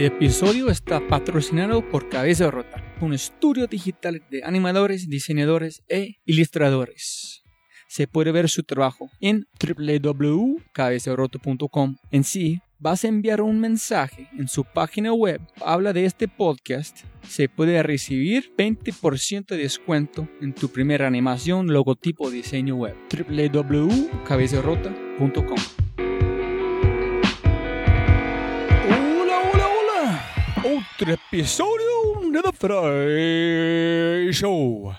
[0.00, 7.42] Este episodio está patrocinado por Cabeza Rota, un estudio digital de animadores, diseñadores e ilustradores.
[7.86, 11.96] Se puede ver su trabajo en www.cabezarota.com.
[12.10, 17.00] En sí, vas a enviar un mensaje en su página web, habla de este podcast,
[17.28, 22.96] se puede recibir 20% de descuento en tu primera animación, logotipo diseño web.
[23.12, 25.89] www.cabezarota.com.
[31.00, 34.92] Otro episodio de The Fry Show.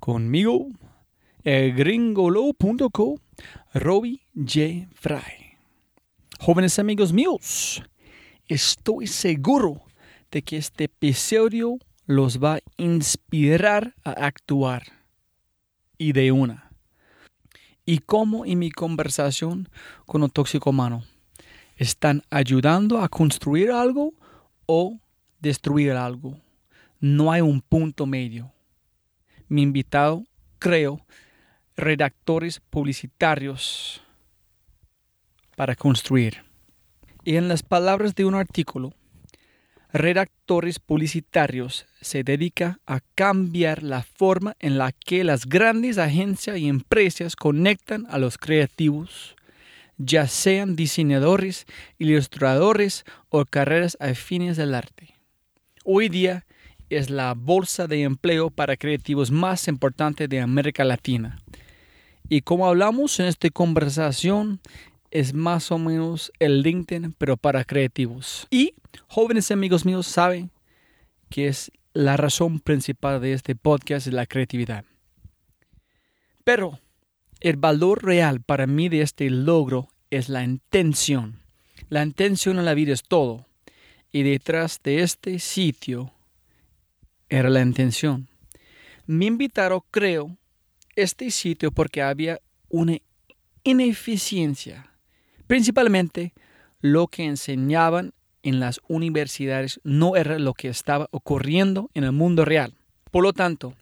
[0.00, 0.66] Conmigo,
[1.44, 3.20] gringolo.co,
[3.72, 4.88] Robbie J.
[4.96, 5.54] Fry.
[6.40, 7.84] Jóvenes amigos míos,
[8.48, 9.84] estoy seguro
[10.32, 14.82] de que este episodio los va a inspirar a actuar.
[15.96, 16.72] Y de una.
[17.86, 19.68] Y como en mi conversación
[20.04, 20.74] con un tóxico
[21.76, 24.14] están ayudando a construir algo
[24.66, 24.98] o
[25.44, 26.40] destruir algo.
[27.00, 28.50] No hay un punto medio.
[29.46, 30.24] Mi invitado,
[30.58, 31.04] creo,
[31.76, 34.00] redactores publicitarios
[35.54, 36.42] para construir.
[37.24, 38.94] Y en las palabras de un artículo,
[39.92, 46.68] redactores publicitarios se dedica a cambiar la forma en la que las grandes agencias y
[46.68, 49.36] empresas conectan a los creativos,
[49.98, 51.66] ya sean diseñadores,
[51.98, 55.13] ilustradores o carreras afines del arte.
[55.86, 56.46] Hoy día
[56.88, 61.38] es la bolsa de empleo para creativos más importante de América Latina.
[62.26, 64.60] Y como hablamos en esta conversación,
[65.10, 68.46] es más o menos el LinkedIn, pero para creativos.
[68.50, 68.72] Y
[69.08, 70.50] jóvenes amigos míos saben
[71.28, 74.86] que es la razón principal de este podcast la creatividad.
[76.44, 76.80] Pero
[77.40, 81.42] el valor real para mí de este logro es la intención.
[81.90, 83.44] La intención en la vida es todo.
[84.14, 86.10] Y detrás de este sitio
[87.28, 88.28] era la intención.
[89.06, 90.38] Me invitaron, creo,
[90.96, 92.96] este sitio porque había una
[93.64, 94.94] ineficiencia
[95.46, 96.32] Principalmente,
[96.80, 102.44] lo que enseñaban en las universidades no era lo que estaba ocurriendo en el mundo
[102.44, 102.74] real.
[103.10, 103.74] Por lo tanto,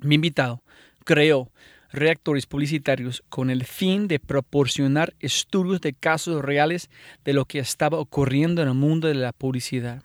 [0.00, 0.62] mi invitado
[1.04, 1.50] creó
[1.92, 6.90] reactores publicitarios con el fin de proporcionar estudios de casos reales
[7.24, 10.02] de lo que estaba ocurriendo en el mundo de la publicidad.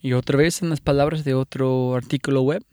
[0.00, 2.64] Y otra vez en las palabras de otro artículo web,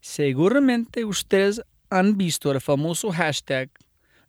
[0.00, 3.70] seguramente ustedes han visto el famoso hashtag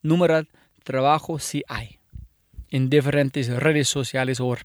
[0.01, 0.47] numeral
[0.83, 1.99] trabajo si hay
[2.69, 4.55] en diferentes redes sociales o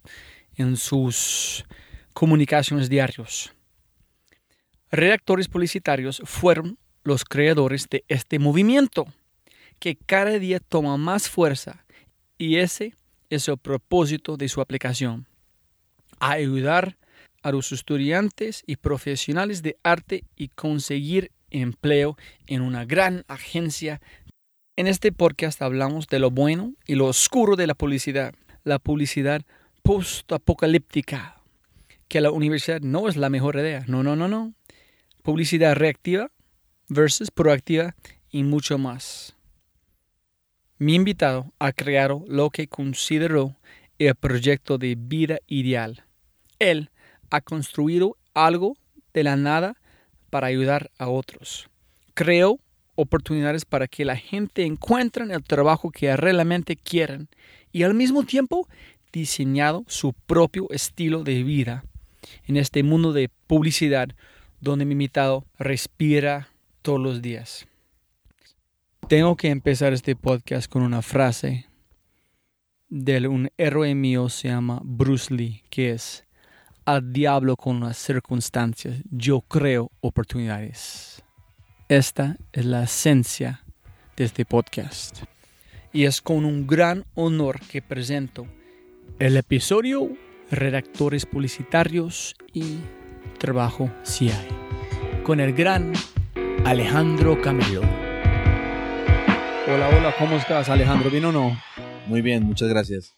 [0.56, 1.64] en sus
[2.12, 3.52] comunicaciones diarios.
[4.92, 9.06] Redactores publicitarios fueron los creadores de este movimiento
[9.78, 11.84] que cada día toma más fuerza
[12.38, 12.94] y ese
[13.30, 15.26] es el propósito de su aplicación.
[16.18, 16.96] Ayudar
[17.42, 22.16] a los estudiantes y profesionales de arte y conseguir empleo
[22.46, 24.00] en una gran agencia
[24.76, 28.34] en este podcast hablamos de lo bueno y lo oscuro de la publicidad,
[28.64, 29.42] la publicidad
[29.84, 31.40] post-apocalíptica,
[32.08, 34.52] que la universidad no es la mejor idea, no, no, no, no.
[35.22, 36.32] Publicidad reactiva
[36.88, 37.94] versus proactiva
[38.30, 39.36] y mucho más.
[40.78, 43.56] Mi invitado ha creado lo que consideró
[43.98, 46.04] el proyecto de vida ideal.
[46.58, 46.90] Él
[47.30, 48.76] ha construido algo
[49.12, 49.76] de la nada
[50.30, 51.68] para ayudar a otros.
[52.14, 52.58] Creó
[52.96, 57.28] oportunidades para que la gente encuentre el trabajo que realmente quieren
[57.72, 58.68] y al mismo tiempo
[59.12, 61.84] diseñado su propio estilo de vida
[62.46, 64.08] en este mundo de publicidad
[64.60, 66.48] donde mi invitado respira
[66.84, 67.66] todos los días.
[69.08, 71.66] Tengo que empezar este podcast con una frase
[72.90, 76.24] de un héroe mío se llama Bruce Lee, que es
[76.84, 81.22] al diablo con las circunstancias, yo creo oportunidades.
[81.88, 83.64] Esta es la esencia
[84.16, 85.22] de este podcast.
[85.90, 88.46] Y es con un gran honor que presento
[89.18, 90.10] el episodio
[90.50, 92.76] Redactores Publicitarios y
[93.38, 94.30] Trabajo CI
[95.24, 95.94] con el gran
[96.64, 97.82] Alejandro Camilo.
[99.66, 101.10] Hola, hola, ¿cómo estás Alejandro?
[101.10, 101.54] ¿Bien o no?
[102.06, 103.14] Muy bien, muchas gracias.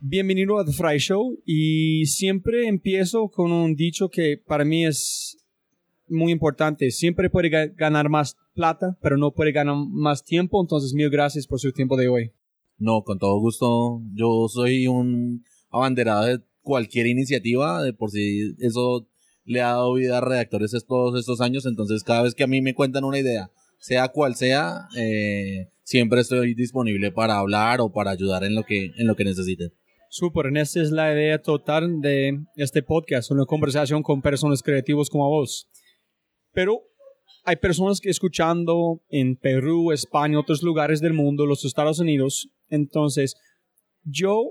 [0.00, 5.38] Bienvenido a The Fry Show y siempre empiezo con un dicho que para mí es
[6.08, 6.90] muy importante.
[6.90, 10.60] Siempre puede ganar más plata, pero no puede ganar más tiempo.
[10.60, 12.32] Entonces, mil gracias por su tiempo de hoy.
[12.76, 14.02] No, con todo gusto.
[14.12, 17.82] Yo soy un abanderado de cualquier iniciativa.
[17.82, 19.08] De por sí, eso
[19.48, 21.66] le ha dado vida a redactores todos estos años.
[21.66, 26.20] Entonces, cada vez que a mí me cuentan una idea, sea cual sea, eh, siempre
[26.20, 29.72] estoy disponible para hablar o para ayudar en lo que, en lo que necesiten.
[30.10, 35.28] Súper, esta es la idea total de este podcast, una conversación con personas creativas como
[35.28, 35.68] vos.
[36.52, 36.82] Pero
[37.44, 42.50] hay personas que escuchando en Perú, España, otros lugares del mundo, los Estados Unidos.
[42.68, 43.36] Entonces,
[44.02, 44.50] yo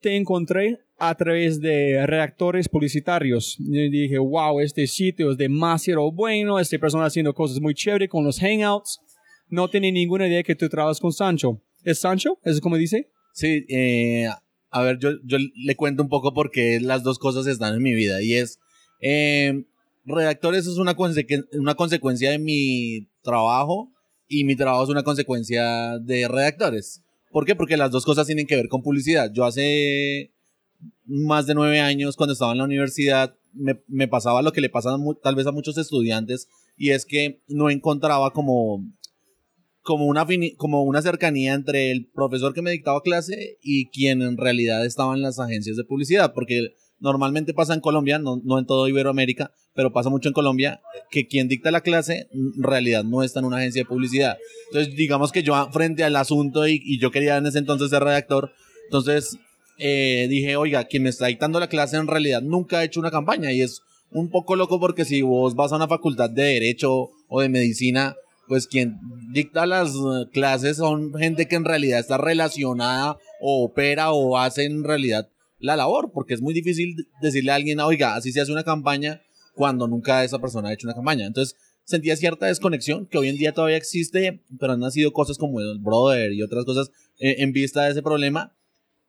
[0.00, 3.56] te encontré a través de reactores publicitarios.
[3.58, 8.22] Y dije, wow, este sitio es demasiado bueno, esta persona haciendo cosas muy chéveres con
[8.22, 9.00] los hangouts.
[9.48, 11.60] No tenía ninguna idea que tú trabajas con Sancho.
[11.82, 12.38] ¿Es Sancho?
[12.44, 13.10] ¿Es como dice?
[13.34, 14.28] Sí, eh,
[14.70, 17.94] a ver, yo, yo le cuento un poco porque las dos cosas están en mi
[17.94, 18.60] vida y es,
[19.00, 19.64] eh,
[20.04, 20.94] redactores es una,
[21.54, 23.90] una consecuencia de mi trabajo
[24.28, 27.02] y mi trabajo es una consecuencia de redactores.
[27.32, 27.56] ¿Por qué?
[27.56, 29.32] Porque las dos cosas tienen que ver con publicidad.
[29.34, 30.32] Yo hace
[31.04, 34.70] más de nueve años, cuando estaba en la universidad, me, me pasaba lo que le
[34.70, 38.84] pasa tal vez a muchos estudiantes y es que no encontraba como
[39.82, 40.26] como una,
[40.56, 45.14] como una cercanía entre el profesor que me dictaba clase y quien en realidad estaba
[45.14, 49.50] en las agencias de publicidad, porque normalmente pasa en Colombia, no, no en todo Iberoamérica,
[49.74, 50.80] pero pasa mucho en Colombia,
[51.10, 54.36] que quien dicta la clase en realidad no está en una agencia de publicidad.
[54.68, 58.04] Entonces, digamos que yo frente al asunto y, y yo quería en ese entonces ser
[58.04, 58.52] redactor,
[58.84, 59.36] entonces
[59.78, 63.10] eh, dije, oiga, quien me está dictando la clase en realidad nunca ha hecho una
[63.10, 67.10] campaña y es un poco loco porque si vos vas a una facultad de derecho
[67.28, 68.14] o de medicina,
[68.48, 68.98] pues quien
[69.32, 74.64] dicta las eh, clases son gente que en realidad está relacionada o opera o hace
[74.64, 75.28] en realidad
[75.58, 79.22] la labor, porque es muy difícil decirle a alguien, oiga, así se hace una campaña
[79.54, 81.26] cuando nunca esa persona ha hecho una campaña.
[81.26, 85.60] Entonces sentía cierta desconexión que hoy en día todavía existe, pero han nacido cosas como
[85.60, 88.54] el brother y otras cosas eh, en vista de ese problema.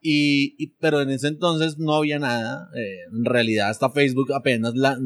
[0.06, 2.70] Y, pero en ese entonces no había nada.
[2.76, 4.98] Eh, en realidad hasta Facebook apenas la,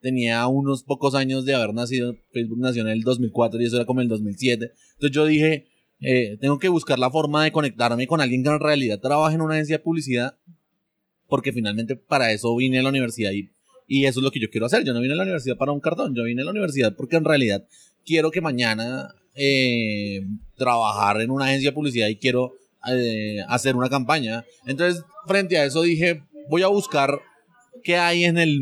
[0.00, 2.14] tenía unos pocos años de haber nacido.
[2.32, 4.70] Facebook nació en el 2004 y eso era como el 2007.
[4.92, 5.66] Entonces yo dije,
[6.00, 9.40] eh, tengo que buscar la forma de conectarme con alguien que en realidad trabaje en
[9.40, 10.38] una agencia de publicidad.
[11.26, 13.50] Porque finalmente para eso vine a la universidad y,
[13.88, 14.84] y eso es lo que yo quiero hacer.
[14.84, 17.16] Yo no vine a la universidad para un cartón, yo vine a la universidad porque
[17.16, 17.66] en realidad
[18.04, 20.26] quiero que mañana eh,
[20.56, 22.52] trabajar en una agencia de publicidad y quiero
[22.88, 24.44] eh, hacer una campaña.
[24.66, 27.20] Entonces, frente a eso dije, voy a buscar
[27.82, 28.58] qué hay en el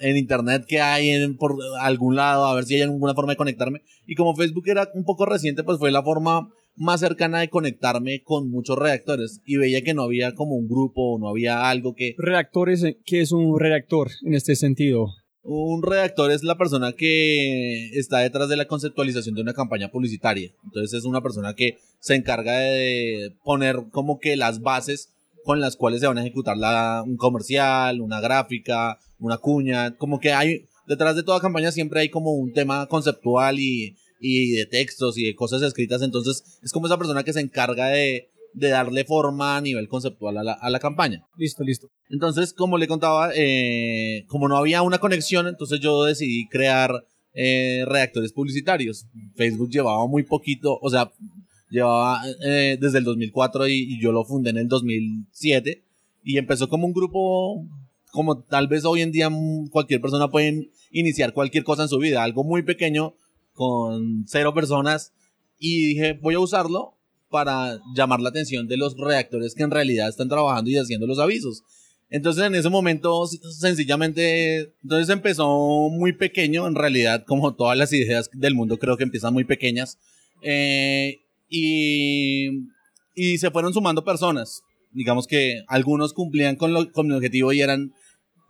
[0.00, 3.36] en internet que hay en, por algún lado, a ver si hay alguna forma de
[3.36, 3.82] conectarme.
[4.06, 8.22] Y como Facebook era un poco reciente, pues fue la forma más cercana de conectarme
[8.22, 12.14] con muchos redactores y veía que no había como un grupo, no había algo que...
[12.16, 12.84] ¿Redactores?
[13.04, 15.08] ¿Qué es un redactor en este sentido?
[15.50, 20.52] Un redactor es la persona que está detrás de la conceptualización de una campaña publicitaria.
[20.62, 25.08] Entonces es una persona que se encarga de poner como que las bases
[25.44, 30.20] con las cuales se van a ejecutar la, un comercial, una gráfica, una cuña, como
[30.20, 34.66] que hay, detrás de toda campaña siempre hay como un tema conceptual y, y de
[34.66, 38.28] textos y de cosas escritas, entonces es como esa persona que se encarga de,
[38.58, 41.24] de darle forma a nivel conceptual a la, a la, campaña.
[41.36, 41.88] Listo, listo.
[42.10, 47.84] Entonces, como le contaba, eh, como no había una conexión, entonces yo decidí crear eh,
[47.86, 49.06] redactores publicitarios.
[49.36, 51.10] Facebook llevaba muy poquito, o sea,
[51.70, 55.84] llevaba eh, desde el 2004 y, y, yo lo fundé en el 2007
[56.24, 57.64] y empezó como un grupo
[58.10, 59.30] como tal vez hoy en día
[59.70, 63.14] cualquier persona puede iniciar cualquier cosa en su vida, algo muy pequeño
[63.52, 65.12] con cero personas
[65.58, 66.97] y dije voy a usarlo
[67.30, 71.18] para llamar la atención de los redactores que en realidad están trabajando y haciendo los
[71.18, 71.62] avisos.
[72.10, 78.30] Entonces en ese momento sencillamente, entonces empezó muy pequeño, en realidad como todas las ideas
[78.32, 79.98] del mundo creo que empiezan muy pequeñas
[80.42, 81.18] eh,
[81.50, 82.48] y,
[83.14, 87.60] y se fueron sumando personas digamos que algunos cumplían con, lo, con mi objetivo y
[87.60, 87.92] eran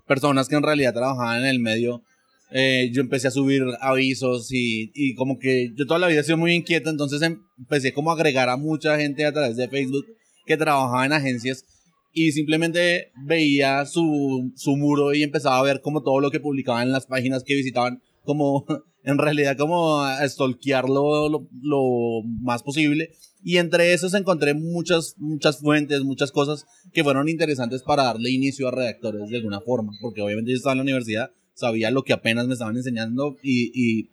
[0.06, 2.02] personas que en realidad trabajaban en el medio.
[2.50, 6.24] Eh, yo empecé a subir avisos y, y, como que yo toda la vida he
[6.24, 7.20] sido muy inquieto, entonces
[7.58, 10.06] empecé como a agregar a mucha gente a través de Facebook
[10.46, 11.66] que trabajaba en agencias
[12.12, 16.84] y simplemente veía su, su muro y empezaba a ver como todo lo que publicaban
[16.84, 18.64] en las páginas que visitaban, como
[19.04, 23.10] en realidad como a stalkearlo lo, lo más posible.
[23.44, 28.66] Y entre esos encontré muchas, muchas fuentes, muchas cosas que fueron interesantes para darle inicio
[28.66, 32.12] a redactores de alguna forma, porque obviamente yo estaba en la universidad, sabía lo que
[32.12, 34.10] apenas me estaban enseñando y, y,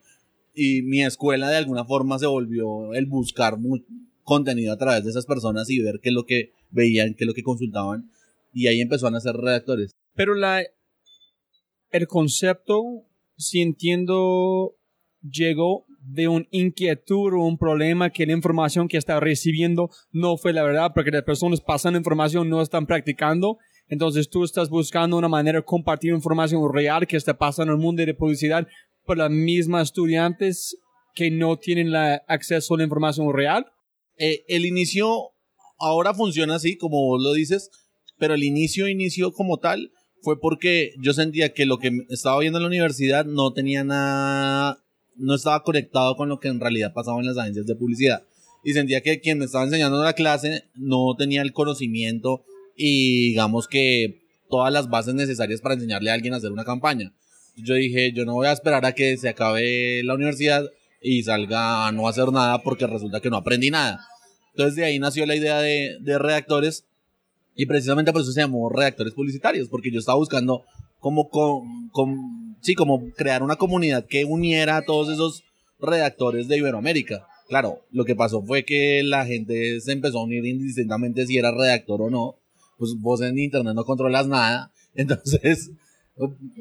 [0.55, 3.55] y mi escuela de alguna forma se volvió el buscar
[4.23, 7.27] contenido a través de esas personas y ver qué es lo que veían, qué es
[7.27, 8.09] lo que consultaban,
[8.51, 9.91] y ahí empezó a nacer redactores.
[10.15, 10.63] Pero la,
[11.91, 13.03] el concepto,
[13.37, 14.75] si entiendo,
[15.21, 20.51] llegó de un inquietud o un problema que la información que está recibiendo no fue
[20.51, 23.59] la verdad, porque las personas pasando información no están practicando.
[23.88, 27.84] Entonces tú estás buscando una manera de compartir información real que está pasando en el
[27.84, 28.68] mundo de publicidad
[29.06, 30.77] por las mismas estudiantes
[31.13, 33.65] que no tienen la acceso a la información real.
[34.18, 35.32] Eh, el inicio
[35.80, 37.70] ahora funciona así, como vos lo dices,
[38.18, 42.58] pero el inicio, inicio como tal, fue porque yo sentía que lo que estaba viendo
[42.58, 44.84] en la universidad no tenía nada,
[45.15, 48.24] no estaba conectado con lo que en realidad pasaba en las agencias de publicidad.
[48.63, 52.44] Y sentía que quien me estaba enseñando la clase no tenía el conocimiento
[52.75, 57.13] y digamos que todas las bases necesarias para enseñarle a alguien a hacer una campaña.
[57.58, 60.65] Yo dije, yo no voy a esperar a que se acabe la universidad
[61.01, 64.00] y salga a no hacer nada porque resulta que no aprendí nada.
[64.51, 66.86] Entonces de ahí nació la idea de, de redactores
[67.55, 70.65] y precisamente por eso se llamó redactores publicitarios, porque yo estaba buscando
[71.00, 75.44] como, con, con, sí, como crear una comunidad que uniera a todos esos
[75.79, 77.27] redactores de Iberoamérica.
[77.48, 81.51] Claro, lo que pasó fue que la gente se empezó a unir indistintamente si era
[81.51, 82.36] redactor o no.
[82.77, 84.72] Pues vos en internet no controlas nada.
[84.94, 85.72] Entonces,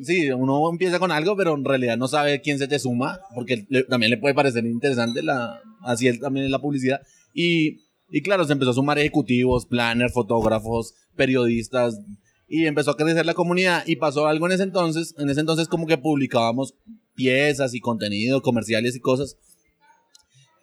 [0.02, 3.66] sí, uno empieza con algo, pero en realidad no sabe quién se te suma, porque
[3.88, 7.00] también le puede parecer interesante la, así es también la publicidad.
[7.33, 7.80] Y,
[8.11, 12.00] y claro, se empezó a sumar ejecutivos, planners, fotógrafos, periodistas,
[12.47, 15.68] y empezó a crecer la comunidad y pasó algo en ese entonces, en ese entonces
[15.68, 16.75] como que publicábamos
[17.14, 19.37] piezas y contenido, comerciales y cosas.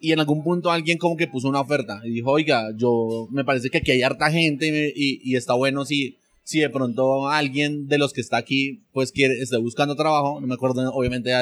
[0.02, 3.44] Y en algún punto alguien como que puso una oferta y dijo, oiga, yo me
[3.44, 7.86] parece que aquí hay harta gente y, y está bueno si si de pronto alguien
[7.86, 11.32] de los que está aquí, pues quiere, esté buscando trabajo, no me acuerdo obviamente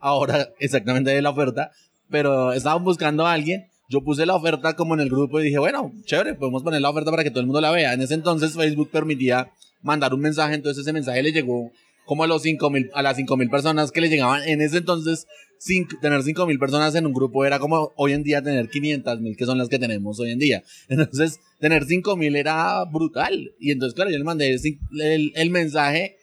[0.00, 1.70] ahora exactamente de la oferta,
[2.10, 3.66] pero estaban buscando a alguien.
[3.88, 6.90] Yo puse la oferta como en el grupo y dije, bueno, chévere, podemos poner la
[6.90, 7.92] oferta para que todo el mundo la vea.
[7.92, 11.70] En ese entonces Facebook permitía mandar un mensaje, entonces ese mensaje le llegó
[12.06, 14.48] como a, los cinco mil, a las 5 mil personas que le llegaban.
[14.48, 15.26] En ese entonces,
[15.58, 19.20] sin, tener 5 mil personas en un grupo era como hoy en día tener 500
[19.20, 20.62] mil, que son las que tenemos hoy en día.
[20.88, 23.52] Entonces, tener 5 mil era brutal.
[23.58, 26.16] Y entonces, claro, yo le mandé el, el, mensaje.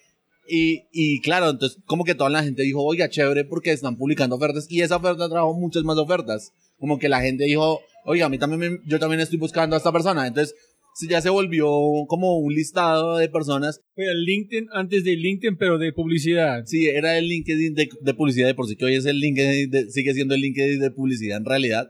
[0.48, 4.38] Y, y, claro, entonces como que toda la gente dijo, oiga, chévere porque están publicando
[4.38, 4.66] ofertas.
[4.70, 6.54] Y esa oferta trajo muchas más ofertas.
[6.80, 9.92] Como que la gente dijo, oiga, a mí también, yo también estoy buscando a esta
[9.92, 10.28] persona.
[10.28, 10.56] Entonces,
[11.02, 11.68] ya se volvió
[12.08, 13.82] como un listado de personas.
[13.96, 16.64] Fue el LinkedIn antes de LinkedIn, pero de publicidad.
[16.66, 20.14] Sí, era el LinkedIn de, publicidad de por sí, que hoy es el LinkedIn, sigue
[20.14, 21.90] siendo el LinkedIn de publicidad en realidad.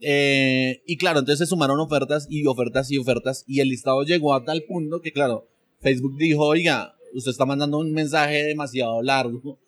[0.00, 4.34] Eh, y claro, entonces se sumaron ofertas y ofertas y ofertas y el listado llegó
[4.34, 5.48] a tal punto que, claro,
[5.80, 9.58] Facebook dijo, oiga, usted está mandando un mensaje demasiado largo,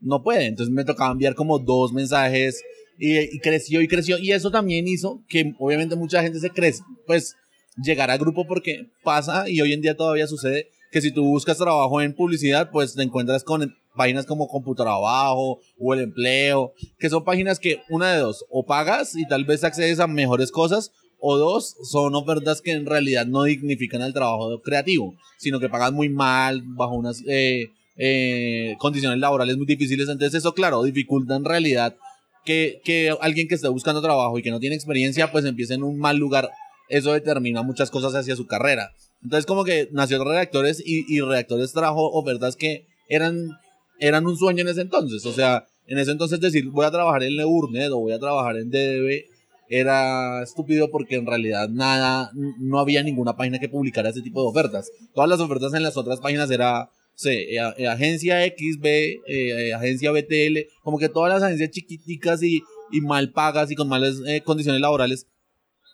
[0.00, 0.46] no puede.
[0.46, 2.62] Entonces me tocaba enviar como dos mensajes
[2.98, 6.82] y, y creció y creció y eso también hizo que obviamente mucha gente se crece,
[7.06, 7.36] pues
[7.82, 11.58] llegar al grupo porque pasa y hoy en día todavía sucede que si tú buscas
[11.58, 17.24] trabajo en publicidad, pues te encuentras con páginas como Computrabajo o El Empleo, que son
[17.24, 21.36] páginas que una de dos, o pagas y tal vez accedes a mejores cosas, o
[21.36, 26.08] dos, son ofertas que en realidad no dignifican el trabajo creativo, sino que pagan muy
[26.08, 30.08] mal, bajo unas eh, eh, condiciones laborales muy difíciles.
[30.08, 31.96] Entonces eso, claro, dificulta en realidad
[32.44, 35.82] que, que alguien que esté buscando trabajo y que no tiene experiencia, pues empiece en
[35.82, 36.50] un mal lugar
[36.88, 38.90] eso determina muchas cosas hacia su carrera.
[39.22, 43.50] Entonces como que nació Redactores y, y Redactores trajo ofertas que eran,
[43.98, 45.24] eran un sueño en ese entonces.
[45.26, 48.56] O sea, en ese entonces decir voy a trabajar en Leurnet o voy a trabajar
[48.56, 49.24] en DDB
[49.70, 54.48] era estúpido porque en realidad nada, no había ninguna página que publicara ese tipo de
[54.48, 54.90] ofertas.
[55.14, 58.86] Todas las ofertas en las otras páginas era sé, eh, eh, agencia XB,
[59.26, 62.62] eh, agencia BTL, como que todas las agencias chiquiticas y
[63.02, 64.14] mal pagas y con malas
[64.44, 65.26] condiciones laborales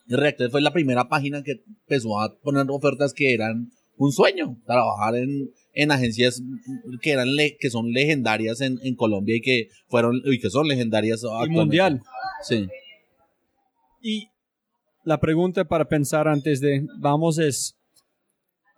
[0.06, 5.16] Reactor fue la primera página que empezó a poner ofertas que eran un sueño, trabajar
[5.16, 6.42] en, en agencias
[7.00, 11.22] que eran que son legendarias en, en, Colombia y que fueron y que son legendarias
[11.46, 12.02] y mundial.
[12.42, 12.66] Sí.
[14.02, 14.28] Y
[15.04, 17.78] la pregunta para pensar antes de vamos es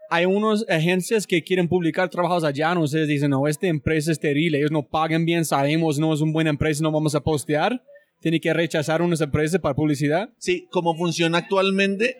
[0.08, 4.20] hay unas agencias que quieren publicar trabajos allá, no ustedes dicen, no, esta empresa es
[4.20, 7.82] terrible, ellos no pagan bien, sabemos, no es una buena empresa, no vamos a postear
[8.20, 10.30] tiene que rechazar unas empresas para publicidad?
[10.38, 12.16] Sí, como funciona actualmente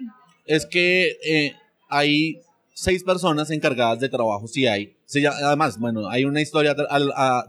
[0.46, 1.52] es que eh,
[1.88, 2.40] hay
[2.76, 4.94] seis personas encargadas de trabajo si hay.
[5.42, 6.74] además, bueno, hay una historia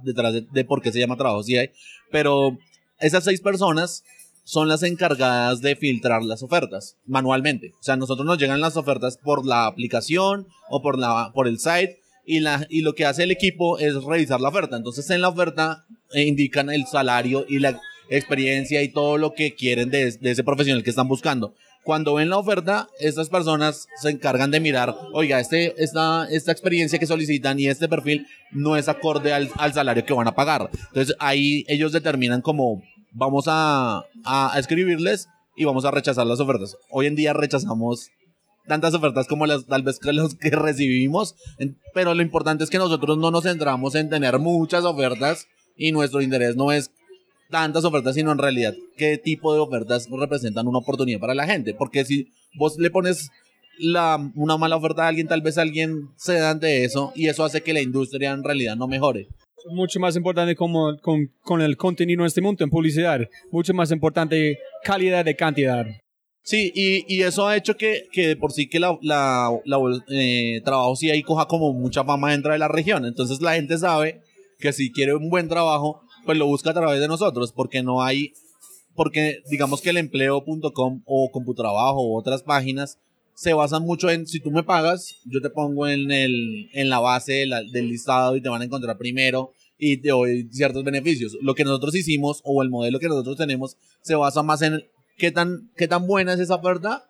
[0.03, 1.69] detrás de, por qué se llama trabajo si hay,
[2.11, 2.57] pero
[2.99, 4.03] esas seis personas
[4.45, 7.73] son las encargadas de filtrar las ofertas manualmente.
[7.79, 11.59] O sea, nosotros nos llegan las ofertas por la aplicación o por, la, por el
[11.59, 14.77] site y, la, y lo que hace el equipo es revisar la oferta.
[14.77, 17.77] Entonces en la oferta eh, indican el salario y la
[18.09, 21.53] experiencia y todo lo que quieren de, ese profesional que están buscando.
[21.83, 26.99] Cuando ven la oferta, estas personas se encargan de mirar, oiga, este, esta, esta experiencia
[26.99, 30.69] que solicitan y este perfil no es acorde al, salario que van a pagar.
[30.87, 36.75] Entonces ahí ellos determinan como vamos a, a, escribirles y vamos a rechazar las ofertas.
[36.89, 38.09] Hoy en día rechazamos
[38.67, 41.35] tantas ofertas como las tal vez que los que recibimos,
[41.93, 45.47] pero lo importante es que nosotros no nos centramos en tener muchas ofertas
[45.77, 46.91] y nuestro interés no es
[47.49, 51.73] tantas ofertas, sino en realidad qué tipo de ofertas representan una oportunidad para la gente.
[51.73, 53.29] Porque si vos le pones
[53.79, 57.43] la, una mala oferta a alguien, tal vez alguien se da ante eso y eso
[57.43, 59.27] hace que la industria en realidad no mejore.
[59.69, 63.21] Mucho más importante como con, con el contenido en este mundo, en publicidad.
[63.51, 65.85] Mucho más importante calidad de cantidad.
[66.47, 69.77] Sí, y, y, eso ha hecho que, que de por sí que la, la, la
[70.09, 73.05] eh, trabajo sí ahí coja como mucha fama dentro de la región.
[73.05, 74.21] Entonces la gente sabe
[74.57, 78.03] que si quiere un buen trabajo, pues lo busca a través de nosotros, porque no
[78.03, 78.33] hay,
[78.95, 82.99] porque digamos que el empleo.com o Computrabajo o otras páginas
[83.33, 86.99] se basan mucho en si tú me pagas, yo te pongo en, el, en la
[86.99, 91.37] base del listado y te van a encontrar primero y te doy ciertos beneficios.
[91.41, 94.83] Lo que nosotros hicimos o el modelo que nosotros tenemos se basa más en
[95.17, 97.05] qué tan, qué tan buena es esa oferta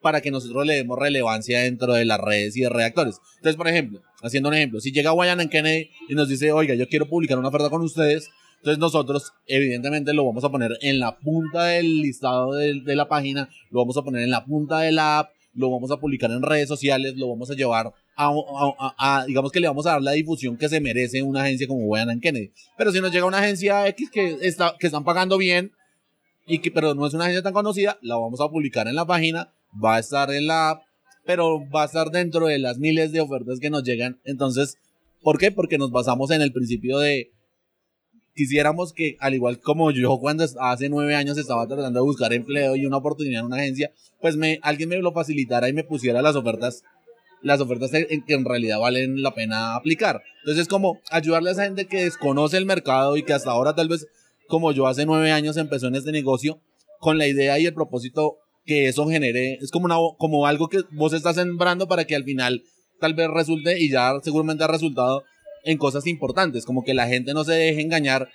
[0.00, 3.16] para que nosotros le demos relevancia dentro de las redes y de redactores.
[3.36, 6.74] Entonces, por ejemplo, haciendo un ejemplo, si llega Guayan en Kennedy y nos dice, oiga,
[6.74, 8.28] yo quiero publicar una oferta con ustedes,
[8.60, 13.08] entonces nosotros evidentemente lo vamos a poner en la punta del listado de, de la
[13.08, 16.30] página, lo vamos a poner en la punta de la app, lo vamos a publicar
[16.30, 20.12] en redes sociales, lo vamos a llevar a, digamos que le vamos a dar la
[20.12, 22.52] difusión que se merece una agencia como Guayan Kennedy.
[22.76, 25.72] Pero si nos llega una agencia X que, está, que están pagando bien,
[26.46, 29.06] y que, pero no es una agencia tan conocida, la vamos a publicar en la
[29.06, 29.52] página,
[29.82, 30.82] va a estar en la app,
[31.24, 34.20] pero va a estar dentro de las miles de ofertas que nos llegan.
[34.24, 34.76] Entonces,
[35.22, 35.52] ¿por qué?
[35.52, 37.30] Porque nos basamos en el principio de
[38.34, 42.76] quisiéramos que, al igual como yo cuando hace nueve años estaba tratando de buscar empleo
[42.76, 46.22] y una oportunidad en una agencia, pues me, alguien me lo facilitara y me pusiera
[46.22, 46.82] las ofertas,
[47.42, 50.22] las ofertas que en realidad valen la pena aplicar.
[50.40, 53.74] Entonces es como ayudarle a esa gente que desconoce el mercado y que hasta ahora
[53.74, 54.06] tal vez,
[54.48, 56.60] como yo hace nueve años empezó en este negocio,
[56.98, 60.82] con la idea y el propósito que eso genere, es como, una, como algo que
[60.92, 62.62] vos estás sembrando para que al final
[63.00, 65.24] tal vez resulte y ya seguramente ha resultado
[65.64, 68.30] en cosas importantes, como que la gente no se deje engañar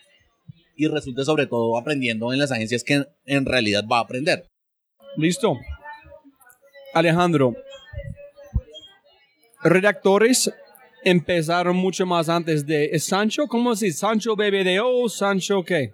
[0.75, 4.49] y resulte sobre todo aprendiendo en las agencias que en realidad va a aprender.
[5.17, 5.57] Listo.
[6.93, 7.55] Alejandro,
[9.63, 10.51] redactores
[11.03, 13.47] empezaron mucho más antes de Sancho.
[13.47, 15.07] ¿Cómo se Sancho BBDO?
[15.09, 15.91] ¿Sancho qué?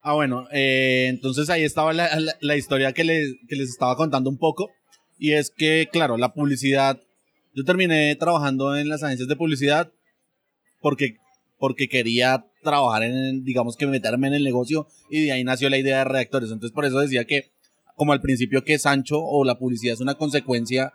[0.00, 4.30] Ah, bueno, eh, entonces ahí estaba la, la, historia que les, que les estaba contando
[4.30, 4.70] un poco.
[5.18, 7.00] Y es que, claro, la publicidad.
[7.54, 9.92] Yo terminé trabajando en las agencias de publicidad
[10.82, 11.16] porque,
[11.58, 15.78] porque quería trabajar en, digamos que meterme en el negocio y de ahí nació la
[15.78, 16.50] idea de redactores.
[16.50, 17.52] Entonces por eso decía que,
[17.96, 20.92] como al principio que Sancho o la publicidad es una consecuencia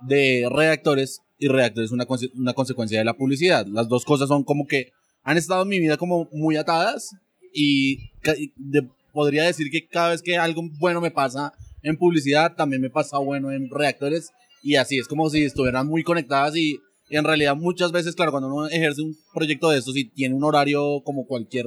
[0.00, 3.66] de redactores y redactores es una, una consecuencia de la publicidad.
[3.66, 7.14] Las dos cosas son como que han estado en mi vida como muy atadas
[7.52, 8.10] y
[9.12, 11.52] podría decir que cada vez que algo bueno me pasa
[11.82, 14.30] en publicidad, también me pasa bueno en redactores
[14.62, 16.78] y así es como si estuvieran muy conectadas y
[17.16, 20.44] en realidad muchas veces, claro, cuando uno ejerce un proyecto de estos y tiene un
[20.44, 21.66] horario como cualquier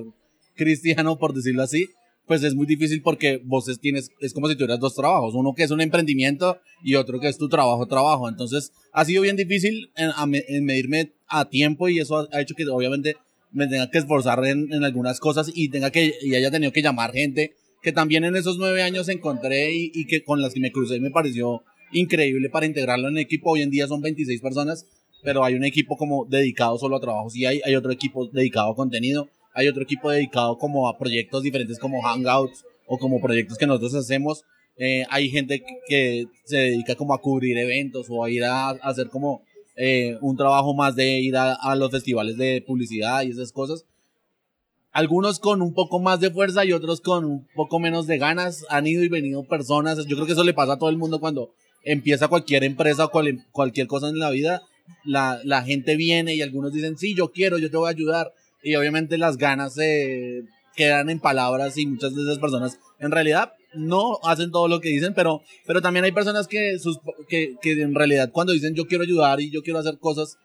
[0.56, 1.88] cristiano, por decirlo así,
[2.28, 5.64] pues es muy difícil porque vos tienes, es como si tuvieras dos trabajos, uno que
[5.64, 8.30] es un emprendimiento y otro que es tu trabajo, trabajo.
[8.30, 13.18] Entonces ha sido bien difícil en, medirme a tiempo y eso ha, hecho que obviamente
[13.52, 16.82] me tenga que esforzar en, en, algunas cosas y tenga que, y haya tenido que
[16.82, 20.60] llamar gente que también en esos nueve años encontré y, y que con las que
[20.60, 23.52] me crucé me pareció increíble para integrarlo en equipo.
[23.52, 24.86] Hoy en día son 26 personas
[25.24, 28.72] pero hay un equipo como dedicado solo a trabajos y hay, hay otro equipo dedicado
[28.72, 33.58] a contenido, hay otro equipo dedicado como a proyectos diferentes como Hangouts o como proyectos
[33.58, 34.44] que nosotros hacemos.
[34.78, 39.10] Eh, hay gente que se dedica como a cubrir eventos o a ir a, hacer
[39.10, 39.44] como
[39.76, 43.86] eh, un trabajo más de ir a, a, los festivales de publicidad y esas cosas.
[44.92, 48.66] Algunos con un poco más de fuerza y otros con un poco menos de ganas.
[48.70, 50.06] Han ido y venido personas.
[50.06, 51.54] Yo creo que eso le pasa a todo el mundo cuando
[51.84, 53.12] empieza cualquier empresa o
[53.52, 54.62] cualquier cosa en la vida
[55.04, 58.34] la, la gente viene y algunos dicen, sí, yo quiero, yo te voy a ayudar.
[58.64, 60.44] Y obviamente las ganas se
[60.76, 64.90] quedan en palabras y muchas de esas personas en realidad no hacen todo lo que
[64.90, 68.86] dicen, pero, pero también hay personas que, sus, que, que en realidad cuando dicen yo
[68.86, 70.38] quiero ayudar y yo quiero hacer cosas,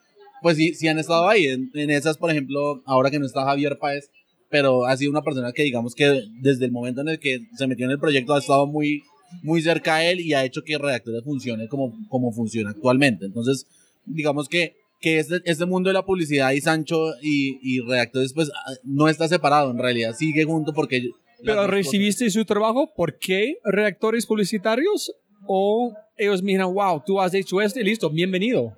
[0.42, 1.46] pues sí, sí han estado ahí.
[1.46, 4.10] En, en esas, por ejemplo, ahora que no está Javier Páez,
[4.48, 7.66] pero ha sido una persona que digamos que desde el momento en el que se
[7.66, 9.02] metió en el proyecto ha estado muy,
[9.42, 13.26] muy cerca a él y ha hecho que Redactores funcione como, como funciona actualmente.
[13.26, 13.66] Entonces,
[14.06, 18.50] digamos que, que este, este mundo de la publicidad y Sancho y, y redactores, pues
[18.54, 21.10] ah, no está separado, en realidad sigue junto porque...
[21.44, 25.12] Pero recibiste su trabajo, ¿por qué redactores publicitarios?
[25.46, 28.72] ¿O ellos miran, wow, tú has hecho esto y listo, bienvenido?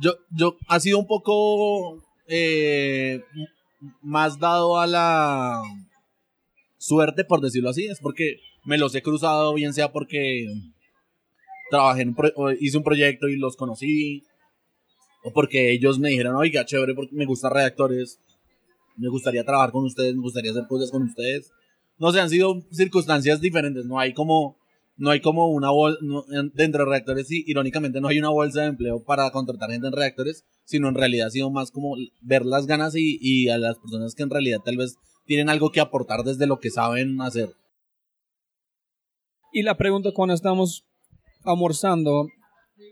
[0.00, 3.22] Yo, yo, ha sido un poco eh,
[4.00, 5.62] más dado a la
[6.78, 10.46] suerte, por decirlo así, es porque me los he cruzado, bien sea porque
[11.72, 12.14] trabajé en
[12.60, 14.24] hice un proyecto y los conocí,
[15.24, 18.20] o porque ellos me dijeron, oiga, chévere, porque me gusta redactores,
[18.98, 21.50] me gustaría trabajar con ustedes, me gustaría hacer cosas con ustedes.
[21.96, 24.58] no sé, han sido circunstancias diferentes, no hay como,
[24.96, 25.98] no hay como una bolsa,
[26.52, 29.94] dentro de reactores, y irónicamente no hay una bolsa de empleo para contratar gente en
[29.94, 33.78] reactores, sino en realidad ha sido más como ver las ganas y, y a las
[33.78, 37.48] personas que en realidad tal vez tienen algo que aportar desde lo que saben hacer.
[39.54, 40.86] Y la pregunta cuando estamos
[41.44, 42.28] almorzando,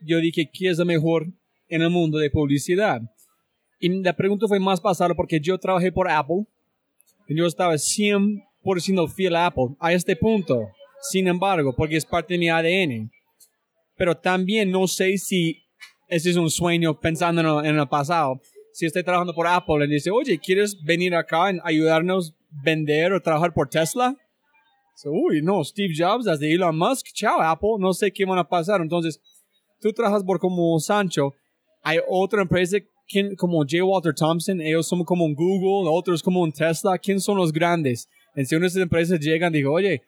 [0.04, 1.26] yo dije, ¿qué es lo mejor
[1.68, 3.00] en el mundo de publicidad?
[3.78, 6.44] Y la pregunta fue más pasada porque yo trabajé por Apple
[7.28, 10.68] y yo estaba 100% fiel a Apple a este punto.
[11.10, 13.10] Sin embargo, porque es parte de mi ADN.
[13.96, 15.62] Pero también no sé si
[16.08, 18.40] ese es un sueño pensando en el pasado.
[18.72, 23.12] Si estoy trabajando por Apple y dice, oye, ¿quieres venir acá y ayudarnos a vender
[23.12, 24.16] o trabajar por Tesla?
[25.08, 28.80] Uy, no, Steve Jobs, desde Elon Musk, chao Apple, no sé qué van a pasar.
[28.80, 29.20] Entonces,
[29.80, 31.32] tú trabajas por como Sancho,
[31.82, 32.78] hay otra empresa
[33.36, 33.84] como J.
[33.84, 38.08] Walter Thompson, ellos son como un Google, otros como un Tesla, ¿quién son los grandes?
[38.34, 40.02] En si una de esas empresas llegan y digo, oye,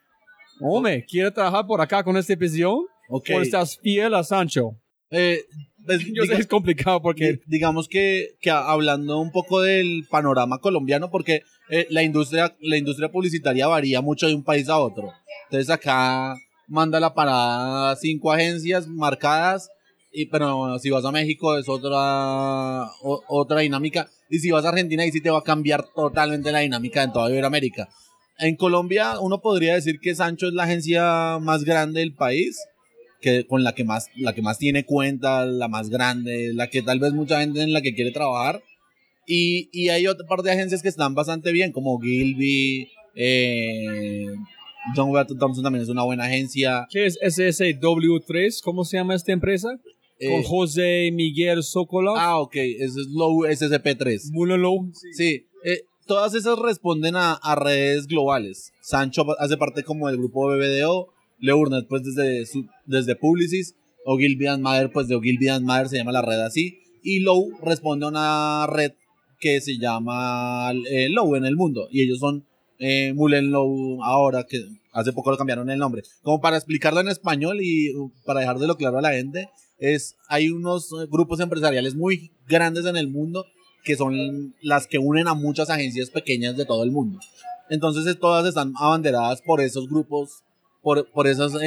[0.60, 2.86] hombre, ¿quieres trabajar por acá con esta visión?
[3.08, 3.36] Okay.
[3.36, 4.76] ¿O estás fiel a Sancho?
[5.10, 5.44] Eh,
[5.86, 7.40] pues, Yo sé, es complicado porque...
[7.46, 13.10] Digamos que, que, hablando un poco del panorama colombiano, porque eh, la, industria, la industria
[13.10, 15.12] publicitaria varía mucho de un país a otro.
[15.44, 19.70] Entonces acá manda la parada cinco agencias marcadas,
[20.12, 24.08] y, pero si vas a México es otra, otra dinámica.
[24.28, 27.12] Y si vas a Argentina, ahí sí te va a cambiar totalmente la dinámica en
[27.12, 27.88] toda Iberoamérica.
[28.38, 32.58] En Colombia, uno podría decir que Sancho es la agencia más grande del país
[33.22, 36.82] que, con la que, más, la que más tiene cuenta, la más grande, la que
[36.82, 38.62] tal vez mucha gente en la que quiere trabajar.
[39.26, 44.26] Y, y hay otra parte de agencias que están bastante bien, como Gilby, eh,
[44.94, 46.86] John Walter Thompson también es una buena agencia.
[46.90, 48.60] ¿Qué es SSW3?
[48.62, 49.80] ¿Cómo se llama esta empresa?
[50.20, 52.16] Con eh, José Miguel Sokolov.
[52.16, 54.32] Ah, ok, ese es Low SSP3.
[54.32, 54.90] Muy low.
[55.12, 58.72] Sí, eh, todas esas responden a, a, redes globales.
[58.80, 61.08] Sancho hace parte como del grupo BBDO,
[61.42, 63.74] Leurnet pues desde, su, desde Publicis,
[64.06, 68.08] Ogilvy and pues de Ogilvy and se llama la red así, y Low responde a
[68.08, 68.92] una red
[69.38, 72.46] que se llama eh, Low en el mundo, y ellos son
[72.78, 76.02] eh, Mullen Low ahora, que hace poco lo cambiaron el nombre.
[76.22, 80.48] Como para explicarlo en español y uh, para dejárselo claro a la gente, es, hay
[80.48, 83.44] unos eh, grupos empresariales muy grandes en el mundo
[83.84, 87.18] que son las que unen a muchas agencias pequeñas de todo el mundo.
[87.68, 90.42] Entonces todas están abanderadas por esos grupos
[90.82, 91.60] por, por esos eh,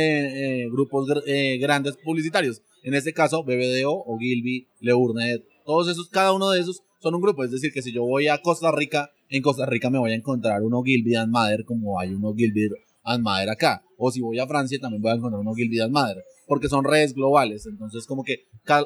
[0.63, 2.61] eh, grupos eh, grandes publicitarios.
[2.83, 7.21] En este caso, BBDO, o Gilby, Leurnet, todos esos, cada uno de esos son un
[7.21, 7.43] grupo.
[7.43, 10.15] Es decir, que si yo voy a Costa Rica, en Costa Rica me voy a
[10.15, 12.69] encontrar uno Gilby and Mather como hay uno Gilby
[13.03, 13.83] and Mather acá.
[13.97, 16.23] O si voy a Francia, también voy a encontrar uno Gilby and Mather.
[16.45, 17.65] Porque son redes globales.
[17.65, 18.45] Entonces, como que,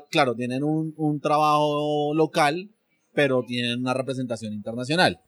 [0.09, 2.69] claro, tienen un, un trabajo local,
[3.13, 5.19] pero tienen una representación internacional.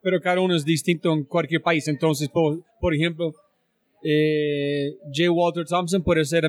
[0.00, 1.88] Pero cada uno es distinto en cualquier país.
[1.88, 3.32] Entonces, por, por ejemplo,
[4.04, 5.30] eh, J.
[5.30, 6.48] Walter Thompson puede ser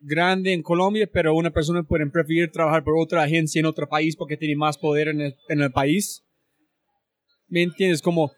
[0.00, 4.16] grande en Colombia, pero una persona puede preferir trabajar por otra agencia en otro país
[4.16, 5.20] porque tiene más poder en
[5.60, 6.22] el, país.
[7.48, 8.02] ¿Me entiendes?
[8.02, 8.30] Como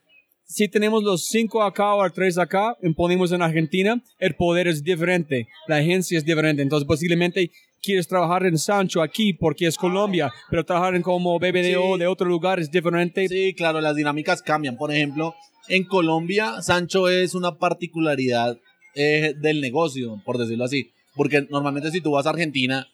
[0.45, 5.47] si tenemos los cinco acá o tres acá, imponemos en Argentina, el poder es diferente,
[5.67, 6.63] la agencia es diferente.
[6.63, 7.51] Entonces, posiblemente
[7.83, 12.29] quieres trabajar en Sancho aquí porque es Colombia, pero trabajar en como BBDO de otro
[12.29, 13.29] lugar es diferente.
[13.29, 14.77] Sí, claro, las dinámicas cambian.
[14.77, 15.35] Por ejemplo,
[15.69, 18.59] en Colombia, Sancho es una particularidad
[18.95, 20.93] eh, del negocio, por decirlo así.
[21.15, 22.89] Porque normalmente si tú vas a Argentina,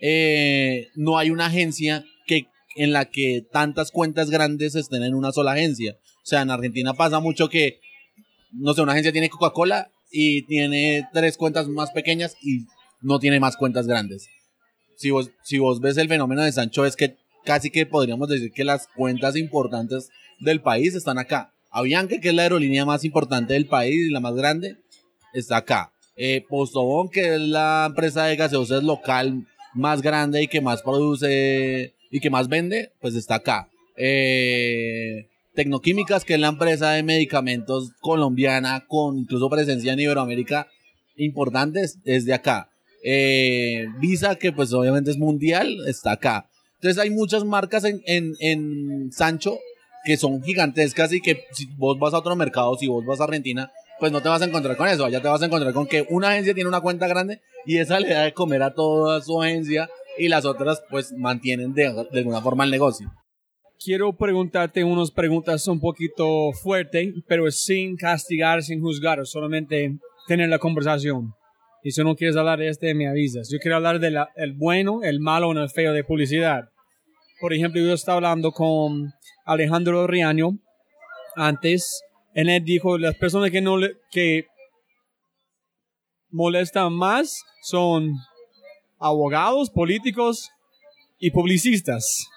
[0.00, 5.32] eh, no hay una agencia que, en la que tantas cuentas grandes estén en una
[5.32, 5.96] sola agencia.
[6.22, 7.80] O sea, en Argentina pasa mucho que,
[8.52, 12.66] no sé, una agencia tiene Coca-Cola y tiene tres cuentas más pequeñas y
[13.00, 14.28] no tiene más cuentas grandes.
[14.96, 18.52] Si vos, si vos ves el fenómeno de Sancho es que casi que podríamos decir
[18.52, 21.52] que las cuentas importantes del país están acá.
[21.70, 24.76] Avianca, que es la aerolínea más importante del país y la más grande,
[25.32, 25.92] está acá.
[26.16, 31.94] Eh, Postobón, que es la empresa de gaseosas local más grande y que más produce
[32.10, 33.68] y que más vende, pues está acá.
[33.96, 40.68] Eh, Tecnoquímicas, que es la empresa de medicamentos colombiana con incluso presencia en Iberoamérica
[41.16, 42.70] importante, es de acá.
[43.04, 46.48] Eh, Visa, que pues obviamente es mundial, está acá.
[46.74, 49.58] Entonces hay muchas marcas en, en, en Sancho
[50.04, 53.24] que son gigantescas y que si vos vas a otro mercado, si vos vas a
[53.24, 55.04] Argentina, pues no te vas a encontrar con eso.
[55.04, 58.00] Allá te vas a encontrar con que una agencia tiene una cuenta grande y esa
[58.00, 62.40] le da de comer a toda su agencia y las otras pues mantienen de, alguna
[62.40, 63.12] forma el negocio.
[63.82, 70.58] Quiero preguntarte unas preguntas un poquito fuertes, pero sin castigar, sin juzgar, solamente tener la
[70.58, 71.32] conversación.
[71.82, 73.48] Y si no quieres hablar de este, me avisas.
[73.50, 76.64] Yo quiero hablar del el bueno, el malo o el feo de publicidad.
[77.40, 79.14] Por ejemplo, yo estaba hablando con
[79.50, 80.58] Alejandro Riaño
[81.34, 84.46] antes él dijo, las personas que
[86.30, 88.12] molestan más son
[88.98, 90.48] abogados, políticos
[91.18, 92.28] y publicistas.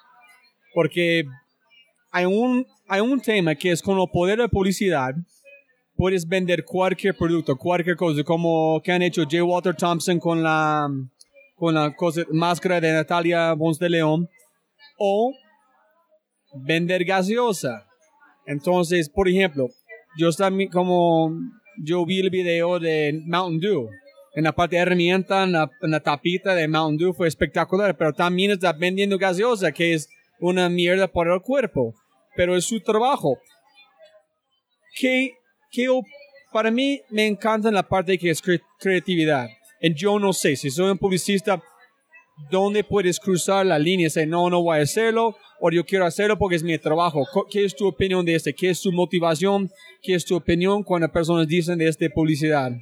[0.74, 1.26] Porque
[2.12, 5.14] hay un, hay un tema que es con el poder de publicidad,
[5.96, 9.44] puedes vender cualquier producto, cualquier cosa, como que han hecho J.
[9.44, 10.90] Walter Thompson con la,
[11.56, 14.28] con la cosa, máscara de Natalia Bons de León,
[14.98, 15.32] o
[16.54, 17.88] vender gaseosa.
[18.46, 19.70] Entonces, por ejemplo,
[20.18, 21.32] yo también como
[21.78, 23.90] yo vi el video de Mountain Dew.
[24.36, 28.52] En la parte de herramienta, en la, tapita de Mountain Dew fue espectacular, pero también
[28.52, 31.94] está vendiendo gaseosa, que es una mierda para el cuerpo,
[32.36, 33.38] pero es su trabajo.
[35.00, 35.34] Que,
[35.72, 35.88] que
[36.52, 38.34] para mí me encanta la parte que
[38.80, 39.48] creatividad.
[39.80, 41.62] Y yo no sé, si soy un publicista,
[42.50, 45.36] ¿dónde puedes cruzar la línea y decir, no, no voy a hacerlo?
[45.66, 47.26] O yo quiero hacerlo porque es mi trabajo.
[47.50, 48.54] ¿Qué es tu opinión de este?
[48.54, 49.72] ¿Qué es tu motivación?
[50.02, 52.74] ¿Qué es tu opinión cuando personas dicen de este publicidad?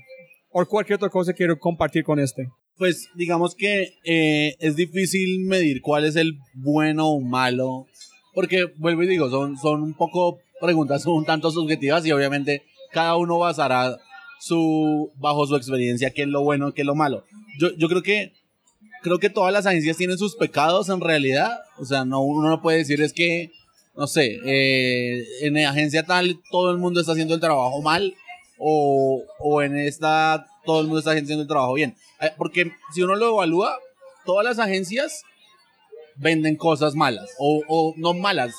[0.50, 2.48] O cualquier otra cosa quiero compartir con este.
[2.78, 7.86] Pues digamos que eh, es difícil medir cuál es el bueno o malo,
[8.34, 13.16] porque vuelvo y digo, son, son un poco preguntas un tanto subjetivas y obviamente cada
[13.16, 13.96] uno basará
[14.40, 17.26] su, bajo su experiencia qué es lo bueno, qué es lo malo.
[17.60, 18.34] Yo, yo creo que
[19.02, 21.60] creo que todas las agencias tienen sus pecados en realidad.
[21.78, 23.52] O sea, no, uno no puede decir es que,
[23.96, 28.14] no sé, eh, en agencia tal todo el mundo está haciendo el trabajo mal
[28.58, 31.96] o, o en esta todo el mundo está haciendo el trabajo bien.
[32.22, 33.78] Eh, porque si uno lo evalúa,
[34.26, 35.24] todas las agencias
[36.16, 38.54] venden cosas malas o, o no malas.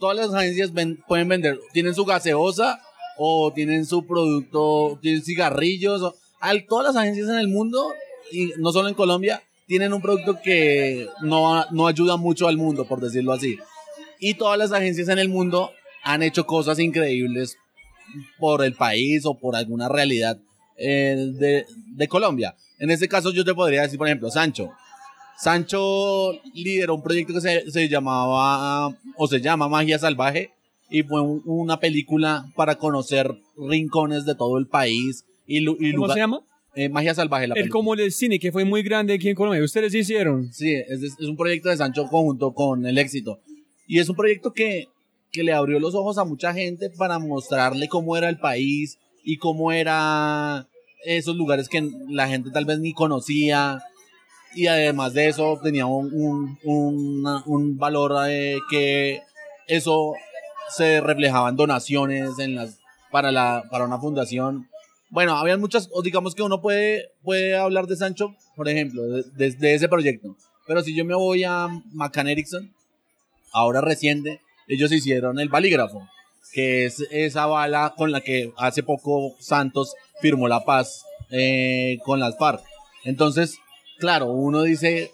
[0.00, 0.70] Todas las agencias
[1.06, 2.80] pueden vender, tienen su gaseosa
[3.18, 6.02] o tienen su producto, tienen cigarrillos.
[6.02, 7.92] O, al, todas las agencias en el mundo,
[8.32, 12.86] y no solo en Colombia, tienen un producto que no, no ayuda mucho al mundo,
[12.86, 13.58] por decirlo así.
[14.20, 15.70] Y todas las agencias en el mundo
[16.02, 17.56] han hecho cosas increíbles
[18.38, 20.38] por el país o por alguna realidad
[20.76, 22.54] eh, de, de, Colombia.
[22.78, 24.70] En este caso yo te podría decir, por ejemplo, Sancho.
[25.38, 30.52] Sancho lideró un proyecto que se, se llamaba o se llama Magia Salvaje
[30.90, 35.24] y fue una película para conocer rincones de todo el país.
[35.46, 36.40] Y, y ¿Cómo se llama?
[36.76, 37.46] Eh, Magia Salvaje.
[37.46, 39.62] La el como el cine que fue muy grande aquí en Colombia.
[39.62, 40.52] ¿Ustedes hicieron?
[40.52, 43.40] Sí, es, es, un proyecto de Sancho conjunto con El Éxito.
[43.86, 44.88] Y es un proyecto que,
[45.30, 49.36] que le abrió los ojos a mucha gente para mostrarle cómo era el país y
[49.36, 50.68] cómo era
[51.04, 53.80] esos lugares que la gente tal vez ni conocía.
[54.54, 59.20] Y además de eso tenía un, un, un valor eh, que
[59.66, 60.14] eso
[60.70, 62.78] se reflejaba en donaciones en las,
[63.10, 64.68] para, la, para una fundación
[65.14, 69.74] bueno, habían muchas, o digamos que uno puede, puede hablar de Sancho, por ejemplo, de,
[69.74, 70.36] ese proyecto.
[70.66, 72.74] Pero si yo me voy a McCann Erickson,
[73.52, 76.02] ahora reciente, ellos hicieron el balígrafo,
[76.52, 82.18] que es esa bala con la que hace poco Santos firmó la paz eh, con
[82.18, 82.64] las FARC.
[83.04, 83.58] Entonces,
[84.00, 85.12] claro, uno dice,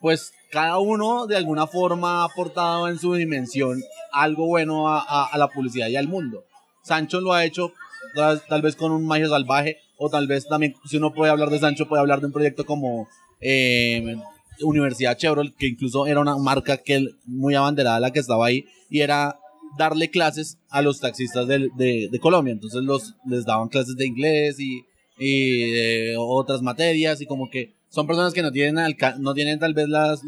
[0.00, 3.82] pues cada uno de alguna forma ha aportado en su dimensión
[4.12, 6.44] algo bueno a, a la publicidad y al mundo.
[6.84, 7.72] Sancho lo ha hecho
[8.14, 11.58] tal, vez con un magia salvaje, o tal vez también, si uno puede hablar de
[11.58, 13.08] Sancho, puede hablar de un proyecto como
[13.40, 14.16] eh,
[14.62, 19.00] Universidad Chevrolet, que incluso era una marca que muy abanderada la que estaba ahí, y
[19.00, 19.38] era
[19.78, 22.52] darle clases a los taxistas de, de, Colombia.
[22.52, 24.82] Entonces los, les daban clases de inglés y,
[25.18, 29.74] y de otras materias, y como que son personas que no tienen, no tienen tal
[29.74, 30.22] vez las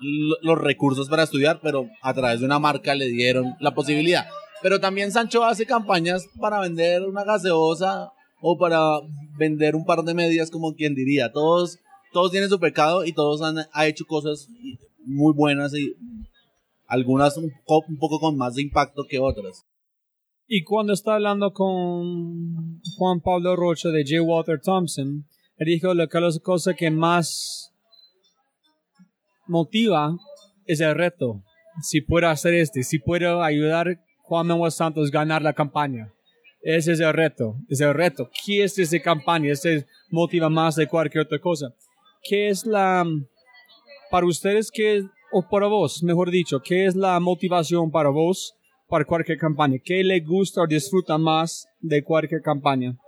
[0.00, 4.26] los recursos para estudiar, pero a través de una marca le dieron la posibilidad.
[4.62, 9.00] Pero también Sancho hace campañas para vender una gaseosa o para
[9.38, 11.32] vender un par de medias, como quien diría.
[11.32, 11.78] Todos,
[12.12, 14.48] todos tienen su pecado y todos han hecho cosas
[15.04, 15.94] muy buenas y
[16.86, 19.64] algunas un, poco con más de impacto que otras.
[20.46, 24.22] Y cuando está hablando con Juan Pablo Rocha de J.
[24.22, 25.26] Walter Thompson,
[25.58, 26.08] él dijo que la
[26.42, 27.70] cosa que más
[29.46, 30.16] motiva
[30.64, 31.42] es el reto.
[31.82, 36.12] Si puedo hacer este, si puedo ayudar Juan Manuel Santos ganar la campaña.
[36.60, 38.30] Ese es el reto, es el reto.
[38.44, 39.50] ¿Qué es esa campaña?
[39.50, 41.74] Ese motiva más de cualquier otra cosa.
[42.22, 43.06] ¿Qué es la,
[44.10, 48.54] para ustedes, qué, o para vos, mejor dicho, qué es la motivación para vos
[48.86, 49.78] para cualquier campaña?
[49.82, 52.98] ¿Qué le gusta o disfruta más de cualquier campaña?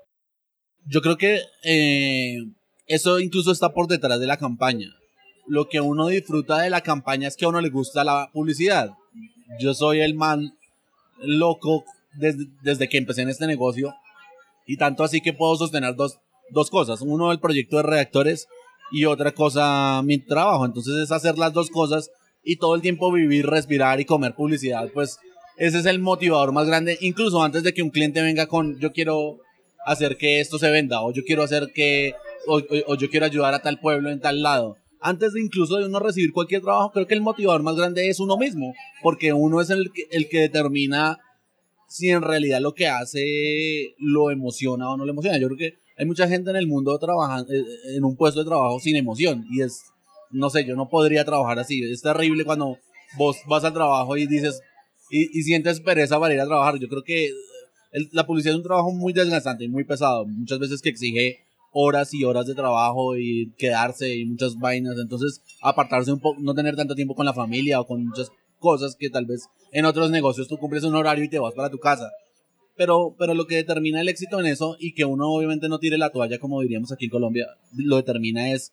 [0.86, 2.38] Yo creo que eh,
[2.86, 4.88] eso incluso está por detrás de la campaña.
[5.46, 8.92] Lo que uno disfruta de la campaña es que a uno le gusta la publicidad.
[9.58, 10.54] Yo soy el man
[11.22, 13.92] loco desde, desde que empecé en este negocio.
[14.66, 16.18] Y tanto así que puedo sostener dos,
[16.50, 17.00] dos cosas.
[17.02, 18.46] Uno, el proyecto de reactores
[18.92, 20.64] y otra cosa, mi trabajo.
[20.64, 22.10] Entonces es hacer las dos cosas
[22.44, 24.88] y todo el tiempo vivir, respirar y comer publicidad.
[24.92, 25.18] Pues
[25.56, 28.92] ese es el motivador más grande, incluso antes de que un cliente venga con yo
[28.92, 29.38] quiero
[29.84, 32.14] hacer que esto se venda o yo quiero hacer que
[32.46, 34.76] o- o yo quiero ayudar a tal pueblo en tal lado.
[35.00, 38.20] Antes de incluso de uno recibir cualquier trabajo, creo que el motivador más grande es
[38.20, 41.18] uno mismo, porque uno es el que, el que determina
[41.88, 45.38] si en realidad lo que hace lo emociona o no lo emociona.
[45.38, 47.64] Yo creo que hay mucha gente en el mundo trabajando eh,
[47.96, 49.80] en un puesto de trabajo sin emoción y es,
[50.30, 51.82] no sé, yo no podría trabajar así.
[51.90, 52.78] Es terrible cuando
[53.16, 54.60] vos vas al trabajo y dices
[55.10, 56.78] y, y sientes pereza para ir a trabajar.
[56.78, 57.30] Yo creo que
[57.92, 60.26] el- la publicidad es un trabajo muy desgastante y muy pesado.
[60.26, 61.38] Muchas veces que exige
[61.72, 64.96] horas y horas de trabajo y quedarse y muchas vainas.
[65.00, 68.96] Entonces, apartarse un poco, no tener tanto tiempo con la familia o con muchas cosas
[68.98, 71.78] que tal vez en otros negocios tú cumples un horario y te vas para tu
[71.78, 72.10] casa.
[72.76, 75.98] Pero, pero lo que determina el éxito en eso y que uno obviamente no tire
[75.98, 78.72] la toalla, como diríamos aquí en Colombia, lo determina es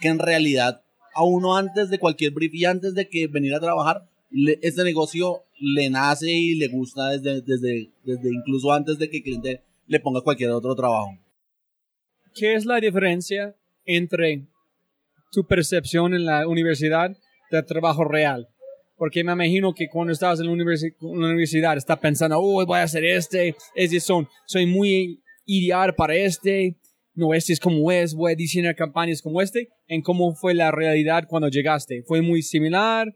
[0.00, 0.80] que en realidad
[1.14, 4.82] a uno antes de cualquier brief y antes de que venir a trabajar, le- este
[4.82, 9.62] negocio le nace y le gusta desde, desde, desde incluso antes de que el cliente
[9.86, 11.10] le ponga cualquier otro trabajo.
[12.34, 14.46] ¿Qué es la diferencia entre
[15.30, 17.16] tu percepción en la universidad
[17.50, 18.48] del trabajo real?
[18.96, 22.78] Porque me imagino que cuando estabas en la, universi- la universidad estás pensando, oh, voy
[22.78, 26.76] a hacer este, este son, soy muy ideal para este,
[27.14, 29.68] no, este es como es, voy a diseñar campañas como este.
[29.86, 32.02] ¿En cómo fue la realidad cuando llegaste?
[32.06, 33.14] ¿Fue muy similar?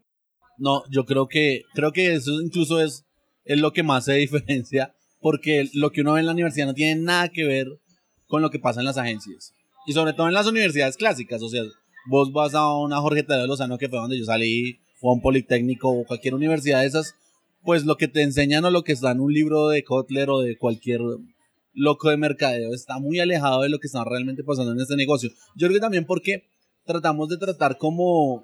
[0.57, 3.05] No, yo creo que, creo que eso incluso es,
[3.43, 6.73] es lo que más se diferencia, porque lo que uno ve en la universidad no
[6.73, 7.67] tiene nada que ver
[8.29, 9.53] con lo que pasa en las agencias.
[9.85, 11.63] Y sobre todo en las universidades clásicas, o sea,
[12.07, 15.21] vos vas a una Jorge Tadeo Lozano, que fue donde yo salí, o a un
[15.21, 17.15] Politécnico, o cualquier universidad de esas,
[17.63, 20.39] pues lo que te enseñan o lo que está en un libro de Kotler o
[20.39, 21.01] de cualquier
[21.73, 25.29] loco de mercadeo está muy alejado de lo que está realmente pasando en este negocio.
[25.55, 26.43] Yo creo que también porque
[26.85, 28.43] tratamos de tratar como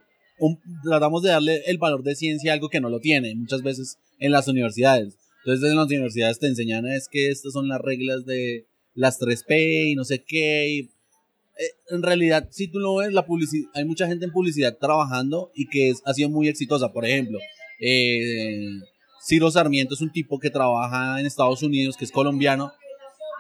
[0.84, 3.98] tratamos de darle el valor de ciencia a algo que no lo tiene muchas veces
[4.20, 5.18] en las universidades.
[5.46, 8.66] Entonces en las universidades te enseñan es que estas son las reglas de
[8.96, 10.68] las 3P y no sé qué.
[10.70, 14.78] y, eh, en realidad, si tú lo ves, la publicidad, hay mucha gente en publicidad
[14.78, 16.92] trabajando y que es- ha sido muy exitosa.
[16.92, 17.40] Por ejemplo,
[17.80, 18.80] eh,
[19.26, 22.72] Ciro Sarmiento es un tipo que trabaja en Estados Unidos, que es colombiano,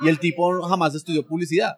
[0.02, 1.78] y el tipo jamás estudió publicidad.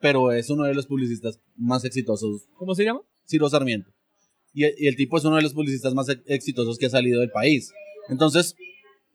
[0.00, 3.00] Pero es uno de los publicistas más exitosos ¿Cómo se llama?
[3.28, 3.90] Ciro Sarmiento.
[4.54, 7.20] Y, y el tipo es uno de los publicistas más ex- exitosos que ha salido
[7.20, 7.72] del país.
[8.08, 8.54] Entonces,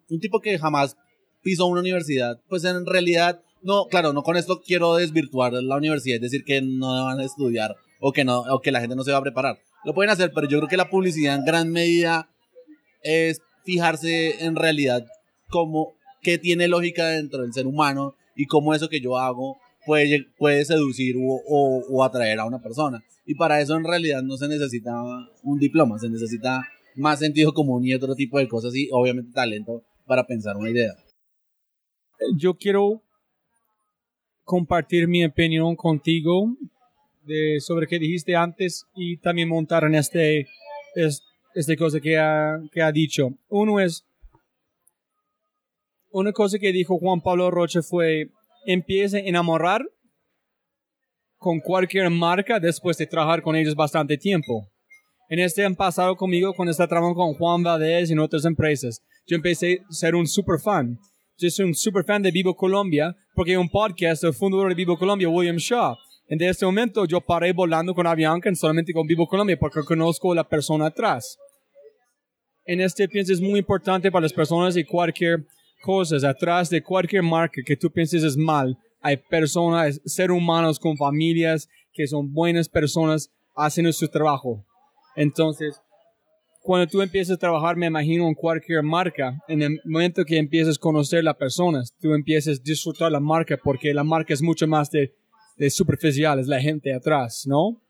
[0.10, 0.96] un tipo que jamás
[1.44, 6.16] pisó una universidad, pues en realidad, no, claro, no con esto quiero desvirtuar la universidad,
[6.16, 9.04] es decir, que no van a estudiar o que, no, o que la gente no
[9.04, 9.58] se va a preparar.
[9.86, 12.30] Lo pueden hacer, pero yo creo que la publicidad en gran medida
[13.02, 15.06] es fijarse en realidad
[15.50, 20.26] cómo, qué tiene lógica dentro del ser humano y cómo eso que yo hago puede,
[20.38, 23.04] puede seducir o, o- o atraer a una persona.
[23.26, 24.92] Y para eso en realidad no se necesita
[25.44, 26.62] un diploma, se necesita
[26.96, 30.94] más sentido común y otro tipo de cosas y obviamente talento para pensar una idea.
[32.36, 33.02] Yo quiero
[34.44, 36.56] compartir mi opinión contigo
[37.24, 40.48] de, sobre qué dijiste antes y también montar en este,
[40.96, 41.24] es-
[41.56, 43.30] este cosa que ha, que ha dicho.
[43.50, 44.06] Uno es,
[46.12, 48.30] una cosa que dijo Juan Pablo Roche fue,
[48.66, 49.84] empiece a enamorar
[51.38, 54.68] con cualquier marca después de trabajar con ellos bastante tiempo.
[55.30, 59.02] En este han pasado conmigo cuando está trabajando con Juan Valdez y en otras empresas.
[59.26, 61.00] Yo empecé a ser un super fan.
[61.38, 64.76] Yo soy un super fan de Vivo Colombia porque hay un podcast del fundador de
[64.76, 65.96] Vivo Colombia, William Shaw.
[66.28, 70.36] En este momento yo paré volando con Avianca solamente con Vivo Colombia porque conozco a
[70.36, 71.38] la persona atrás.
[72.66, 75.46] En este pienso es muy importante para las personas y cualquier
[75.82, 76.16] cosa.
[76.30, 81.68] Atrás de cualquier marca que tú pienses es mal, hay personas, seres humanos con familias
[81.94, 84.64] que son buenas personas haciendo su trabajo.
[85.16, 85.82] Entonces,
[86.64, 90.78] cuando tú empiezas a trabajar, me imagino, en cualquier marca, en el momento que empiezas
[90.78, 94.66] a conocer las personas, tú empiezas a disfrutar la marca porque la marca es mucho
[94.66, 95.14] más de,
[95.58, 97.82] de superficial, es la gente atrás, ¿no?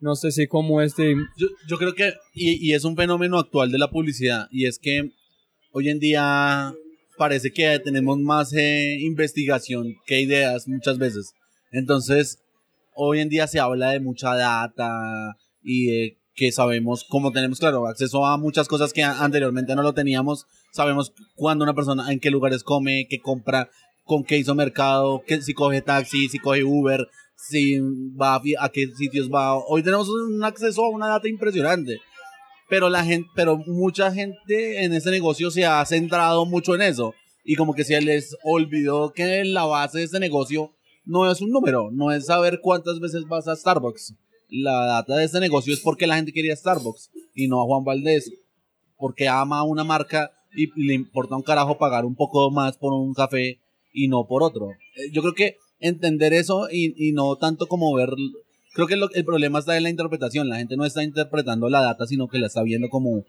[0.00, 1.14] No sé si como este...
[1.36, 4.78] Yo, yo creo que, y, y es un fenómeno actual de la publicidad, y es
[4.78, 5.10] que
[5.72, 6.74] hoy en día
[7.18, 11.34] parece que tenemos más eh, investigación que ideas muchas veces.
[11.70, 12.38] Entonces,
[12.94, 17.86] hoy en día se habla de mucha data y de que sabemos, como tenemos, claro,
[17.86, 22.30] acceso a muchas cosas que anteriormente no lo teníamos, sabemos cuándo una persona, en qué
[22.30, 23.70] lugares come, qué compra,
[24.04, 27.80] con qué hizo mercado, que, si coge taxi, si coge Uber, si
[28.20, 29.56] va a, a qué sitios va.
[29.56, 31.98] Hoy tenemos un acceso a una data impresionante.
[32.68, 37.14] Pero la gente, pero mucha gente en este negocio se ha centrado mucho en eso.
[37.44, 40.72] Y como que se les olvidó que la base de este negocio
[41.04, 44.14] no es un número, no es saber cuántas veces vas a Starbucks.
[44.48, 47.84] La data de este negocio es porque la gente quería Starbucks y no a Juan
[47.84, 48.32] Valdés.
[48.98, 53.12] porque ama una marca y, le importa un carajo pagar un poco más por un
[53.12, 53.60] café
[53.92, 54.70] y no por otro.
[54.70, 58.10] Eh, yo creo que entender eso y, no tanto como ver...
[58.72, 60.50] Creo que el problema está en la interpretación.
[60.50, 63.24] La gente no está interpretando la data, sino que la está viendo como,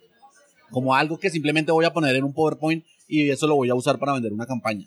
[0.71, 3.75] como algo que simplemente voy a poner en un PowerPoint y eso lo voy a
[3.75, 4.85] usar para vender una campaña.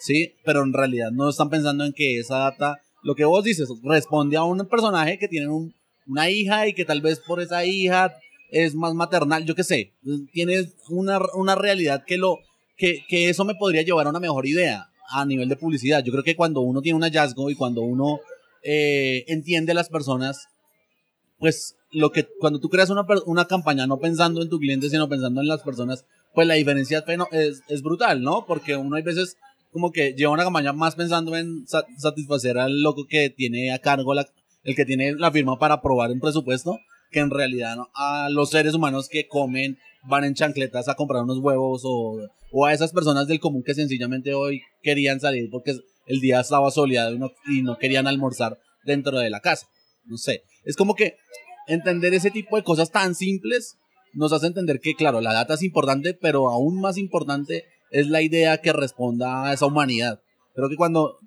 [0.00, 0.34] ¿Sí?
[0.44, 4.36] Pero en realidad no están pensando en que esa data, lo que vos dices, responde
[4.36, 5.48] a un personaje que tiene
[6.06, 8.14] una hija y que tal vez por esa hija
[8.50, 9.94] es más maternal, yo qué sé.
[10.32, 12.38] Tienes una, una realidad que, lo,
[12.76, 16.04] que, que eso me podría llevar a una mejor idea a nivel de publicidad.
[16.04, 18.20] Yo creo que cuando uno tiene un hallazgo y cuando uno
[18.62, 20.48] eh, entiende a las personas,
[21.38, 25.08] pues lo que cuando tú creas una, una campaña no pensando en tu cliente, sino
[25.08, 28.46] pensando en las personas, pues la diferencia es, es brutal, ¿no?
[28.46, 29.36] Porque uno hay veces
[29.72, 31.64] como que lleva una campaña más pensando en
[31.96, 34.26] satisfacer al loco que tiene a cargo la,
[34.64, 36.78] el que tiene la firma para aprobar un presupuesto,
[37.10, 41.38] que en realidad a los seres humanos que comen, van en chancletas a comprar unos
[41.38, 42.18] huevos o,
[42.52, 46.70] o a esas personas del común que sencillamente hoy querían salir porque el día estaba
[46.70, 49.66] soleado y no, y no querían almorzar dentro de la casa.
[50.04, 51.16] No sé, es como que
[51.66, 53.78] entender ese tipo de cosas tan simples
[54.12, 58.22] nos hace entender que, claro, la data es importante, pero aún más importante es la
[58.22, 60.20] idea que responda a esa humanidad.
[60.54, 61.18] Creo que cuando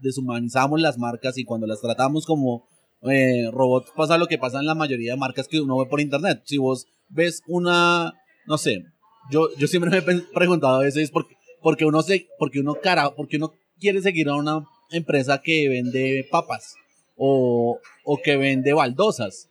[0.00, 2.68] deshumanizamos las marcas y cuando las tratamos como
[3.02, 6.00] eh, robots, pasa lo que pasa en la mayoría de marcas que uno ve por
[6.00, 6.42] internet.
[6.44, 8.12] Si vos ves una,
[8.46, 8.84] no sé,
[9.30, 11.26] yo, yo siempre me he preguntado a veces por,
[11.62, 16.26] porque uno se, porque uno cara, porque uno quiere seguir a una empresa que vende
[16.30, 16.74] papas
[17.16, 19.48] o, o que vende baldosas.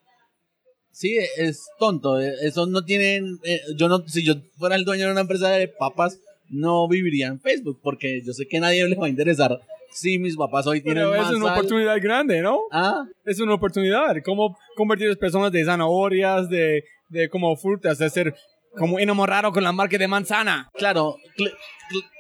[0.91, 2.19] Sí, es tonto.
[2.19, 3.39] Eso no tienen.
[3.43, 6.19] Eh, yo no, si yo fuera el dueño de una empresa de papas,
[6.49, 9.59] no viviría en Facebook, porque yo sé que nadie le va a interesar
[9.91, 12.59] si mis papás hoy tienen Pero es una oportunidad grande, ¿no?
[12.71, 13.05] ¿Ah?
[13.25, 14.15] Es una oportunidad.
[14.23, 18.35] ¿Cómo convertir a personas de zanahorias, de, de como frutas, de ser
[18.77, 20.69] como enamorado con la marca de manzana?
[20.73, 21.15] Claro,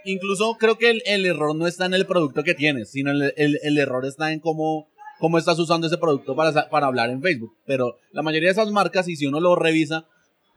[0.03, 3.33] incluso creo que el, el, error no está en el producto que tienes, sino el,
[3.37, 7.21] el, el error está en cómo cómo estás usando ese producto para, para hablar en
[7.21, 7.55] Facebook.
[7.65, 10.05] Pero la mayoría de esas marcas, y si uno lo revisa,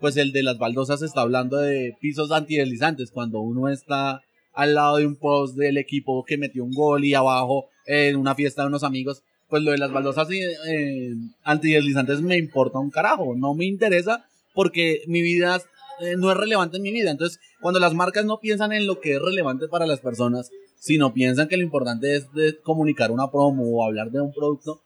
[0.02, 3.12] pues el de las baldosas está hablando de pisos antideslizantes.
[3.12, 4.20] Cuando uno está
[4.52, 8.34] al lado de un post del equipo que metió un gol y abajo en una
[8.34, 13.36] fiesta de unos amigos, pues lo de las baldosas eh, antideslizantes me importa un carajo.
[13.36, 15.62] No me interesa porque mi vida
[16.00, 17.12] eh, no es relevante en mi vida.
[17.12, 20.50] Entonces, cuando las marcas no piensan en lo que es relevante para las personas,
[20.80, 22.26] sino piensan que lo importante es
[22.64, 24.80] comunicar una promo o hablar de un producto,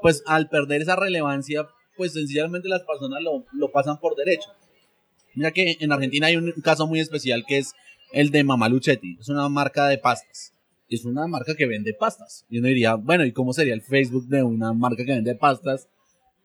[0.00, 4.50] pues al perder esa relevancia, pues sencillamente las personas lo, lo pasan por derecho.
[5.34, 7.74] Mira que en Argentina hay un caso muy especial que es
[8.12, 9.18] el de Mamaluchetti.
[9.20, 10.52] Es una marca de pastas.
[10.88, 12.46] Es una marca que vende pastas.
[12.48, 15.88] Y uno diría, bueno, ¿y cómo sería el Facebook de una marca que vende pastas?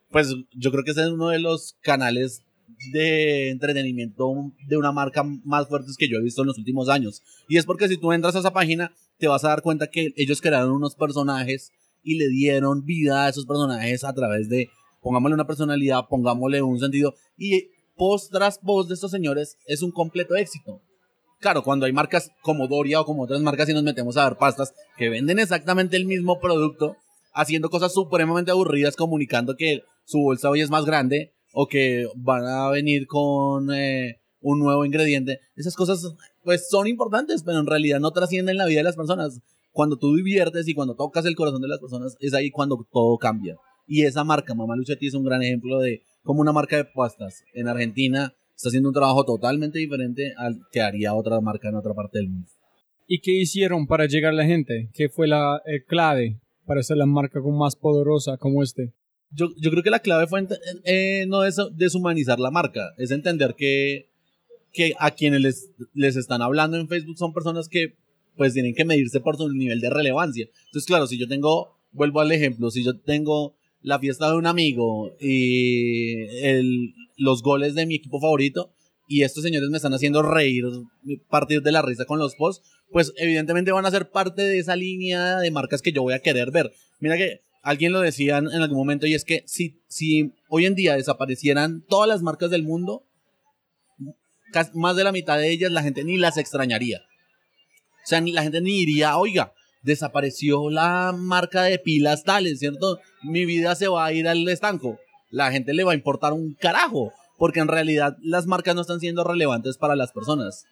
[0.09, 2.43] Pues yo creo que ese es uno de los canales
[2.91, 7.23] de entretenimiento de una marca más fuertes que yo he visto en los últimos años.
[7.47, 10.13] Y es porque si tú entras a esa página, te vas a dar cuenta que
[10.15, 11.71] ellos crearon unos personajes
[12.03, 14.69] y le dieron vida a esos personajes a través de,
[15.01, 17.13] pongámosle una personalidad, pongámosle un sentido.
[17.37, 20.81] Y post tras post de estos señores es un completo éxito.
[21.39, 24.37] Claro, cuando hay marcas como Doria o como otras marcas y nos metemos a ver
[24.37, 26.95] pastas que venden exactamente el mismo producto,
[27.33, 32.45] haciendo cosas supremamente aburridas, comunicando que su bolsa hoy es más grande, o que van
[32.45, 35.39] a venir con eh, un nuevo ingrediente.
[35.55, 39.39] Esas cosas pues son importantes, pero en realidad no trascienden la vida de las personas.
[39.71, 43.17] Cuando tú diviertes y cuando tocas el corazón de las personas, es ahí cuando todo
[43.17, 43.55] cambia.
[43.93, 47.43] Y esa marca, Mamá Luchetti, es un gran ejemplo de cómo una marca de pastas
[47.53, 51.93] en Argentina está haciendo un trabajo totalmente diferente al que haría otra marca en otra
[51.93, 52.47] parte del mundo.
[53.05, 54.89] ¿Y qué hicieron para llegar a la gente?
[54.93, 58.93] ¿Qué fue la clave para ser la marca más poderosa como este?
[59.31, 60.47] yo, yo creo que la clave fue
[60.85, 64.09] eh, no es deshumanizar la marca, es entender que,
[64.71, 67.97] que a quienes les, les están hablando en Facebook son personas que
[68.37, 70.47] pues tienen que medirse por su nivel de relevancia.
[70.67, 74.47] Entonces, claro, si yo tengo, vuelvo al ejemplo, si yo tengo la fiesta de un
[74.47, 78.71] amigo y el, los goles de mi equipo favorito
[79.07, 80.63] y estos señores me están haciendo reír,
[81.29, 84.75] partir de la risa con los posts, pues evidentemente van a ser parte de esa
[84.75, 86.71] línea de marcas que yo voy a querer ver.
[86.99, 90.75] Mira que alguien lo decía en algún momento y es que si, si hoy en
[90.75, 93.05] día desaparecieran todas las marcas del mundo,
[94.73, 97.01] más de la mitad de ellas la gente ni las extrañaría.
[98.03, 102.99] O sea, ni la gente ni diría, oiga, desapareció la marca de pilas tales, ¿cierto?
[103.23, 104.99] Mi vida se va a ir al estanco.
[105.29, 108.99] La gente le va a importar un carajo, porque en realidad las marcas no están
[108.99, 110.65] siendo relevantes para las personas.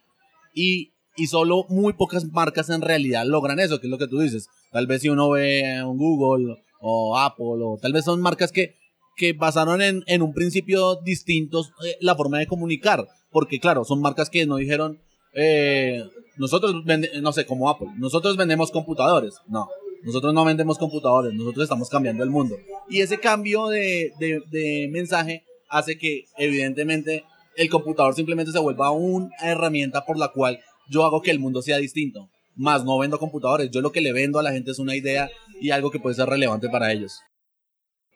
[0.54, 4.20] Y, y solo muy pocas marcas en realidad logran eso, que es lo que tú
[4.20, 4.48] dices.
[4.70, 8.76] Tal vez si uno ve un Google o Apple, o tal vez son marcas que,
[9.16, 13.06] que basaron en, en un principio distintos eh, la forma de comunicar.
[13.30, 15.00] porque claro, son marcas que no dijeron,
[15.34, 16.04] eh,
[16.40, 16.74] nosotros,
[17.20, 19.34] no sé, como Apple, nosotros vendemos computadores.
[19.46, 19.68] No,
[20.02, 22.56] nosotros no vendemos computadores, nosotros estamos cambiando el mundo.
[22.88, 27.24] Y ese cambio de, de, mensaje hace que, evidentemente,
[27.56, 31.60] el computador simplemente se vuelva una herramienta por la cual yo hago que el mundo
[31.60, 32.30] sea distinto.
[32.54, 35.28] Más no vendo computadores, yo lo que le vendo a la gente es una idea
[35.60, 37.20] y algo que puede ser relevante para ellos.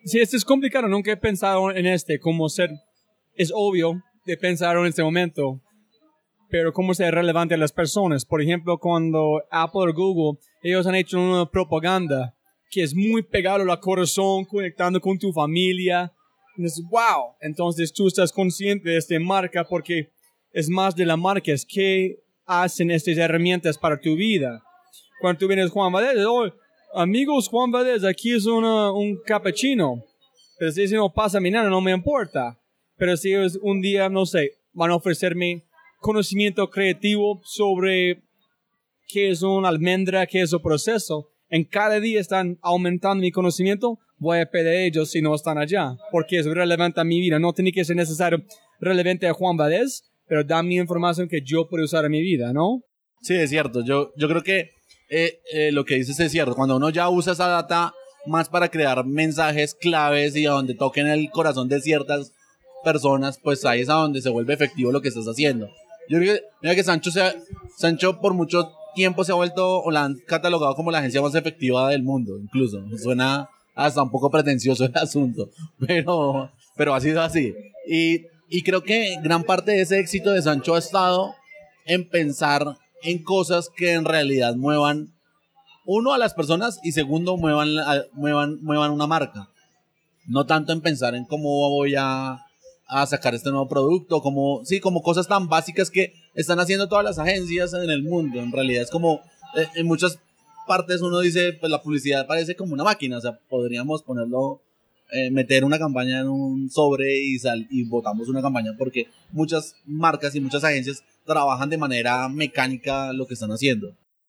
[0.07, 2.71] Sí, esto es complicado, nunca he pensado en este, como ser,
[3.35, 5.61] es obvio de pensar en este momento,
[6.55, 8.25] pero cómo ser relevante a las personas.
[8.25, 12.33] Por ejemplo, cuando Apple o Google, ellos han hecho una propaganda
[12.71, 16.13] que es muy pegado al corazón, conectando con tu familia.
[16.57, 20.13] Y wow, entonces tú estás consciente de esta marca porque
[20.53, 24.63] es más de la marca, es que hacen estas herramientas para tu vida.
[25.21, 26.49] Cuando tú vienes Juan Valdez, oh,
[26.95, 30.05] amigos Juan Valdez, aquí es una, un cappuccino.
[30.61, 32.57] Pero si no pasa mi nada, no me importa.
[32.97, 35.65] Pero si es un día, no sé, van a ofrecerme
[36.05, 38.23] conocimiento creativo sobre
[39.09, 43.99] qué es una almendra, qué es un proceso, en cada día están aumentando mi conocimiento,
[44.19, 47.39] voy a pedir a ellos si no están allá, porque es relevante a mi vida.
[47.39, 48.45] No tiene que ser necesario
[48.81, 52.53] relevante a Juan Valdez, pero da mi información que yo puedo usar en mi vida,
[52.53, 52.83] ¿no?
[53.23, 53.83] Sí, es cierto.
[53.83, 54.73] Yo, yo creo que
[55.09, 56.55] eh, eh, lo que dices es cierto.
[56.55, 57.95] Cuando uno ya usa esa data
[58.27, 62.33] más para crear mensajes claves y a donde toquen el corazón de ciertas
[62.85, 65.71] personas, pues ahí es a donde se vuelve efectivo lo que estás haciendo.
[66.09, 67.35] Yo creo que, mira que Sancho, sea,
[67.77, 71.35] Sancho por mucho tiempo se ha vuelto o la han catalogado como la agencia más
[71.35, 72.83] efectiva del mundo, incluso.
[72.97, 77.55] Suena hasta un poco pretencioso el asunto, pero, pero ha sido así.
[77.89, 81.35] Y, y creo que gran parte de ese éxito de Sancho ha estado
[81.87, 85.13] en pensar en cosas que en realidad muevan,
[85.85, 87.69] uno, a las personas y segundo, muevan,
[88.13, 89.51] muevan, muevan una marca.
[90.27, 92.44] No tanto en pensar en cómo voy a
[92.95, 97.05] a sacar este nuevo producto, como, sí, como cosas tan básicas que están haciendo todas
[97.05, 98.39] las agencias en el mundo.
[98.41, 99.21] En realidad es como,
[99.57, 100.21] eh, en muchas
[100.69, 104.63] partes uno dice, pues la publicidad parece como una máquina, o sea, podríamos ponerlo,
[105.11, 109.75] eh, meter una campaña en un sobre y, sal, y votamos una campaña porque muchas
[109.85, 113.89] marcas y muchas agencias trabajan de manera mecánica lo que están haciendo.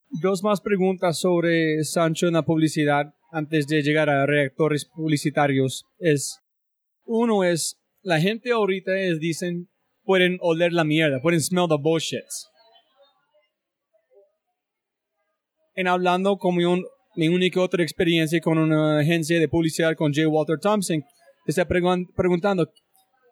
[0.09, 5.85] Dos más preguntas sobre Sancho en la publicidad antes de llegar a reactores publicitarios.
[5.99, 6.39] Es,
[7.05, 9.67] uno es, la gente ahorita es, dicen,
[10.03, 12.23] pueden oler la mierda, pueden smell the bullshit.
[15.73, 20.27] En hablando con mi, única otra experiencia con una agencia de publicidad con J.
[20.27, 21.03] Walter Thompson,
[21.47, 22.71] está preguntando,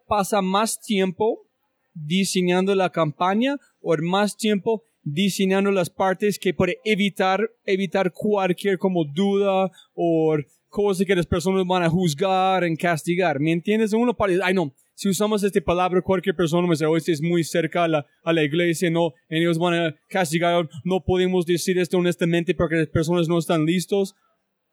[0.07, 1.47] ¿pasa más tiempo
[1.93, 9.05] diseñando la campaña o más tiempo diseñando las partes que puede evitar, evitar cualquier como
[9.05, 10.36] duda o
[10.74, 13.39] cosa que las personas van a juzgar y castigar.
[13.39, 13.93] ¿Me entiendes?
[13.93, 17.21] Uno parece, ay no, si usamos esta palabra, cualquier persona me dice, oh, este es
[17.21, 21.78] muy cerca a la, a la iglesia, no, ellos van a castigar, no podemos decir
[21.78, 24.15] esto honestamente porque las personas no están listos.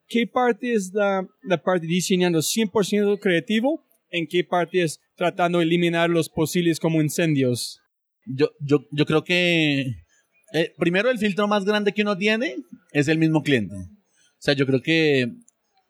[0.09, 3.84] ¿Qué parte es la, la parte diseñando 100% creativo?
[4.11, 7.78] ¿En qué parte es tratando de eliminar los posibles como incendios?
[8.24, 9.82] Yo, yo, yo creo que
[10.55, 12.57] eh, primero el filtro más grande que uno tiene
[12.92, 13.74] es el mismo cliente.
[13.76, 15.28] O sea, yo creo que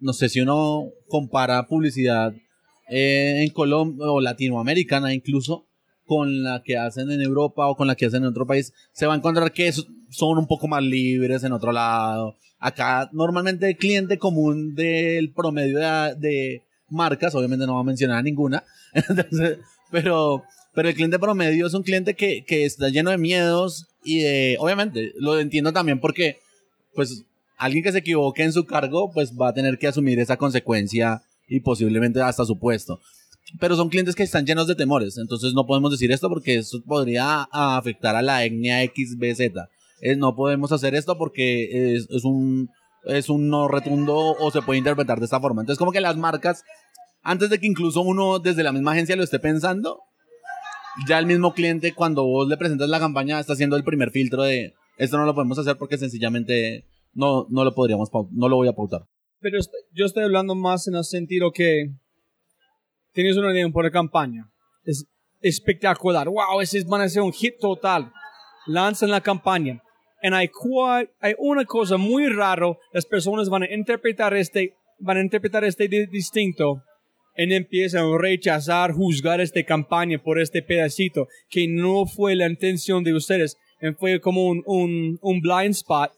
[0.01, 2.33] no sé si uno compara publicidad
[2.89, 5.67] eh, en Colombia o latinoamericana incluso
[6.11, 9.07] con la que hacen en Europa o con la que hacen en otro país, se
[9.07, 12.35] va a encontrar que son un poco más libres en otro lado.
[12.59, 15.79] Acá normalmente el cliente común del promedio
[16.17, 18.65] de, marcas, obviamente no va a mencionar ninguna,
[19.93, 20.43] pero,
[20.75, 24.57] pero el cliente promedio es un cliente que, que está lleno de miedos y de,
[24.59, 26.39] obviamente, lo entiendo también porque,
[26.93, 27.25] pues,
[27.61, 31.23] alguien que se equivoque en su cargo, pues va a tener que asumir esa consecuencia
[31.47, 33.01] y posiblemente hasta su puesto.
[33.61, 36.79] Pero son clientes que están llenos de temores, entonces no podemos decir esto porque eso
[36.87, 39.53] podría afectar a la etnia XBZ.
[40.17, 42.71] No podemos hacer esto porque es, es, un,
[43.05, 45.61] es un no retundo o se puede interpretar de esta forma.
[45.61, 46.65] Entonces como que las marcas,
[47.23, 50.01] antes de que incluso uno desde la misma agencia lo esté pensando,
[51.07, 54.45] ya el mismo cliente cuando vos le presentas la campaña está haciendo el primer filtro
[54.45, 58.69] de esto no lo podemos hacer porque sencillamente no, no lo podríamos, no lo voy
[58.69, 59.03] a pautar.
[59.41, 59.59] Pero
[59.93, 61.91] yo estoy hablando más en el sentido que
[63.13, 64.51] tienes una idea por la campaña.
[64.85, 65.07] Es
[65.41, 66.29] espectacular.
[66.29, 68.13] Wow, ese van a ser un hit total.
[68.67, 69.83] Lanzan la campaña.
[70.23, 70.51] Y hay,
[71.39, 72.77] una cosa muy rara.
[72.93, 76.83] Las personas van a interpretar este, van a interpretar este distinto.
[77.37, 83.03] Y empiezan a rechazar, juzgar esta campaña por este pedacito que no fue la intención
[83.03, 83.57] de ustedes.
[83.81, 86.13] Y fue como un, un blind spot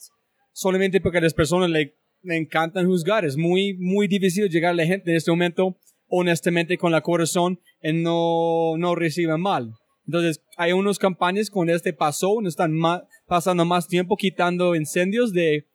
[0.52, 3.24] solamente porque las personas le, le, encantan juzgar.
[3.24, 5.76] Es muy, muy difícil llegar a la gente en este momento
[6.08, 9.72] honestamente con la corazón y no, no reciben mal.
[10.06, 15.32] Entonces, hay unas campañas con este pasó, no están ma- pasando más tiempo quitando incendios
[15.32, 15.66] de,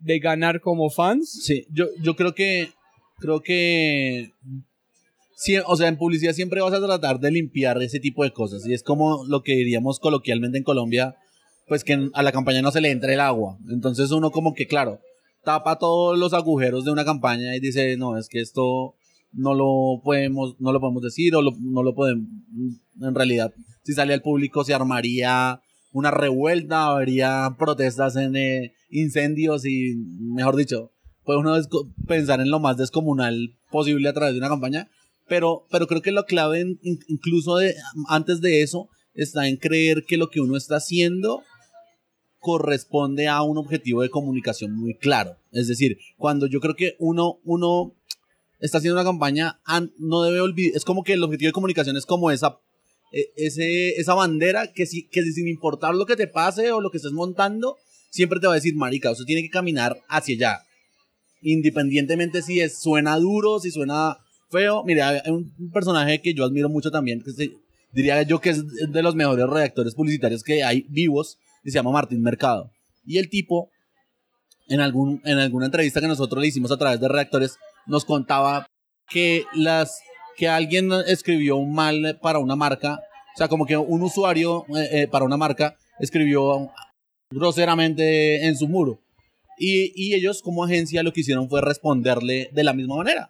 [0.00, 1.44] de ganar como fans.
[1.44, 2.70] Sí, yo, yo creo que,
[3.18, 4.32] creo que,
[5.36, 8.66] sí, o sea, en publicidad siempre vas a tratar de limpiar ese tipo de cosas.
[8.66, 11.16] Y es como lo que diríamos coloquialmente en Colombia,
[11.68, 13.58] pues que a la campaña no se le entra el agua.
[13.70, 15.00] Entonces uno como que, claro,
[15.44, 18.94] tapa todos los agujeros de una campaña y dice, no, es que esto
[19.32, 22.26] no lo podemos, no lo podemos decir o lo- no lo podemos,
[23.00, 23.52] en realidad,
[23.84, 25.60] si sale al público se armaría
[25.92, 30.92] una revuelta, habría protestas en eh, incendios y, mejor dicho,
[31.24, 31.54] puede uno
[32.06, 34.88] pensar en lo más descomunal posible a través de una campaña,
[35.28, 36.64] pero, pero creo que lo clave
[37.08, 37.56] incluso
[38.08, 41.42] antes de eso está en creer que lo que uno está haciendo
[42.38, 45.36] corresponde a un objetivo de comunicación muy claro.
[45.52, 47.94] Es decir, cuando yo creo que uno, uno
[48.60, 49.60] está haciendo una campaña,
[49.98, 52.58] no debe olvidar, es como que el objetivo de comunicación es como esa,
[53.12, 56.90] e- ese, esa bandera que, si, que sin importar lo que te pase o lo
[56.90, 57.76] que estés montando,
[58.10, 60.58] siempre te va a decir, marica, usted tiene que caminar hacia allá.
[61.42, 64.18] Independientemente si es, suena duro, si suena
[64.50, 64.82] feo.
[64.84, 67.52] Mire, hay un personaje que yo admiro mucho también, que se-
[67.92, 72.22] diría yo que es de los mejores redactores publicitarios que hay vivos, se llama Martín
[72.22, 72.70] Mercado.
[73.04, 73.70] Y el tipo,
[74.68, 77.56] en, algún, en alguna entrevista que nosotros le hicimos a través de redactores,
[77.86, 78.66] nos contaba
[79.08, 80.00] que las
[80.36, 83.00] que alguien escribió mal para una marca,
[83.34, 86.70] o sea, como que un usuario eh, eh, para una marca escribió
[87.30, 89.00] groseramente en su muro.
[89.58, 93.28] Y, y ellos como agencia lo que hicieron fue responderle de la misma manera.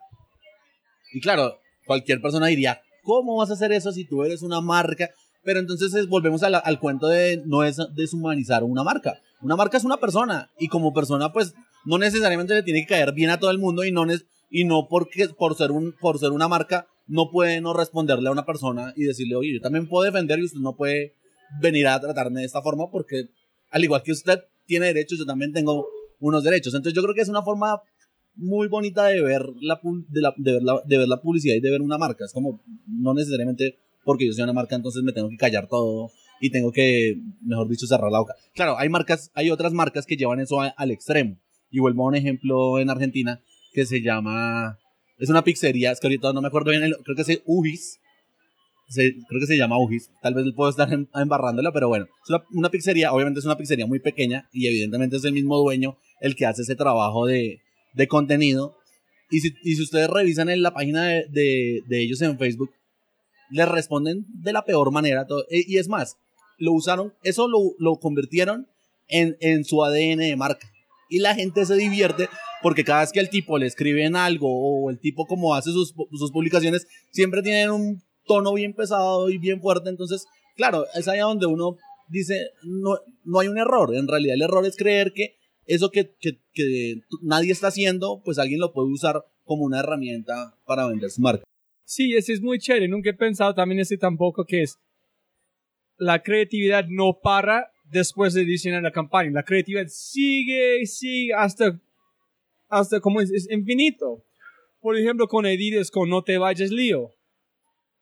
[1.12, 5.08] Y claro, cualquier persona diría, ¿cómo vas a hacer eso si tú eres una marca?
[5.48, 9.18] Pero entonces es- volvemos al cuento de no es deshumanizar una marca.
[9.40, 11.54] Una marca es una persona y como persona pues
[11.86, 14.04] no necesariamente le tiene que caer bien a todo el mundo y no,
[14.50, 18.32] y no porque por ser, un, por ser una marca no puede no responderle a
[18.32, 21.14] una persona y decirle, oye, yo también puedo defender y usted no puede
[21.62, 23.30] venir a tratarme de esta forma porque
[23.70, 25.86] al igual que usted tiene derechos, yo también tengo
[26.20, 26.74] unos derechos.
[26.74, 27.80] Entonces yo creo que es una forma
[28.36, 31.60] muy bonita de ver la, de, la, de, ver la, de ver la publicidad y
[31.60, 32.26] de ver una marca.
[32.26, 33.78] Es como, no necesariamente
[34.08, 37.68] porque yo soy una marca, entonces me tengo que callar todo y tengo que, mejor
[37.68, 38.32] dicho, cerrar la boca.
[38.54, 41.36] Claro, hay marcas, hay otras marcas que llevan eso a- al extremo.
[41.70, 43.40] Y vuelvo a un ejemplo en Argentina
[43.74, 44.78] que se llama,
[45.18, 47.98] es una pizzería, es que ahorita no me acuerdo bien, el- creo que es Ugis.
[48.88, 52.30] Se- creo que se llama Ugis, tal vez puedo estar em- embarrándola, pero bueno, es
[52.30, 55.98] una, una pizzería, obviamente es una pizzería muy pequeña y evidentemente es el mismo dueño
[56.22, 57.60] el que hace ese trabajo de,
[57.92, 58.74] de contenido.
[59.30, 62.70] Y si, y si ustedes revisan en la página de, de- de ellos en Facebook,
[63.50, 65.26] les responden de la peor manera.
[65.26, 65.44] todo.
[65.50, 66.16] E- Y es más,
[66.58, 68.66] lo usaron, eso lo, lo convirtieron
[69.08, 70.68] en, en su ADN de marca.
[71.10, 72.28] Y la gente se divierte
[72.62, 75.94] porque cada vez que el tipo le escriben algo o el tipo como hace sus,
[76.12, 79.88] sus publicaciones, siempre tienen un tono bien pesado y bien fuerte.
[79.88, 80.26] Entonces,
[80.56, 81.76] claro, es allá donde uno
[82.08, 83.94] dice, no, no hay un error.
[83.94, 85.36] En realidad el error es creer que
[85.66, 90.54] eso que, que, que nadie está haciendo, pues alguien lo puede usar como una herramienta
[90.66, 91.44] para vender su marca.
[91.90, 92.86] Sí, ese es muy chévere.
[92.86, 94.76] Nunca he pensado también ese tampoco que es
[95.96, 99.30] la creatividad no para después de diseñar la campaña.
[99.30, 101.80] La creatividad sigue, sigue hasta,
[102.68, 104.22] hasta como es, infinito.
[104.80, 107.14] Por ejemplo, con Adidas, con No te vayas lío.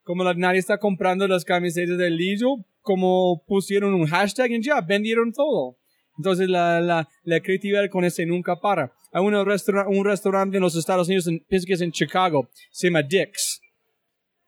[0.02, 4.80] Como la- nadie está comprando las camisetas del lío, como pusieron un hashtag y ya,
[4.80, 5.78] vendieron todo.
[6.18, 8.92] Entonces la, la, la creatividad con ese nunca para.
[9.12, 12.48] Hay una restaura- un restaurante en los Estados Unidos, en- pienso que es en Chicago,
[12.72, 13.60] se llama Dick's.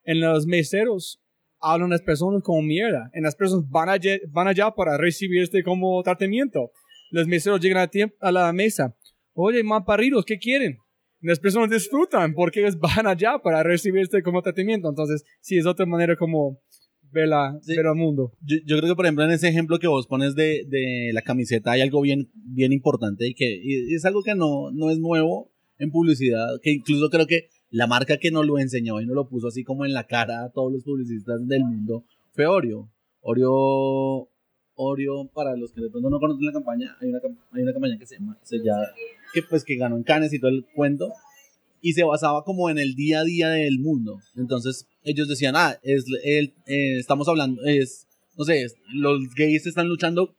[0.09, 1.21] En los meseros
[1.61, 3.11] hablan las personas como mierda.
[3.13, 6.71] En las personas van allá, van allá para recibir este como tratamiento.
[7.11, 8.97] Los meseros llegan a, tiemp- a la mesa.
[9.35, 10.79] Oye, maparritos, ¿qué quieren?
[11.21, 14.89] Las personas disfrutan porque ellos van allá para recibir este como tratamiento.
[14.89, 16.59] Entonces, sí, es otra manera como
[17.11, 17.77] ver, la, Sí.
[17.77, 18.33] ver al mundo.
[18.41, 21.21] Yo, yo creo que, por ejemplo, en ese ejemplo que vos pones de, de la
[21.23, 24.99] camiseta hay algo bien, bien importante y que y es algo que no, no es
[24.99, 29.15] nuevo en publicidad, que incluso creo que la marca que nos lo enseñó y nos
[29.15, 32.89] lo puso así como en la cara a todos los publicistas del mundo fue Oreo.
[33.21, 34.29] Oreo,
[34.75, 37.19] Oreo para los que de pronto no conocen la campaña, hay una,
[37.53, 38.85] hay una campaña que se llama, se llama
[39.35, 41.13] que pues que ganó en Cannes y todo el cuento
[41.81, 44.19] y se basaba como en el día a día del mundo.
[44.37, 48.07] Entonces ellos decían, ah, es el, eh, estamos hablando, es,
[48.37, 50.35] no sé, es- los gays están luchando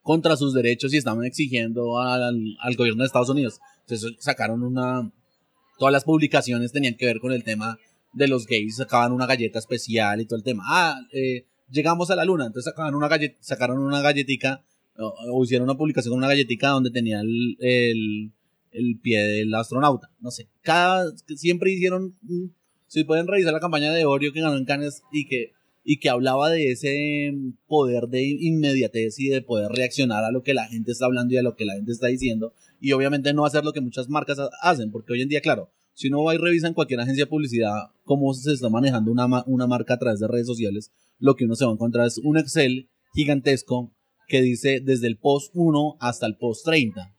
[0.00, 3.60] contra sus derechos y están exigiendo al, al gobierno de Estados Unidos.
[3.82, 5.10] Entonces sacaron una,
[5.78, 7.78] todas las publicaciones tenían que ver con el tema
[8.12, 10.62] de los gays, sacaban una galleta especial y todo el tema.
[10.66, 14.62] Ah, eh, llegamos a la luna, entonces sacaban una gallet, sacaron una galletica
[14.96, 20.10] o, o hicieron una publicación con una galletica donde tenía el, el, pie del astronauta.
[20.20, 22.54] No sé, cada, siempre hicieron, un-
[22.86, 25.52] si pueden revisar la campaña de Oreo que ganó en Cannes y que
[25.86, 27.34] y que hablaba de ese
[27.66, 31.36] poder de inmediatez y de poder reaccionar a lo que la gente está hablando y
[31.36, 32.54] a lo que la gente está diciendo
[32.84, 36.08] y obviamente no hacer lo que muchas marcas hacen, porque hoy en día, claro, si
[36.08, 37.72] uno va y revisa en cualquier agencia de publicidad
[38.02, 41.54] cómo se está manejando una, una marca a través de redes sociales, lo que uno
[41.54, 43.90] se va a encontrar es un Excel gigantesco
[44.28, 47.10] que dice desde el post 1 hasta el post 30.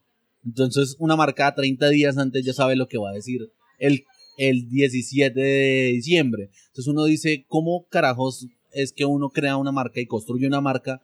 [0.44, 3.50] Entonces, una marca 30 días antes ya sabe lo que va a decir
[3.80, 4.04] el,
[4.38, 6.50] el 17 de diciembre.
[6.68, 11.02] Entonces uno dice, ¿cómo carajos es que uno crea una marca y construye una marca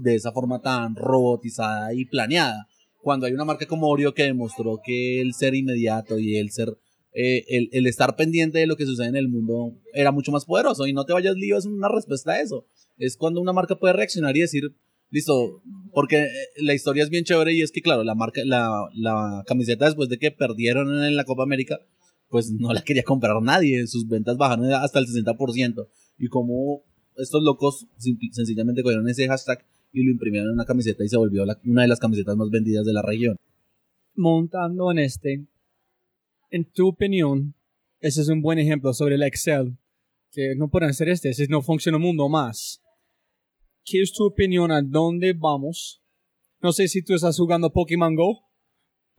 [0.00, 2.68] de esa forma tan robotizada y planeada.
[3.02, 6.78] Cuando hay una marca como Oreo que demostró que el ser inmediato y el ser,
[7.12, 10.86] eh, el, estar pendiente de lo que sucede en el mundo era mucho más poderoso.
[10.86, 12.66] Y no te vayas lío, es una respuesta a eso.
[12.96, 14.74] Es cuando una marca puede reaccionar y decir,
[15.10, 16.28] listo, porque eh,
[16.58, 20.08] la historia es bien chévere y es que, claro, la marca, la, la camiseta después
[20.08, 21.80] de que perdieron en la Copa América,
[22.28, 25.88] pues no la quería comprar nadie, sus ventas bajaron hasta el 60%.
[26.18, 26.84] Y como
[27.16, 27.86] estos locos
[28.30, 31.88] sencillamente cogieron ese hashtag y lo imprimieron en una camiseta y se volvió una de
[31.88, 33.36] las camisetas más vendidas de la región.
[34.14, 35.46] Montando en este,
[36.50, 37.54] en tu opinión,
[38.00, 39.76] ese es un buen ejemplo sobre el Excel,
[40.30, 42.82] que no pueden hacer este, si no funciona el mundo más.
[43.84, 46.02] ¿Qué es tu opinión a dónde vamos?
[46.60, 48.40] No sé si tú estás jugando Pokémon Go.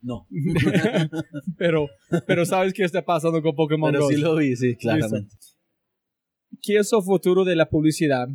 [0.01, 0.27] No.
[1.57, 1.87] pero,
[2.25, 4.07] pero sabes qué está pasando con Pokémon Go.
[4.07, 5.35] Pero sí lo vi, sí, claramente.
[6.61, 8.27] ¿Qué es el futuro de la publicidad?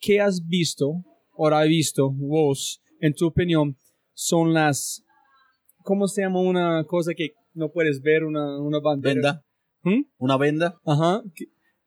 [0.00, 3.76] ¿Qué has visto o has visto vos, en tu opinión,
[4.14, 5.04] son las,
[5.82, 9.14] ¿cómo se llama una cosa que no puedes ver, una, una bandera?
[9.14, 9.44] ¿Venda?
[9.82, 10.02] ¿Mm?
[10.18, 10.80] ¿Una venda?
[10.84, 11.22] Ajá.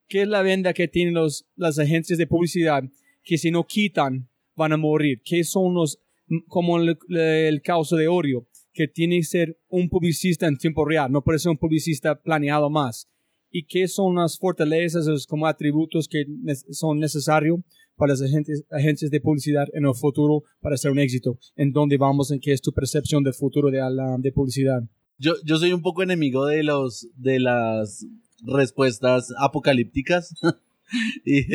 [0.07, 2.83] ¿Qué, es la venda que tienen los, las agencias de publicidad
[3.23, 5.21] que si no quitan van a morir?
[5.23, 5.99] ¿Qué son los,
[6.47, 11.11] como el, el caso de Oreo, que tiene que ser un publicista en tiempo real,
[11.11, 13.07] no puede ser un publicista planeado más?
[13.51, 16.25] y qué son las fortalezas, los como atributos que
[16.71, 17.59] son necesarios
[17.95, 21.37] para las agentes, agencias de publicidad en el futuro para ser un éxito.
[21.55, 22.31] ¿En dónde vamos?
[22.31, 24.81] ¿En qué es tu percepción del futuro de, la, de publicidad?
[25.17, 28.05] Yo, yo soy un poco enemigo de, los, de las
[28.43, 30.33] respuestas apocalípticas.
[31.25, 31.45] y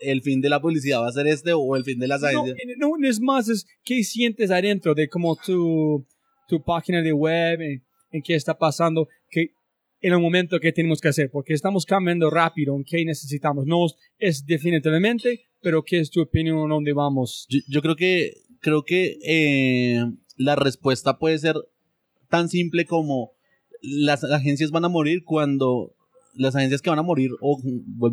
[0.00, 2.56] el fin de la publicidad va a ser este o el fin de las agencias.
[2.78, 6.04] No, no es más, es qué sientes adentro de como tu,
[6.48, 9.50] tu página de web, en, en qué está pasando, que
[10.00, 13.66] en el momento que tenemos que hacer, porque estamos cambiando rápido en qué necesitamos.
[13.66, 13.86] No
[14.18, 17.48] es definitivamente, pero ¿qué es tu opinión dónde vamos?
[17.66, 20.00] Yo, creo que, creo que eh,
[20.36, 21.56] la respuesta puede ser
[22.28, 23.32] tan simple como
[23.82, 25.96] las agencias van a morir cuando
[26.34, 27.60] las agencias que van a morir, o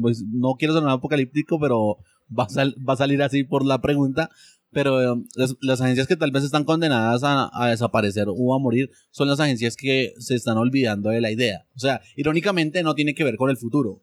[0.02, 2.00] pues, no quiero sonar apocalíptico, pero
[2.36, 2.48] va
[2.90, 4.32] va a salir así por la pregunta,
[4.72, 5.28] pero um,
[5.62, 9.76] las, agencias que tal vez están condenadas a, desaparecer o a morir son las agencias
[9.76, 11.68] que se están olvidando de la idea.
[11.76, 14.02] O sea, irónicamente no tiene que ver con el futuro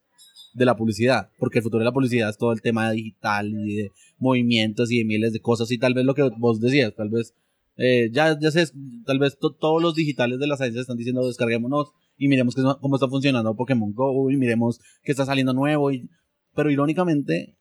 [0.53, 3.77] de la publicidad, porque el futuro de la publicidad es todo el tema digital y
[3.77, 7.09] de movimientos y de miles de cosas y tal vez lo que vos decías, tal
[7.09, 7.35] vez
[7.77, 8.67] eh, ya, ya sé,
[9.07, 13.09] tal vez todos los digitales de las agencias están diciendo descarguémonos y miremos cómo está
[13.09, 16.09] funcionando Pokémon Go y miremos qué está saliendo nuevo, y,
[16.55, 17.57] pero irónicamente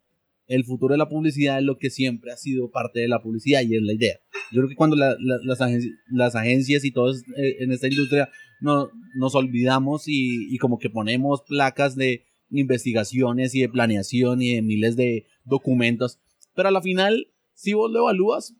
[0.50, 3.62] el futuro de la publicidad es lo que siempre ha sido parte de la publicidad
[3.62, 4.18] y es la idea.
[4.52, 8.30] Yo creo que cuando las, agencias, y todos eh, en esta industria
[8.60, 14.62] no, nos olvidamos y, como que ponemos placas de investigaciones y de planeación y de
[14.62, 16.20] miles de documentos,
[16.56, 18.56] pero a la final, si vos lo evalúas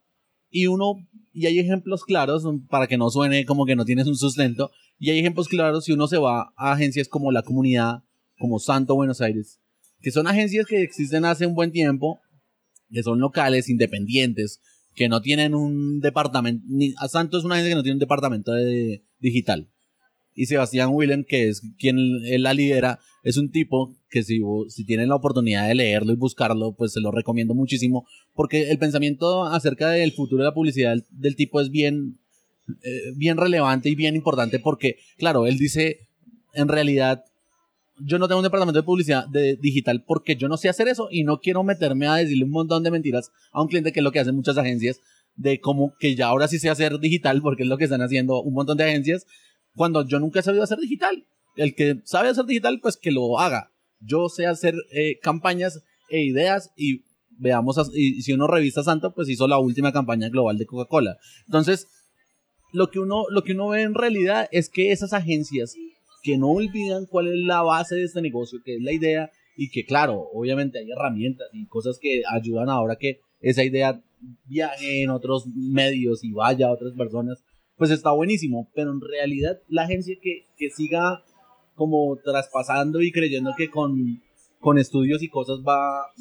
[0.50, 0.96] y uno,
[1.34, 5.12] y hay ejemplos claros para que no suene como que no tienes un sustento, y
[5.12, 8.04] hay ejemplos claros si uno se va a agencias como la comunidad,
[8.38, 9.60] como Santo Buenos Aires,
[10.02, 12.20] que son agencias que existen hace un buen tiempo,
[12.92, 14.60] que son locales, independientes,
[14.96, 18.00] que no tienen un departamento, ni, a Santos es una agencia que no tiene un
[18.00, 19.70] departamento de, digital.
[20.34, 24.86] Y Sebastián Willem, que es quien él la lidera, es un tipo que si, si
[24.86, 29.44] tienen la oportunidad de leerlo y buscarlo, pues se lo recomiendo muchísimo, porque el pensamiento
[29.44, 32.20] acerca del futuro de la publicidad del, tipo es bien,
[32.84, 36.08] eh, bien relevante y bien importante, porque, claro, él dice,
[36.54, 37.26] en realidad,
[38.02, 41.10] yo no tengo un departamento de publicidad de digital porque yo no sé hacer eso
[41.12, 44.04] y no quiero meterme a decirle un montón de mentiras a un cliente que es
[44.04, 45.02] lo que hacen muchas agencias
[45.36, 48.42] de como que ya ahora sí sé hacer digital porque es lo que están haciendo
[48.42, 49.26] un montón de agencias
[49.76, 51.26] cuando yo nunca he sabido hacer digital.
[51.60, 53.72] El que sabe hacer digital pues que lo haga.
[54.00, 59.30] Yo sé hacer eh, campañas e ideas y veamos, y si uno revista Santo pues
[59.30, 61.18] hizo la última campaña global de Coca-Cola.
[61.48, 61.88] Entonces,
[62.72, 65.76] lo que uno lo que uno ve en realidad es que esas agencias
[66.24, 69.70] que no olvidan cuál es la base de este negocio, que es la idea, y
[69.70, 74.02] que claro, obviamente hay herramientas y cosas que ayudan ahora que esa idea
[74.46, 77.44] viaje en otros medios y vaya a otras personas,
[77.78, 81.24] pues está buenísimo, pero en realidad la agencia que, que siga
[81.80, 84.22] como traspasando y creyendo que con,
[84.60, 85.80] con estudios y cosas va,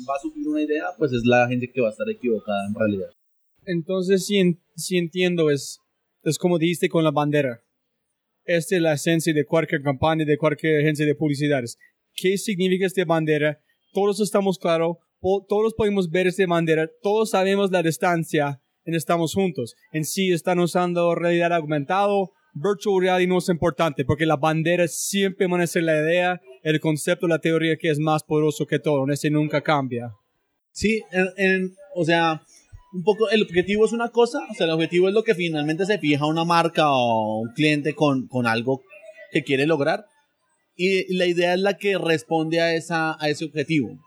[0.08, 2.74] va a suplir una idea, pues es la gente que va a estar equivocada en
[2.74, 3.10] realidad.
[3.66, 5.80] Entonces, si, en- si entiendo, es,
[6.22, 7.60] es como dijiste con la bandera.
[8.44, 11.76] Esta es la esencia de cualquier campaña, de cualquier agencia de publicidades.
[12.14, 13.60] ¿Qué significa esta bandera?
[13.92, 14.96] Todos estamos claros,
[15.48, 19.74] todos podemos ver esta bandera, todos sabemos la distancia en estamos juntos.
[19.92, 22.30] En sí están usando realidad aumentado,
[22.60, 27.38] virtual reality no es importante, porque la bandera siempre ser la idea, el concepto, la
[27.38, 30.12] teoría que es más poderoso que todo, ese nunca cambia.
[30.72, 32.42] Sí, en- en- o sea,
[32.92, 35.84] un poco el objetivo es una cosa, o sea, el objetivo es lo que finalmente
[35.86, 38.82] se fija una marca o un cliente con, con algo
[39.32, 40.06] que quiere lograr.
[40.76, 43.98] Y la idea es la que responde a, esa, a ese objetivo.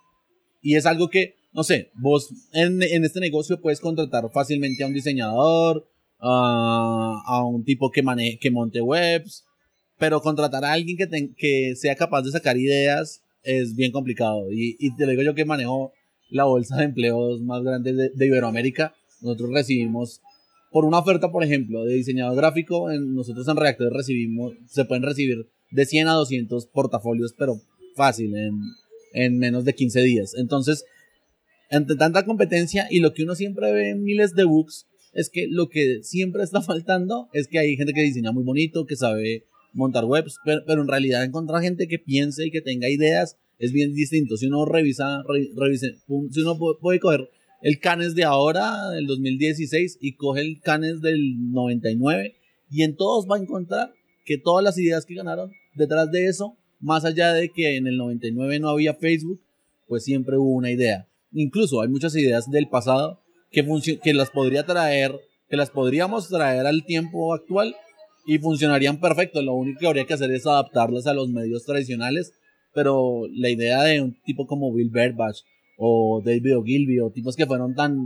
[0.61, 4.87] Y es algo que, no sé, vos en, en este negocio puedes contratar fácilmente a
[4.87, 5.85] un diseñador,
[6.21, 9.43] a, un tipo que, maneje, que monte webs,
[9.97, 14.51] pero contratar a alguien que, ten- que sea capaz de sacar ideas es bien complicado.
[14.51, 15.91] Y, y te lo digo yo que manejo
[16.29, 18.93] la bolsa de empleos más grande de, de Iberoamérica.
[19.21, 20.21] Nosotros recibimos,
[20.71, 25.03] por una oferta, por ejemplo, de diseñador gráfico, en- nosotros en Reactores recibimos, se pueden
[25.03, 27.55] recibir de 100 a 200 portafolios, pero
[27.95, 28.53] fácil, en,
[29.13, 30.33] en menos de 15 días.
[30.37, 30.85] Entonces,
[31.69, 35.47] entre tanta competencia y lo que uno siempre ve en miles de books, es que
[35.49, 39.45] lo que siempre está faltando es que hay gente que diseña muy bonito, que sabe
[39.73, 43.71] montar webs, pero, pero en realidad encontrar gente que piense y que tenga ideas es
[43.71, 44.35] bien distinto.
[44.37, 45.95] Si uno revisa, re- revise-
[46.31, 47.29] si uno pu- puede coger
[47.61, 52.35] el Canes de ahora, del 2016, y coge el Canes del 99,
[52.71, 53.93] y en todos va a encontrar
[54.25, 57.97] que todas las ideas que ganaron detrás de eso, más allá de que en el
[57.97, 59.39] 99 no había Facebook,
[59.87, 61.07] pues siempre hubo una idea.
[61.33, 63.20] Incluso hay muchas ideas del pasado
[63.51, 63.65] que,
[64.03, 65.13] que las podría traer,
[65.49, 67.75] que las podríamos traer al tiempo actual
[68.25, 69.41] y funcionarían perfecto.
[69.41, 72.33] Lo único que habría que hacer es adaptarlas a los medios tradicionales,
[72.73, 75.35] pero la idea de un tipo como Bill Berbach
[75.77, 77.97] o David Ogilvy o tipos que fueron tan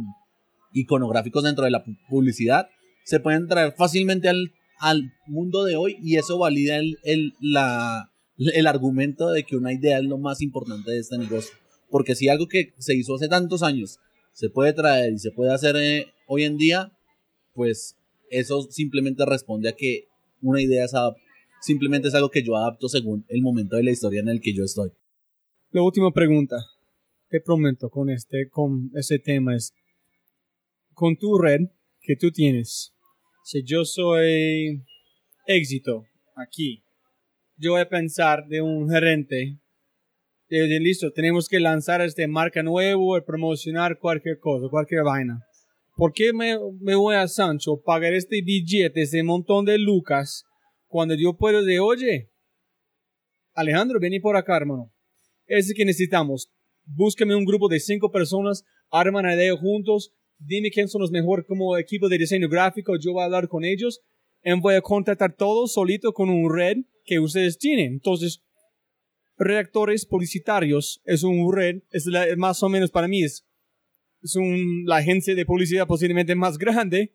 [0.73, 2.67] iconográficos dentro de la pu- publicidad
[3.03, 8.09] se pueden traer fácilmente al, al mundo de hoy y eso valida el, el, la,
[8.37, 11.55] el argumento de que una idea es lo más importante de este negocio.
[11.91, 13.99] Porque si algo que se hizo hace tantos años
[14.35, 16.91] se puede traer y se puede hacer eh, hoy en día,
[17.53, 17.97] pues
[18.29, 20.09] eso simplemente responde a que
[20.41, 20.91] una idea es
[21.61, 24.53] simplemente es algo que yo adapto según el momento de la historia en el que
[24.53, 24.91] yo estoy.
[25.71, 26.57] La última pregunta.
[27.29, 29.73] Te prometo con este, con ese tema es,
[30.93, 31.61] con tu red
[32.01, 32.93] que tú tienes,
[33.45, 34.83] si yo soy
[35.47, 36.03] éxito
[36.35, 36.83] aquí,
[37.57, 39.59] yo voy a pensar de un gerente,
[40.49, 45.39] de, de, listo, tenemos que lanzar este marca nuevo, promocionar cualquier cosa, cualquier vaina.
[45.95, 50.43] ¿Por qué me, me voy a Sancho pagar este billete, ese montón de lucas,
[50.87, 52.29] cuando yo puedo de, oye,
[53.53, 54.91] Alejandro, vení por acá, hermano.
[55.47, 56.51] Es que necesitamos.
[56.85, 61.45] Búscame un grupo de cinco personas, arman la idea juntos, dime quién son los mejores
[61.47, 64.01] como equipo de diseño gráfico, yo voy a hablar con ellos,
[64.43, 67.93] y voy a contratar todo solito con un red que ustedes tienen.
[67.93, 68.43] Entonces,
[69.37, 73.45] redactores publicitarios es un red, es la- más o menos para mí es,
[74.21, 77.13] es un, la agencia de publicidad posiblemente más grande,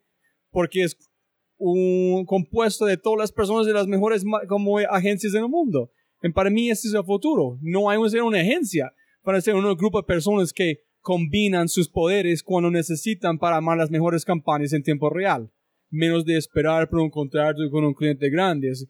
[0.51, 0.97] porque es
[1.57, 5.91] un compuesto de todas las personas de las mejores como agencias en el mundo.
[6.23, 7.57] Y para mí ese es el futuro.
[7.61, 8.93] No hay que ser una agencia
[9.23, 13.89] para ser un grupo de personas que combinan sus poderes cuando necesitan para armar las
[13.91, 15.51] mejores campañas en tiempo real.
[15.89, 18.69] Menos de esperar por un contrato con un cliente grande.
[18.69, 18.87] Es-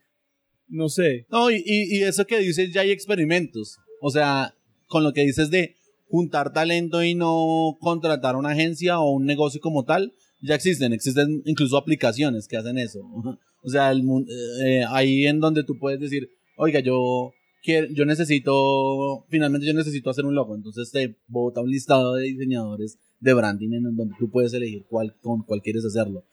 [0.71, 1.25] no sé.
[1.29, 3.77] No, y, y, eso que dices, ya hay experimentos.
[4.01, 4.55] O sea,
[4.87, 5.75] con lo que dices de
[6.09, 10.91] juntar talento y no contratar una agencia o un negocio como tal, ya existen.
[10.93, 13.01] Existen incluso aplicaciones que hacen eso.
[13.63, 14.25] O sea, el, mun-
[14.65, 17.31] eh, ahí en donde tú puedes decir, oiga, yo,
[17.63, 20.55] quiero, yo necesito, finalmente yo necesito hacer un logo.
[20.55, 25.15] Entonces te bota un listado de diseñadores de branding en donde tú puedes elegir cuál,
[25.21, 26.23] con cuál quieres hacerlo.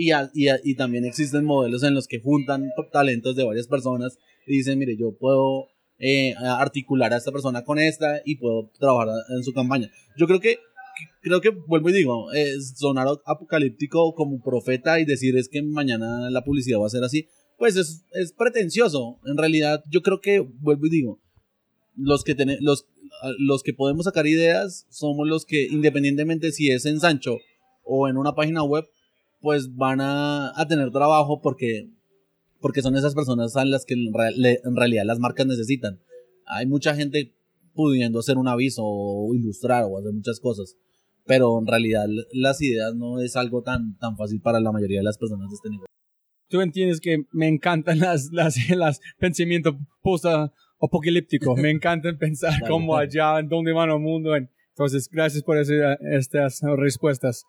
[0.00, 3.66] Y, a- y, a- y también existen modelos en los que juntan talentos de varias
[3.66, 5.66] personas y dicen, mire, yo puedo
[5.98, 9.90] eh, articular a esta persona con esta y puedo trabajar en su campaña.
[10.16, 10.58] Yo creo que,
[11.20, 16.30] creo que vuelvo y digo, es sonar apocalíptico como profeta y decir es que mañana
[16.30, 17.26] la publicidad va a ser así,
[17.58, 19.18] pues es, es pretencioso.
[19.26, 21.20] En realidad, yo creo que, vuelvo y digo,
[21.96, 22.86] los que, tene- los,
[23.40, 27.38] los que podemos sacar ideas somos los que, independientemente si es en Sancho
[27.82, 28.84] o en una página web,
[29.40, 31.90] pues van a, a tener trabajo porque,
[32.60, 36.00] porque son esas personas a las que en, le- en realidad las marcas necesitan.
[36.46, 37.34] Hay mucha gente
[37.74, 40.76] pudiendo hacer un aviso o ilustrar o hacer muchas cosas,
[41.26, 45.04] pero en realidad las ideas no es algo tan, tan fácil para la mayoría de
[45.04, 45.86] las personas de este negocio.
[46.48, 50.24] Tú entiendes que me encantan las, las, las pensamientos post
[50.80, 51.54] apocalíptico.
[51.62, 54.34] Me encanta pensar cómo allá, en dónde van el mundo.
[54.34, 57.44] Entonces, gracias por ese- estas respuestas.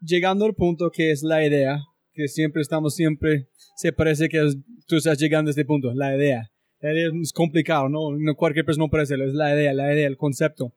[0.00, 1.78] Llegando al punto que es la idea,
[2.12, 6.16] que siempre estamos, siempre se parece que es- tú estás llegando a este punto, la
[6.16, 6.50] idea.
[6.80, 8.16] La idea es complicado, ¿no?
[8.16, 10.74] no cualquier persona puede hacerlo, es la idea, la idea, el concepto.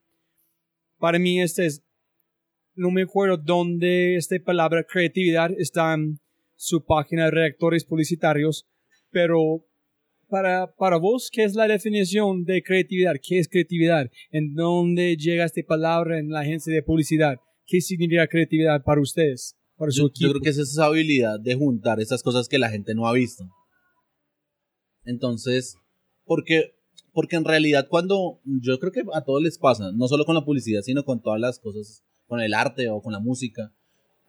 [0.98, 1.84] Para mí este es,
[2.76, 6.20] no me acuerdo dónde esta palabra creatividad está en
[6.56, 8.68] su página de reactores publicitarios,
[9.12, 9.66] pero
[10.30, 13.16] para, para vos, ¿qué es la definición de creatividad?
[13.22, 14.10] ¿Qué es creatividad?
[14.32, 17.38] ¿En dónde llega esta palabra en la agencia de publicidad?
[17.70, 19.56] ¿Qué significa creatividad para ustedes?
[19.78, 20.26] Para su Yo, equipo.
[20.26, 23.14] yo creo que es esa habilidad de juntar esas cosas que la gente no ha
[23.14, 23.44] visto.
[25.06, 25.76] Entonces,
[26.26, 26.74] porque,
[27.14, 30.44] porque en realidad cuando, yo creo que a todos les pasa, no solo con la
[30.44, 33.72] publicidad, sino con todas las cosas, con el arte o con la música.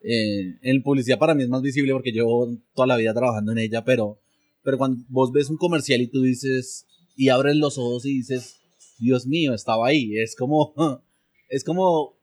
[0.02, 3.58] Eh, en publicidad para mí es más visible porque llevo toda la vida trabajando en
[3.58, 4.20] ella, pero,
[4.62, 6.86] pero cuando vos ves un comercial y tú dices,
[7.16, 8.60] y abres los ojos y dices,
[8.98, 10.74] Dios mío, estaba ahí, es como,
[11.48, 12.19] es como,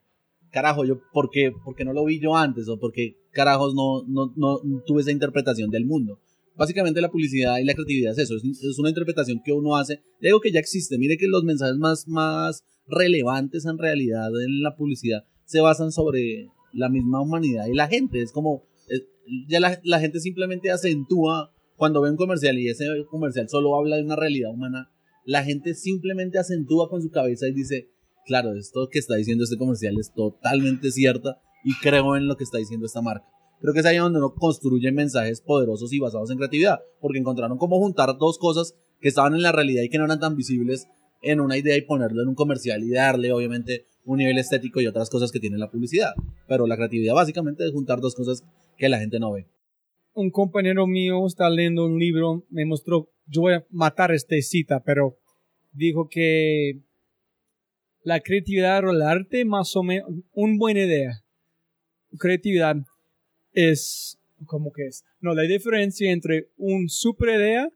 [0.51, 2.67] carajo, yo, ¿por qué, por qué no lo vi yo antes?
[2.69, 6.19] ¿O por qué carajos no, no, no tuve esa interpretación del mundo?
[6.55, 10.01] Básicamente la publicidad y la creatividad es eso, es, es una interpretación que uno hace
[10.19, 10.97] de algo que ya existe.
[10.97, 16.47] Mire que los mensajes más, más relevantes en realidad en la publicidad se basan sobre
[16.73, 18.21] la misma humanidad y la gente.
[18.21, 19.03] Es como, es-
[19.47, 23.97] ya la, la gente simplemente acentúa cuando ve un comercial y ese comercial solo habla
[23.97, 24.89] de una realidad humana,
[25.25, 27.89] la gente simplemente acentúa con su cabeza y dice,
[28.27, 32.43] claro, esto que está diciendo este comercial es totalmente cierta y creo en lo que
[32.43, 33.25] está diciendo esta marca.
[33.59, 37.57] Creo que es ahí donde uno construye mensajes poderosos y basados en creatividad, porque encontraron
[37.57, 40.87] cómo juntar dos cosas que estaban en la realidad y que no eran tan visibles
[41.23, 44.87] en una idea y ponerlo en un comercial y darle obviamente un nivel estético y
[44.87, 46.13] otras cosas que tiene la publicidad.
[46.47, 48.43] Pero la creatividad básicamente es juntar dos cosas
[48.77, 49.47] que la gente no ve.
[50.13, 54.83] un compañero mío está leyendo un libro, me mostró, yo voy a matar esta cita,
[54.83, 55.17] pero
[55.73, 56.81] dijo que
[58.07, 61.21] la creatividad o el arte, más o menos, una buena idea.
[62.17, 62.77] Creatividad
[63.51, 65.03] es, ¿cómo que es?
[65.19, 67.69] No, la diferencia entre un super idea,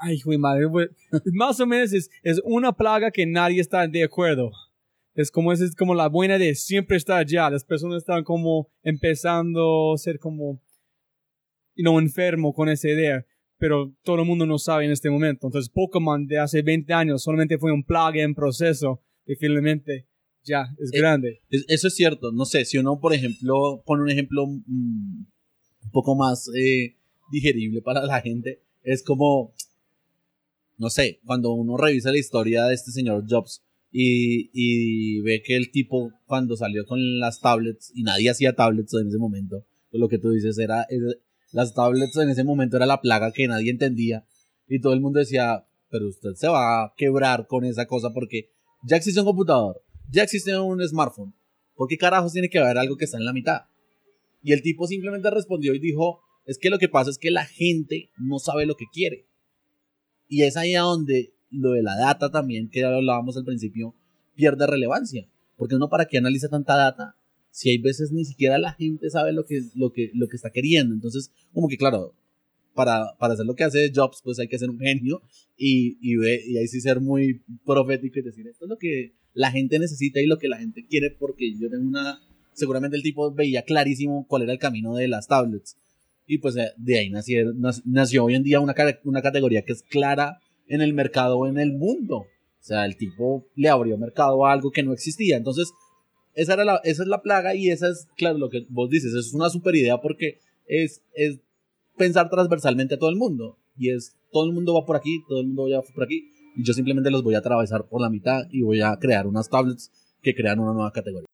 [0.00, 0.66] ay, madre,
[1.32, 4.50] más o menos es, es una plaga que nadie está de acuerdo.
[5.14, 7.48] Es como, es, como la buena idea, siempre está allá.
[7.48, 10.60] Las personas están como empezando a ser como
[11.74, 13.24] no enfermo con esa idea,
[13.60, 15.46] pero todo el mundo no sabe en este momento.
[15.46, 20.08] Entonces, Pokémon de hace 20 años solamente fue un plaga en proceso y finalmente
[20.42, 21.42] ya es Eh, grande.
[21.50, 22.32] Es- Eso es cierto.
[22.32, 24.64] No sé, si uno, por ejemplo, pone un ejemplo mm,
[25.84, 26.96] un poco más eh,
[27.30, 29.54] digerible para la gente, es como,
[30.78, 35.56] no sé, cuando uno revisa la historia de este señor Jobs y, y ve que
[35.56, 40.08] el tipo cuando salió con las tablets, y nadie hacía tablets en ese momento, lo
[40.08, 40.86] que tú dices era,
[41.52, 44.24] las tablets en ese momento era la plaga que nadie entendía
[44.68, 48.50] y todo el mundo decía, pero usted se va a quebrar con esa cosa porque
[48.84, 51.34] ya existe un computador, ya existe un smartphone.
[51.74, 53.62] ¿Por qué carajos tiene que haber algo que está en la mitad?
[54.42, 57.44] Y el tipo simplemente respondió y dijo, es que lo que pasa es que la
[57.44, 59.26] gente no sabe lo que quiere.
[60.28, 63.94] Y es ahí a donde lo de la data también, que ya hablábamos al principio,
[64.34, 65.28] pierde relevancia.
[65.56, 67.16] Porque uno para qué analiza tanta data
[67.50, 70.50] si hay veces ni siquiera la gente sabe lo que, lo que, lo que está
[70.50, 70.94] queriendo.
[70.94, 72.14] Entonces, como que claro,
[72.74, 75.20] para, para hacer lo que hace Jobs, pues hay que ser un genio
[75.56, 79.12] y, y, ve- y ahí sí ser muy profético y decir, esto es lo que
[79.34, 82.20] la gente necesita y lo que la gente quiere porque yo tengo una...
[82.52, 85.76] Seguramente el tipo veía clarísimo cuál era el camino de las tablets.
[86.26, 87.52] Y pues eh, de ahí nació,
[87.84, 88.74] nació hoy en día una,
[89.04, 92.16] una categoría que es clara en el mercado en el mundo.
[92.18, 95.36] O sea, el tipo le abrió mercado a algo que no existía.
[95.36, 95.70] Entonces,
[96.34, 99.14] esa, era la, esa es la plaga y esa es, claro, lo que vos dices,
[99.14, 101.40] es una super idea porque es, es
[101.96, 103.58] pensar transversalmente a todo el mundo.
[103.76, 106.30] Y es, todo el mundo va por aquí, todo el mundo va por aquí.
[106.56, 109.48] Y yo simplemente los voy a atravesar por la mitad y voy a crear unas
[109.48, 111.26] tablets que crean una nueva categoría.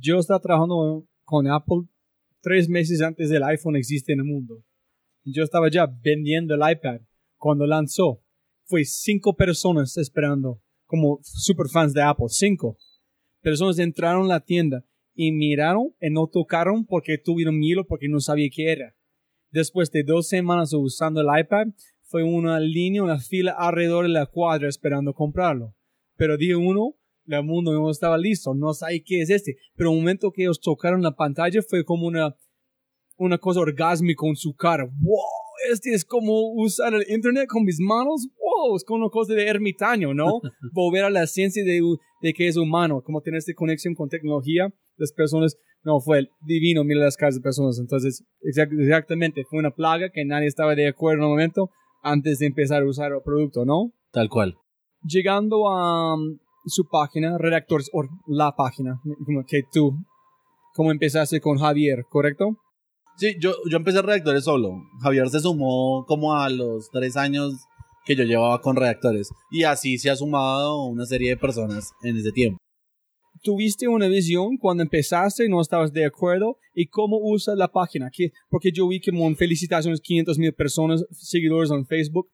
[0.00, 1.88] Yo estaba trabajando con Apple
[2.44, 4.62] tres meses antes del iPhone existe en el mundo.
[5.24, 7.00] Yo estaba ya vendiendo el iPad
[7.38, 8.22] cuando lanzó.
[8.66, 12.76] Fue cinco personas esperando, como super fans de Apple, cinco.
[13.44, 18.18] Personas entraron a la tienda y miraron y no tocaron porque tuvieron miedo porque no
[18.18, 18.96] sabía qué era.
[19.50, 21.66] Después de dos semanas usando el iPad,
[22.04, 25.74] fue una línea, una fila alrededor de la cuadra esperando comprarlo.
[26.16, 29.56] Pero día uno, el mundo no estaba listo, no sabía qué es este.
[29.76, 32.34] Pero el momento que ellos tocaron la pantalla fue como una,
[33.18, 34.84] una cosa orgásmica en su cara.
[34.84, 35.20] ¡Wow!
[35.70, 38.26] Este es como usar el internet con mis manos.
[38.38, 38.76] ¡Wow!
[38.76, 40.40] Es como una cosa de ermitaño, ¿no?
[40.72, 41.82] Volver a la ciencia de,
[42.24, 44.72] de que es humano, como tener esta conexión con tecnología.
[44.96, 47.78] Las personas, no, fue divino, mira las caras de personas.
[47.78, 51.70] Entonces, exact- exactamente, fue una plaga que nadie estaba de acuerdo en el momento.
[52.06, 53.92] antes de empezar a usar el producto, ¿no?
[54.12, 54.56] Tal cual.
[55.02, 59.96] Llegando a um, su página, redactores, o la página, como que tú,
[60.74, 62.58] como empezaste con Javier, ¿correcto?
[63.16, 64.82] Sí, yo, yo empecé redactores solo.
[65.00, 67.54] Javier se sumó como a los tres años
[68.04, 69.30] que yo llevaba con redactores.
[69.50, 72.58] Y así se ha sumado una serie de personas en ese tiempo.
[73.42, 76.56] ¿Tuviste una visión cuando empezaste y no estabas de acuerdo?
[76.72, 78.10] ¿Y cómo usas la página?
[78.48, 82.30] Porque yo vi que en felicitaciones 500 mil personas, seguidores en Facebook.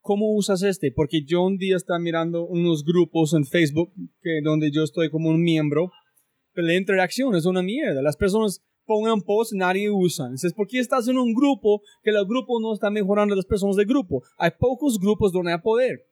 [0.00, 0.92] ¿Cómo usas este?
[0.92, 3.92] Porque yo un día estaba mirando unos grupos en Facebook
[4.22, 5.90] que, donde yo estoy como un miembro,
[6.52, 8.02] pero la interacción es una mierda.
[8.02, 10.26] Las personas pongan post nadie usa.
[10.26, 13.46] Entonces, ¿por qué estás en un grupo que el grupo no está mejorando a las
[13.46, 14.22] personas del grupo?
[14.38, 16.06] Hay pocos grupos donde hay poder.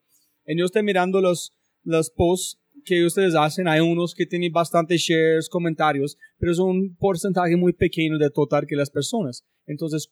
[0.46, 5.00] Y yo estoy mirando los, los posts que ustedes hacen, hay unos que tienen bastantes
[5.00, 9.44] shares, comentarios, pero es un porcentaje muy pequeño de total que las personas.
[9.66, 10.10] Entonces,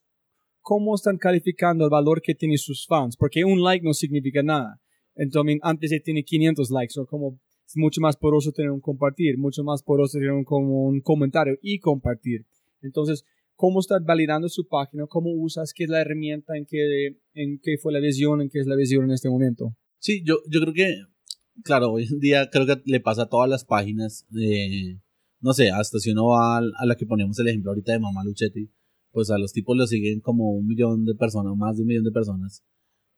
[0.61, 3.17] ¿cómo están calificando el valor que tienen sus fans?
[3.17, 4.81] Porque un like no significa nada.
[5.15, 9.39] Entonces, antes de tiene 500 likes, o como es mucho más poroso tener un compartir,
[9.39, 12.47] mucho más poroso tener un, comentario y compartir.
[12.81, 15.07] Entonces, ¿cómo estás validando su página?
[15.07, 15.73] ¿Cómo usas?
[15.75, 16.57] ¿Qué es la herramienta?
[16.57, 18.41] ¿En qué, en qué fue la visión?
[18.41, 19.77] ¿En qué es la visión en este momento?
[19.99, 20.97] Sí, yo, yo creo que
[21.65, 24.27] claro, hoy en día creo que le pasa a todas las páginas.
[25.41, 28.25] no sé, hasta si uno va a, la que ponemos el ejemplo ahorita de Mamá
[28.25, 28.71] Luchetti,
[29.11, 32.05] pues a los tipos lo siguen como un millón de personas, más de un millón
[32.05, 32.65] de personas.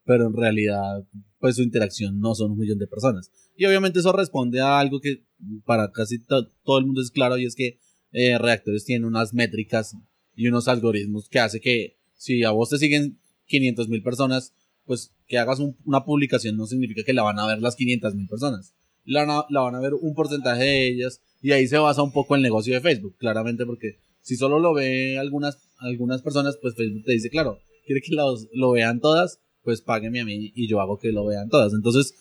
[0.05, 1.07] Pero en realidad,
[1.39, 3.31] pues su interacción no son un millón de personas.
[3.57, 5.25] Y obviamente eso responde a algo que
[5.65, 7.79] para casi todo el mundo es claro y es que
[8.13, 9.97] eh, Reactores tienen unas métricas
[10.37, 15.15] y unos algoritmos que hace que si a vos te siguen 500 mil personas, pues
[15.27, 18.75] que hagas una publicación no significa que la van a ver las 500 mil personas.
[19.05, 22.37] La, la, van a ver un porcentaje de ellas y ahí se basa un poco
[22.37, 27.05] el negocio de Facebook, claramente porque si solo lo ve algunas, algunas personas, pues Facebook
[27.05, 30.81] te dice, claro, quiere que los, lo vean todas, pues págueme a mí y yo
[30.81, 31.73] hago que lo vean todas.
[31.73, 32.15] Entonces,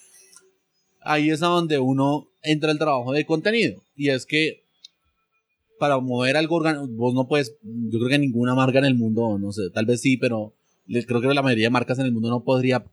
[1.02, 4.64] ahí es a donde uno entra el trabajo de contenido y es que
[5.78, 9.52] para mover algo vos no puedes, yo creo que ninguna marca en el mundo, no
[9.52, 10.54] sé, tal vez sí, pero
[11.08, 12.86] creo que la mayoría de marcas en el mundo no podría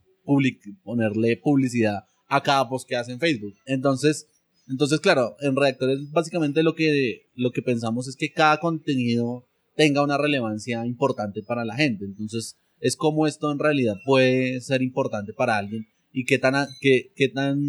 [0.82, 3.54] ponerle publicidad a cada post que hace en Facebook.
[3.66, 4.26] Entonces,
[4.68, 9.46] entonces claro, en Reactores básicamente lo que, lo que pensamos es que cada contenido
[9.76, 12.04] tenga una relevancia importante para la gente.
[12.04, 17.12] Entonces, es como esto en realidad puede ser importante para alguien y qué tan, qué,
[17.14, 17.60] qué tan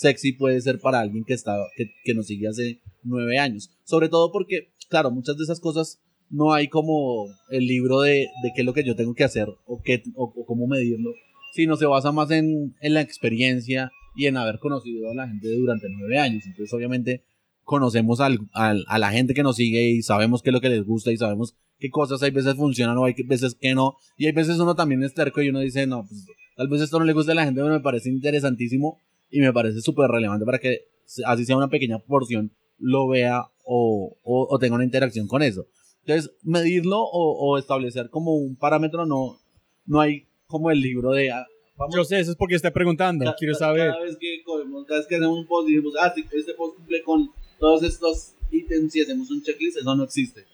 [0.00, 3.70] sexy puede ser para alguien que, está, que, que nos sigue hace nueve años.
[3.84, 6.00] Sobre todo porque, claro, muchas de esas cosas
[6.30, 9.48] no hay como el libro de, de qué es lo que yo tengo que hacer
[9.66, 11.10] o, qué, o, cómo medirlo,
[11.54, 15.48] sino se basa más en, en, la experiencia y en haber conocido a la gente
[15.54, 16.44] durante nueve años.
[16.46, 17.24] Entonces, obviamente,
[17.64, 20.68] conocemos al, al, a la gente que nos sigue y sabemos qué es lo que
[20.68, 23.96] les gusta y sabemos qué cosas hay veces funcionan o hay veces que no.
[24.16, 26.26] Y hay veces uno también es terco y uno dice, no, pues
[26.56, 29.00] tal vez esto no le gusta a la gente, pero me parece interesantísimo
[29.30, 30.82] y me parece súper relevante para que
[31.24, 35.66] así sea una pequeña porción lo vea o, o, o tenga una interacción con eso.
[36.04, 39.38] Entonces, medirlo o, establecer como un parámetro no,
[39.86, 41.30] no hay como el libro de...
[41.30, 41.46] Ah,
[41.94, 43.90] Yo sé, eso es porque estoy preguntando, quiero saber.
[43.90, 47.02] Cada vez que cada vez que hacemos un post y decimos, ah, este post cumple
[47.02, 50.44] con todos estos ítems y hacemos un checklist, eso no existe.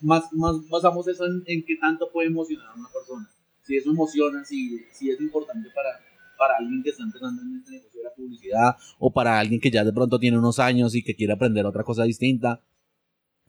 [0.00, 3.28] Más, más basamos eso en, en qué tanto puede emocionar a una persona.
[3.62, 5.90] Si eso emociona, si, si es importante para,
[6.38, 9.70] para alguien que está empezando en este negocio de la publicidad o para alguien que
[9.70, 12.60] ya de pronto tiene unos años y que quiere aprender otra cosa distinta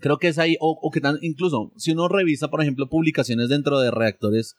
[0.04, 3.80] Creo que es ahí, o, que tan, incluso, si uno revisa, por ejemplo, publicaciones dentro
[3.80, 4.58] de reactores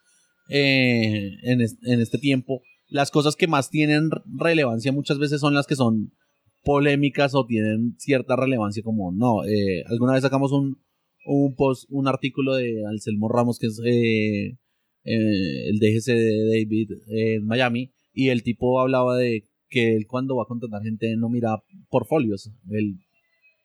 [0.48, 5.66] eh, en, en, este tiempo, las cosas que más tienen relevancia muchas veces son las
[5.66, 6.14] que son
[6.62, 9.44] polémicas o tienen cierta relevancia, como no.
[9.44, 10.78] Eh, alguna vez sacamos un,
[11.24, 14.56] un post, un artículo de Anselmo Ramos, que es eh,
[15.04, 20.44] el DGC de David en Miami, y el tipo hablaba de que él cuando va
[20.44, 22.98] a contratar gente no mira portfolios, él,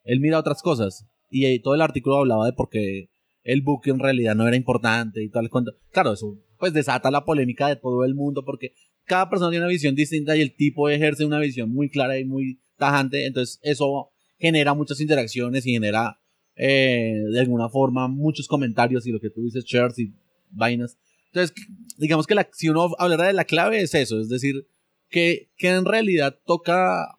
[0.03, 3.09] él mira otras cosas y todo el artículo hablaba de por qué
[3.43, 5.49] el book en realidad no era importante y tal.
[5.91, 8.73] Claro, eso pues desata la polémica de todo el mundo porque
[9.05, 12.25] cada persona tiene una visión distinta y el tipo ejerce una visión muy clara y
[12.25, 13.25] muy tajante.
[13.25, 16.18] Entonces eso genera muchas interacciones y genera
[16.59, 20.13] eh, de alguna forma muchos comentarios y lo que tú dices, shares y
[20.51, 20.97] vainas.
[21.27, 21.55] Entonces,
[21.97, 24.67] digamos que la, si uno hablara de la clave es eso, es decir,
[25.09, 27.17] que, que en realidad toca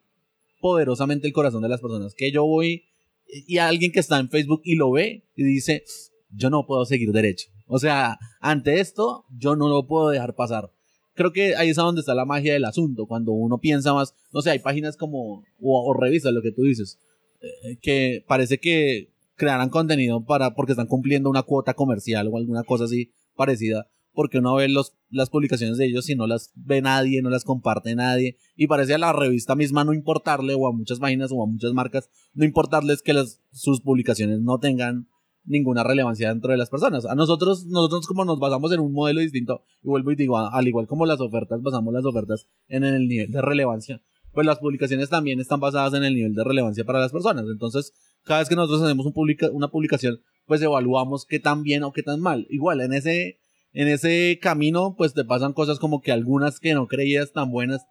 [0.61, 2.15] poderosamente el corazón de las personas.
[2.15, 2.85] Que yo voy
[3.27, 5.85] y alguien que está en Facebook y lo ve y dice,
[6.31, 7.49] yo no puedo seguir derecho.
[7.67, 10.71] O sea, ante esto, yo no lo puedo dejar pasar.
[11.15, 14.43] Creo que ahí es donde está la magia del asunto, cuando uno piensa más, no
[14.43, 16.99] sé, hay páginas como, o, revistas, lo que tú dices,
[17.41, 19.10] eh, que parece que
[19.41, 24.37] crearán contenido para, porque están cumpliendo una cuota comercial o alguna cosa así parecida, porque
[24.37, 27.95] uno ve los, las publicaciones de ellos y no las ve nadie, no las comparte
[27.95, 28.37] nadie.
[28.55, 31.73] Y parece a la revista misma no importarle, o a muchas páginas o a muchas
[31.73, 35.09] marcas, no importarles que las, sus publicaciones no tengan
[35.45, 37.07] ninguna relevancia dentro de las personas.
[37.07, 40.69] A nosotros, nosotros como nos basamos en un modelo distinto, y vuelvo y digo, al
[40.69, 44.03] igual como las ofertas, basamos las ofertas en el nivel de relevancia,
[44.33, 47.45] pues las publicaciones también están basadas en el nivel de relevancia para las personas.
[47.51, 47.93] Entonces,
[48.25, 49.07] cada vez que nosotros hacemos
[49.53, 52.47] una publicación, pues evaluamos qué tan bien o qué tan mal.
[52.51, 53.39] Igual, en ese,
[53.73, 57.83] en ese camino, pues te pasan cosas como que algunas que no creías tan buenas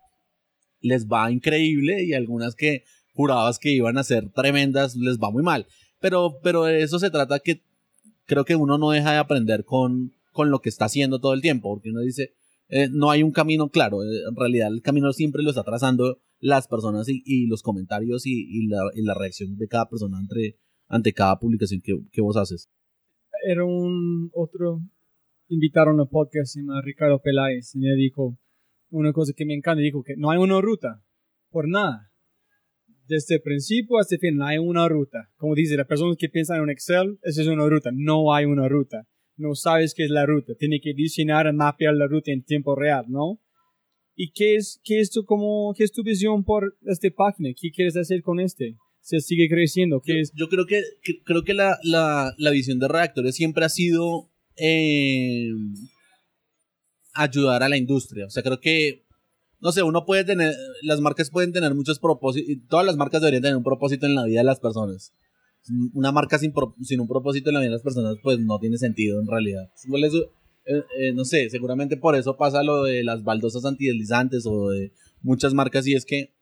[0.82, 2.84] les va increíble y algunas que
[3.14, 5.68] jurabas que iban a ser tremendas les va muy mal.
[5.99, 7.64] Pero, pero de eso se trata que
[8.26, 11.41] creo que uno no deja de aprender con, con lo que está haciendo todo el
[11.41, 12.34] tiempo, porque uno dice,
[12.70, 16.20] eh, no hay un camino claro, eh, en realidad el camino siempre lo está trazando
[16.40, 20.57] las personas y, los comentarios y, la, y, la, reacción de cada persona ante,
[20.88, 22.70] ante cada publicación que, que vos haces.
[23.45, 24.82] Era un otro,
[25.48, 28.38] invitaron a podcast, Ricardo Peláez, y me dijo
[28.90, 31.03] una cosa que me encanta, dijo que no hay una ruta,
[31.49, 32.10] por nada
[33.10, 35.32] desde el principio hasta el fin, no hay una ruta.
[35.36, 37.90] Como dice, las personas que piensan en Excel, esa es una ruta.
[37.91, 39.07] No hay una ruta.
[39.36, 40.53] No sabes qué es la ruta.
[40.57, 43.41] Tiene que diseñar y mapear la ruta en tiempo real, ¿no?
[44.21, 47.51] ¿Y qué es, qué es, tu, como, qué es tu visión por esta página?
[47.55, 48.75] ¿Qué quieres hacer con este?
[48.99, 50.01] ¿Se sigue creciendo?
[50.03, 50.33] ¿Qué yo, es?
[50.35, 50.81] yo creo que,
[51.23, 55.47] creo que la, la, la, visión de reactores siempre ha sido eh,
[57.13, 58.25] ayudar a la industria.
[58.25, 59.05] O sea, creo que
[59.61, 63.43] no sé, uno puede tener, las marcas pueden tener muchos propósitos, todas las marcas deberían
[63.43, 65.13] tener un propósito en la vida de las personas.
[65.93, 66.51] Una marca sin,
[66.81, 69.69] sin un propósito en la vida de las personas, pues no tiene sentido en realidad.
[70.69, 74.93] Eh, eh, no sé, seguramente por eso pasa lo de las baldosas antideslizantes o de
[75.21, 76.35] muchas marcas, y es que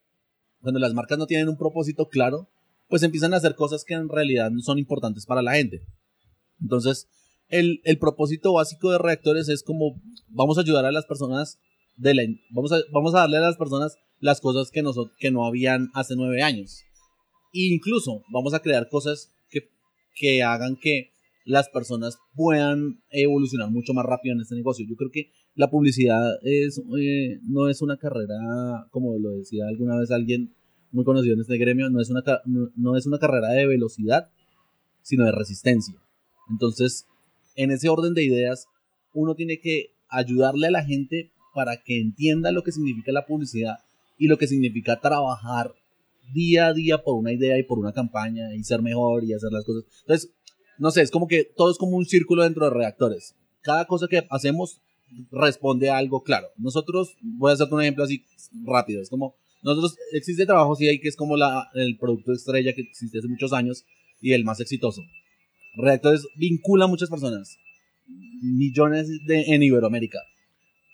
[0.59, 2.49] cuando las marcas no tienen un propósito claro,
[2.89, 5.81] pues empiezan a hacer cosas que en realidad no son importantes para la gente.
[6.59, 7.07] Entonces,
[7.47, 11.59] el, el propósito básico de reactores es como vamos a ayudar a las personas
[12.51, 15.89] vamos, a, vamos a darle a las personas las cosas que, nosotros, que no habían
[15.93, 16.83] hace nueve años.
[17.53, 19.69] E incluso vamos a crear cosas que,
[20.15, 21.11] que hagan que
[21.47, 24.85] las personas puedan evolucionar mucho más rápido en este negocio.
[24.87, 28.37] Yo creo que la publicidad es, eh, no es una carrera,
[28.91, 30.53] como lo decía alguna vez alguien
[30.91, 34.29] muy conocido en este gremio, no es una, no es una carrera de velocidad,
[35.01, 35.95] sino de resistencia.
[36.49, 37.07] Entonces,
[37.55, 38.67] en ese orden de ideas,
[39.13, 43.77] uno tiene que ayudarle a la gente para que entienda lo que significa la publicidad
[44.17, 45.73] y lo que significa trabajar
[46.33, 49.51] día a día por una idea y por una campaña y ser mejor y hacer
[49.51, 49.85] las cosas.
[50.01, 50.36] Entonces,
[50.79, 53.35] no sé, es como que todo es como un círculo dentro de reactores.
[53.61, 54.81] Cada cosa que hacemos
[55.31, 56.47] responde a algo claro.
[56.57, 58.23] Nosotros, voy a hacerte un ejemplo así
[58.65, 62.73] rápido, es como, nosotros existe trabajo sí hay que es como la, el producto estrella
[62.73, 63.85] que existe hace muchos años
[64.21, 65.01] y el más exitoso.
[65.75, 67.57] Reactores vincula a muchas personas,
[68.41, 70.19] millones de, en Iberoamérica.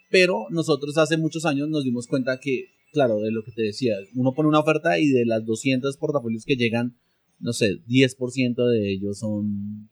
[0.09, 3.95] Pero nosotros hace muchos años nos dimos cuenta que, claro, de lo que te decía,
[4.15, 6.97] uno pone una oferta y de las 200 portafolios que llegan,
[7.43, 9.89] no sé, 10% de ellos son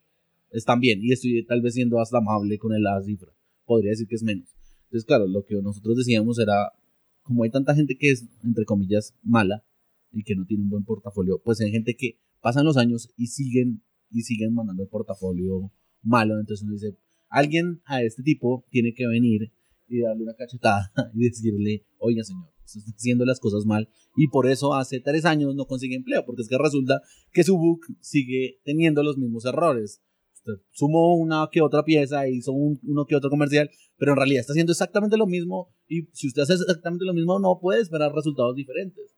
[0.51, 3.31] están bien y estoy tal vez siendo hasta amable con la cifra.
[3.65, 4.49] Podría decir que es menos.
[4.85, 6.71] Entonces, claro, lo que nosotros decíamos era,
[7.21, 9.65] como hay tanta gente que es, entre comillas, mala
[10.11, 13.27] y que no tiene un buen portafolio, pues hay gente que pasan los años y
[13.27, 15.71] siguen y siguen mandando el portafolio
[16.01, 16.39] malo.
[16.39, 16.97] Entonces uno dice,
[17.29, 19.51] alguien a este tipo tiene que venir
[19.87, 22.50] y darle una cachetada y decirle, oiga señor,
[22.95, 26.49] haciendo las cosas mal y por eso hace tres años no consigue empleo, porque es
[26.49, 30.01] que resulta que su book sigue teniendo los mismos errores.
[30.71, 34.71] Sumó una que otra pieza, hizo uno que otro comercial, pero en realidad está haciendo
[34.71, 39.15] exactamente lo mismo y si usted hace exactamente lo mismo no puede esperar resultados diferentes.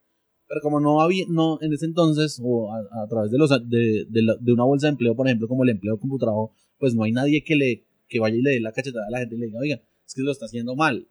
[0.47, 4.53] Pero como no había, no, en ese entonces, o a, través de, los, de, de,
[4.53, 7.43] una bolsa de empleo, por ejemplo, como el empleo con trabajo, pues no hay nadie
[7.43, 9.59] que, le, que vaya y le dé la cachetada a la gente y le diga,
[9.59, 11.07] oiga, es que lo está haciendo mal.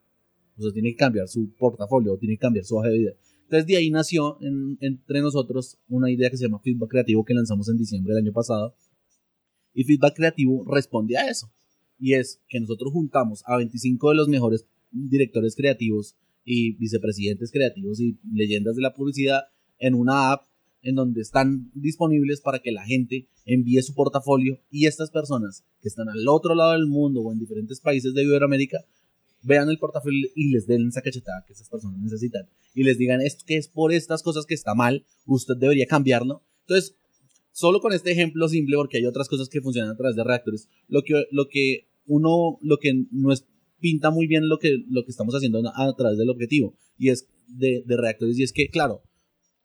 [0.56, 3.12] O sea, tiene que cambiar su portafolio, tiene que cambiar su hoja de vida.
[3.44, 4.38] Entonces de ahí nació
[4.80, 8.32] entre nosotros una idea que se llama Feedback Creativo que lanzamos en diciembre del año
[8.32, 8.74] pasado.
[9.74, 11.52] Y Feedback Creativo responde a eso.
[11.98, 18.00] Y es que nosotros juntamos a 25 de los mejores directores creativos y vicepresidentes creativos
[18.00, 19.42] y leyendas de la publicidad
[19.78, 20.46] en una app
[20.82, 25.88] en donde están disponibles para que la gente envíe su portafolio y estas personas que
[25.88, 28.78] están al otro lado del mundo o en diferentes países de Iberoamérica
[29.42, 33.20] vean el portafolio y les den esa cachetada que esas personas necesitan y les digan
[33.20, 36.44] es que es por estas cosas que está mal, usted debería cambiarlo.
[36.62, 36.96] Entonces,
[37.50, 40.68] solo con este ejemplo simple, porque hay otras cosas que funcionan a través de reactores,
[40.88, 43.46] lo que, lo que uno, lo que no es,
[43.78, 47.28] pinta muy bien lo que, lo que estamos haciendo a, través del objetivo y es
[47.48, 49.02] de, de reactores y es que, claro,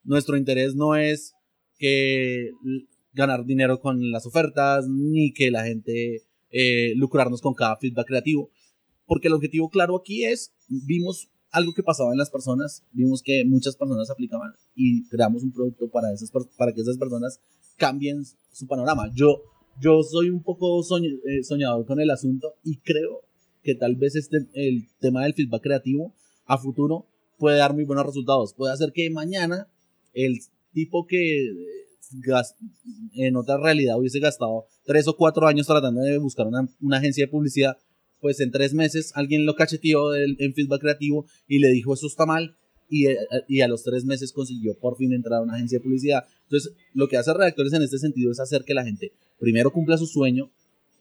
[0.04, 1.34] nuestro interés no es
[1.78, 2.50] que
[3.14, 8.52] ganar dinero con las ofertas, ni que la gente eh, lucrarnos con cada feedback creativo.
[9.08, 13.44] Porque el objetivo claro aquí es, vimos algo que pasaba en las personas, vimos que
[13.46, 17.40] muchas personas aplicaban y creamos un producto para, esas, para que esas personas
[17.78, 19.10] cambien su panorama.
[19.16, 19.42] Yo,
[19.82, 23.24] yo soy un poco eh, soñador con el asunto y creo
[23.64, 26.14] que tal vez este, el tema del feedback creativo
[26.46, 27.08] a futuro
[27.38, 28.54] puede dar muy buenos resultados.
[28.54, 29.68] Puede hacer que mañana
[30.14, 30.40] el
[30.74, 31.54] tipo que
[33.16, 37.26] en otra realidad hubiese gastado tres o cuatro años tratando de buscar una, una agencia
[37.26, 37.78] de publicidad,
[38.20, 42.26] pues en tres meses alguien lo cacheteó en feedback creativo y le dijo eso está
[42.26, 42.56] mal
[42.90, 43.18] y, eh,
[43.48, 46.24] y, a los tres meses consiguió por fin entrar a una agencia de publicidad.
[46.44, 49.98] Entonces, lo que hace Redactores en este sentido es hacer que la gente primero cumpla
[49.98, 50.52] su sueño,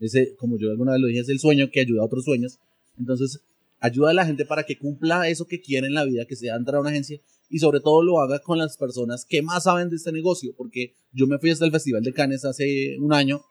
[0.00, 2.58] ese, como yo alguna vez lo dije, es el sueño que ayuda a otros sueños.
[2.98, 3.40] Entonces,
[3.78, 6.56] ayuda a la gente para que cumpla eso que quiere en la vida, que sea
[6.56, 9.88] entrar a una agencia y sobre todo lo haga con las personas que más saben
[9.88, 13.42] de este negocio, porque yo me fui hasta el Festival de Cannes hace un año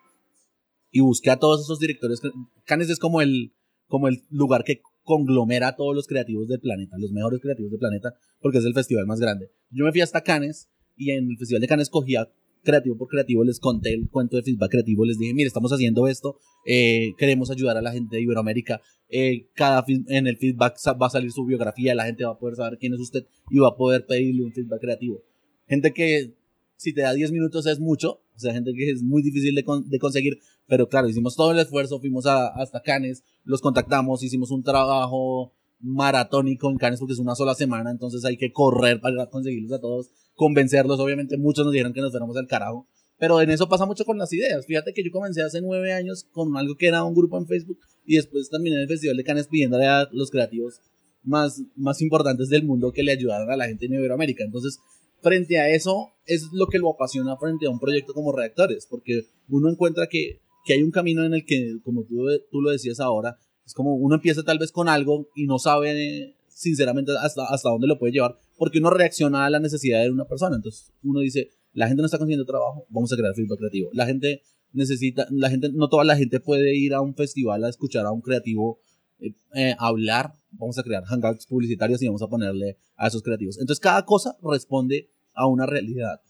[0.91, 2.21] y busqué a todos esos directores.
[2.65, 3.53] Cannes es como el,
[3.87, 7.79] como el lugar que conglomera a todos los creativos del planeta, los mejores creativos del
[7.79, 9.51] planeta, porque es el festival más grande.
[9.69, 12.27] Yo me fui hasta Cannes y en el Festival de Cannes cogía
[12.63, 16.07] creativo por creativo, les conté el cuento de feedback creativo, les dije, mire, estamos haciendo
[16.07, 21.07] esto, eh, queremos ayudar a la gente de Iberoamérica, eh, cada en el feedback va
[21.07, 23.69] a salir su biografía, la gente va a poder saber quién es usted y va
[23.69, 25.23] a poder pedirle un feedback creativo.
[25.67, 26.33] Gente que
[26.75, 29.63] si te da 10 minutos es mucho, o sea, gente que es muy difícil de,
[29.85, 34.51] de conseguir, pero claro, hicimos todo el esfuerzo, fuimos a, hasta Cannes, los contactamos, hicimos
[34.51, 39.29] un trabajo maratónico en Cannes porque es una sola semana, entonces hay que correr para
[39.29, 42.87] conseguirlos a todos, convencerlos, obviamente muchos nos dijeron que nos fuéramos al carajo,
[43.17, 44.65] pero en eso pasa mucho con las ideas.
[44.65, 47.79] Fíjate que yo comencé hace nueve años con algo que era un grupo en Facebook
[48.05, 50.81] y después también en el Festival de Cannes pidiéndole a los creativos
[51.23, 54.43] más, más importantes del mundo que le ayudaran a la gente en Iberoamérica.
[54.43, 54.79] Entonces,
[55.21, 59.23] frente a eso, es lo que lo apasiona frente a un proyecto como Reactores, porque
[59.49, 62.99] uno encuentra que, que hay un camino en el que, como tú, tú lo decías
[62.99, 67.69] ahora, es como uno empieza tal vez con algo y no sabe sinceramente hasta, hasta
[67.69, 70.55] dónde lo puede llevar, porque uno reacciona a la necesidad de una persona.
[70.55, 73.89] Entonces, uno dice, la gente no está consiguiendo trabajo, vamos a crear feedback creativo.
[73.93, 77.69] La gente necesita, la gente, no toda la gente puede ir a un festival a
[77.69, 78.79] escuchar a un creativo
[79.19, 83.57] eh, eh, hablar, vamos a crear hangouts publicitarios y vamos a ponerle a esos creativos.
[83.59, 86.21] Entonces cada cosa responde a una realidad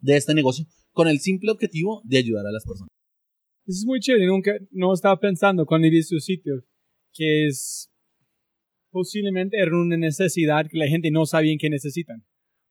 [0.00, 2.93] de este negocio con el simple objetivo de ayudar a las personas.
[3.66, 6.64] Eso es muy chévere, nunca no estaba pensando cuando vi su sitio
[7.14, 7.90] que es
[8.90, 12.24] posiblemente era una necesidad que la gente no sabía que necesitan.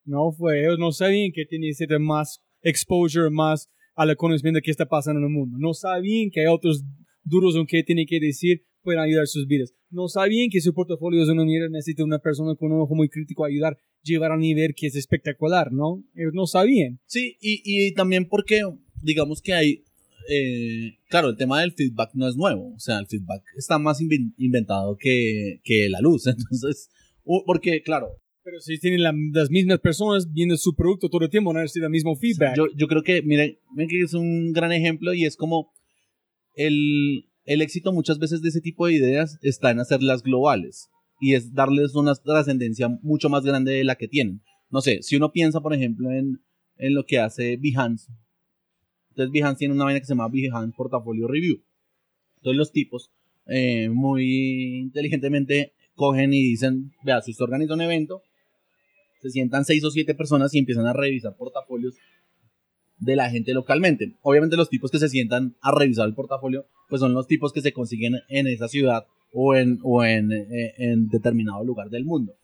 [0.04, 4.62] No fue, ellos no sabían que tenía que ser más exposure, más al conocimiento de
[4.62, 5.56] qué está pasando en el mundo.
[5.58, 6.84] No sabían que hay otros
[7.22, 9.72] duros en qué tienen que decir pueden ayudar sus vidas.
[9.90, 13.08] No sabían que su portafolio es una mierda, necesita una persona con un ojo muy
[13.08, 16.04] crítico a ayudar, llevar a un nivel que es espectacular, ¿no?
[16.14, 17.00] Ellos no sabían.
[17.06, 18.60] Sí, y, y también porque,
[19.02, 19.84] digamos que hay,
[20.28, 24.00] eh, claro, el tema del feedback no es nuevo, o sea, el feedback está más
[24.00, 26.88] inventado que, que la luz, entonces,
[27.46, 31.60] porque, claro, pero si tienen las mismas personas viendo su producto todo el tiempo, no
[31.60, 32.54] necesitan el mismo feedback.
[32.54, 33.56] Yo, yo creo que, miren,
[33.88, 35.72] que es un gran ejemplo y es como
[36.54, 40.90] el, el éxito muchas veces de ese tipo de ideas está en hacerlas globales
[41.20, 44.42] y es darles una trascendencia mucho más grande de la que tienen.
[44.70, 46.42] No sé, si uno piensa, por ejemplo, en,
[46.76, 48.12] en lo que hace Behance,
[49.14, 51.62] entonces Behance tiene una vaina que se llama Behance Portfolio Review.
[52.38, 53.12] Entonces los tipos
[53.46, 58.22] eh, muy inteligentemente cogen y dicen, vea, si usted organiza un evento,
[59.20, 61.94] se sientan seis o siete personas y empiezan a revisar portafolios
[62.98, 64.16] de la gente localmente.
[64.22, 67.60] Obviamente los tipos que se sientan a revisar el portafolio, pues son los tipos que
[67.60, 72.34] se consiguen en esa ciudad o en, o en, eh, en determinado lugar del mundo.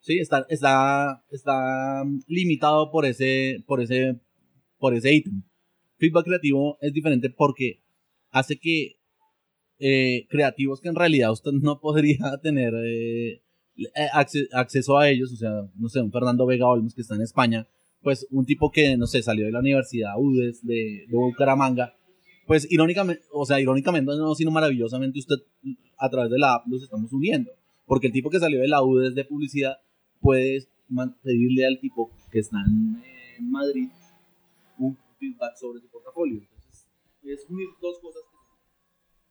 [0.00, 4.20] Sí, está, está, está limitado por ese, por ese,
[4.78, 5.44] por ese ítem.
[5.98, 7.82] Feedback creativo es diferente porque
[8.30, 8.96] hace que
[9.78, 13.42] eh, creativos que en realidad usted no podría tener eh,
[13.76, 14.08] eh,
[14.52, 17.66] acceso a ellos, o sea, no sé, un Fernando Vega Olmos que está en España,
[18.02, 21.94] pues un tipo que, no sé, salió de la Universidad UDES de, Bucaramanga,
[22.46, 25.36] pues irónicamente, o sea, irónicamente, no, sino maravillosamente usted
[25.98, 27.50] a través de la app los estamos uniendo,
[27.84, 29.74] porque el tipo que salió de la UDES de publicidad
[30.20, 30.64] puede
[31.22, 33.88] pedirle al tipo que está en Madrid
[35.18, 36.40] feedback sobre su portafolio.
[36.40, 36.86] Entonces,
[37.22, 38.22] es unir dos cosas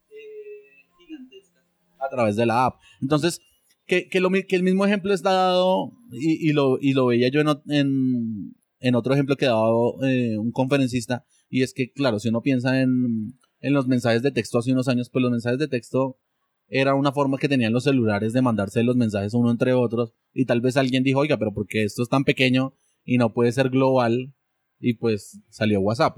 [0.10, 1.64] eh, gigantescas
[2.00, 2.80] a través de la app.
[3.02, 3.42] Entonces,
[3.86, 7.30] que, que, lo, que el mismo ejemplo está dado, y, y, lo, y lo veía
[7.30, 12.30] yo en, en, otro ejemplo que dado eh, un conferencista, y es que, claro, si
[12.30, 15.68] uno piensa en, en los mensajes de texto hace unos años, pues los mensajes de
[15.68, 16.20] texto
[16.68, 20.46] era una forma que tenían los celulares de mandarse los mensajes uno entre otros, y
[20.46, 23.70] tal vez alguien dijo, oiga, pero porque esto es tan pequeño y no puede ser
[23.70, 24.34] global,
[24.80, 26.18] y pues salió WhatsApp.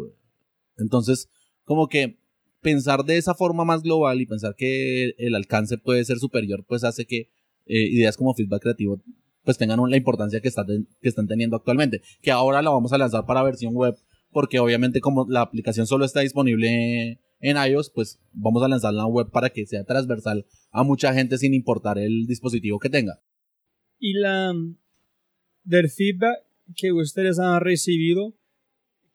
[0.77, 1.29] Entonces,
[1.63, 2.19] como que
[2.61, 6.83] pensar de esa forma más global y pensar que el alcance puede ser superior, pues
[6.83, 7.29] hace que
[7.65, 9.01] eh, ideas como feedback creativo
[9.47, 10.65] pues tengan la importancia que están,
[10.99, 12.01] que están teniendo actualmente.
[12.21, 13.95] Que ahora la vamos a lanzar para versión web,
[14.29, 19.13] porque obviamente como la aplicación solo está disponible en iOS, pues vamos a lanzarla en
[19.13, 23.21] web para que sea transversal a mucha gente sin importar el dispositivo que tenga.
[23.99, 24.53] Y la
[25.63, 26.39] del feedback
[26.75, 28.35] que ustedes han recibido,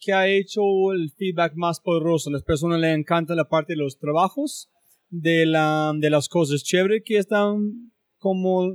[0.02, 2.28] ¿qué ha hecho el feedback más poderoso?
[2.28, 4.68] ¿A las personas les encanta la parte de los trabajos,
[5.08, 8.74] de, la, de las cosas chéveres que están como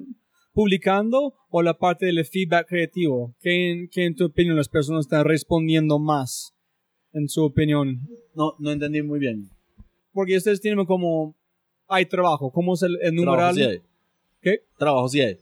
[0.54, 3.36] publicando o la parte del feedback creativo?
[3.42, 6.54] ¿Qué, ¿Qué, en tu opinión las personas están respondiendo más?
[7.12, 8.08] En su opinión.
[8.34, 9.50] No, no entendí muy bien.
[10.14, 11.36] Porque ustedes tienen como,
[11.88, 13.54] hay trabajo, ¿cómo es el, el numeral?
[13.54, 13.82] Trabajo sí hay.
[14.42, 14.60] ¿Qué?
[14.78, 15.38] Trabajo sí hay.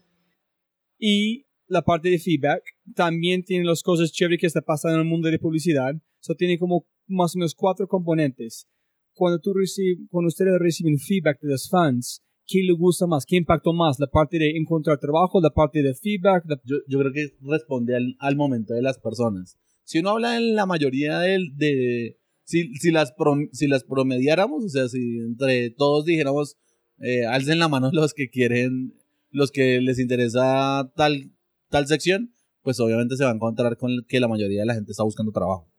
[0.97, 2.61] Y la parte de feedback
[2.95, 5.93] también tiene las cosas chéveres que está pasando en el mundo de publicidad.
[6.21, 8.67] Eso tiene como más o menos cuatro componentes.
[9.13, 13.25] Cuando, tú recibes, cuando ustedes reciben feedback de los fans, ¿qué le gusta más?
[13.25, 13.97] ¿Qué impactó más?
[13.99, 15.39] ¿La parte de encontrar trabajo?
[15.41, 16.43] ¿La parte de feedback?
[16.65, 19.57] Yo, yo creo que responde al, al momento de las personas.
[19.83, 22.17] Si uno habla en la mayoría del- de...
[22.43, 23.13] si, si, las
[23.51, 26.57] si las promediáramos, o sea, si entre todos dijéramos,
[26.99, 28.93] eh, alcen la mano los que quieren,
[29.29, 31.31] los que les interesa tal,
[31.75, 34.91] tal sección, pues obviamente se va a encontrar con que la mayoría de la gente
[34.91, 35.69] está buscando trabajo.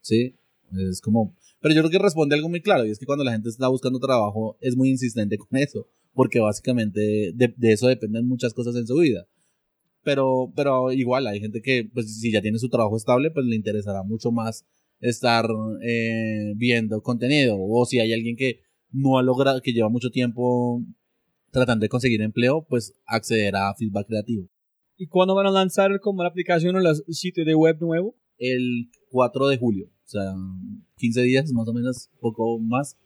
[0.00, 0.34] ¿Sí?
[0.90, 1.36] Es como...
[1.60, 3.68] Pero yo creo que responde algo muy claro, y es que cuando la gente está
[3.68, 8.86] buscando trabajo es muy insistente con eso, porque básicamente de, eso dependen muchas cosas en
[8.86, 9.26] su vida
[10.02, 13.56] pero, pero igual hay gente que, pues si ya tiene su trabajo estable, pues le
[13.56, 14.64] interesará mucho más
[15.00, 15.46] estar
[15.82, 17.56] eh, viendo contenido.
[17.58, 18.60] O si hay alguien que
[18.92, 20.80] no ha logrado, que lleva mucho tiempo
[21.50, 24.48] tratando de conseguir empleo, pues accederá a feedback creativo.
[24.96, 28.16] ¿Y cuándo van a lanzar como la aplicación o el sitio de web nuevo?
[28.38, 30.34] El 4 de julio, o sea,
[30.96, 32.96] 15 días más o menos, poco más,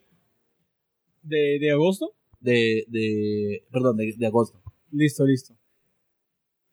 [1.22, 2.14] ¿De, de agosto?
[2.40, 4.60] de, de perdón, de, de agosto.
[4.90, 5.54] Listo, listo.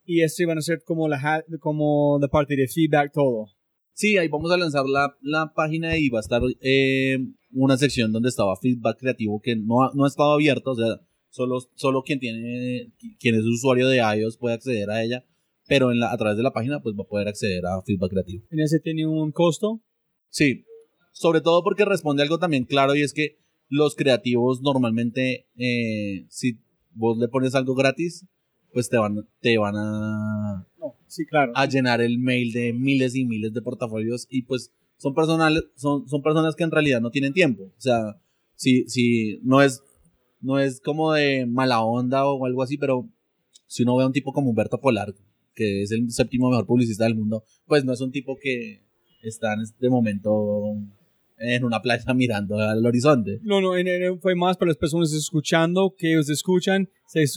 [0.06, 3.48] Y esto van a ser como la, como la parte de feedback, todo.
[3.94, 7.18] Sí, ahí vamos a lanzar la, la página y va a estar eh,
[7.52, 11.60] una sección donde estaba feedback creativo que no no ha estado abierta, o sea, solo,
[11.76, 15.26] solo quien tiene, quien es usuario de iOS puede acceder a ella,
[15.68, 18.12] pero en la, a través de la página pues va a poder acceder a feedback
[18.12, 18.44] creativo.
[18.50, 19.82] ¿En ese tiene un costo?
[20.30, 20.66] Sí,
[21.12, 23.38] sobre todo porque responde algo también claro y es que
[23.70, 26.60] los creativos normalmente, eh, si
[26.94, 28.26] vos le pones algo gratis,
[28.72, 31.52] pues te van, te van a, No, sí, claro.
[31.56, 36.08] a llenar el mail de miles y miles de portafolios y pues son personales, son,
[36.08, 37.64] son personas que en realidad no tienen tiempo.
[37.64, 38.20] O sea,
[38.56, 39.82] si, si no es,
[40.42, 43.10] no es como de mala onda o algo así, pero
[43.68, 45.14] si uno ve a un tipo como Humberto Polar,
[45.56, 48.82] que es el séptimo mejor publicista del mundo, pues no es un tipo que
[49.24, 50.74] está en este momento
[51.40, 53.40] en una playa mirando al horizonte.
[53.44, 56.90] No, no, en- en- fue más para las personas escuchando, que ellos escuchan,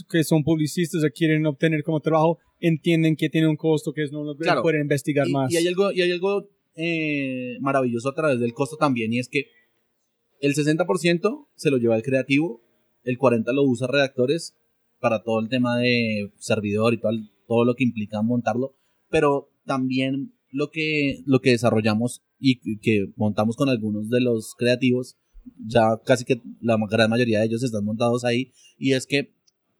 [0.09, 4.11] que son publicistas o quieren obtener como trabajo, entienden que tiene un costo, que es
[4.11, 4.61] no lo Claro.
[4.63, 5.51] pueden investigar y, más.
[5.51, 9.27] y hay algo, y hay algo eh, maravilloso a través del costo también, y es
[9.27, 9.47] que
[10.39, 12.61] el 60% se lo lleva el creativo,
[13.03, 14.55] el 40% lo usa redactores
[14.99, 17.11] para todo el tema de servidor y todo,
[17.47, 18.75] todo lo que implica montarlo,
[19.09, 25.17] pero también lo que, lo que desarrollamos y que montamos con algunos de los creativos,
[25.65, 29.31] ya casi que la gran mayoría de ellos están montados ahí, y es que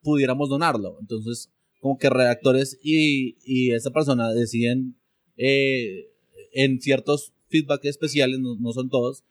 [0.01, 0.97] pudiéramos donarlo.
[0.99, 4.95] Entonces, como que redactores y, y esa persona deciden
[5.37, 6.07] eh,
[6.53, 9.23] en ciertos feedback especiales, no, no son todos,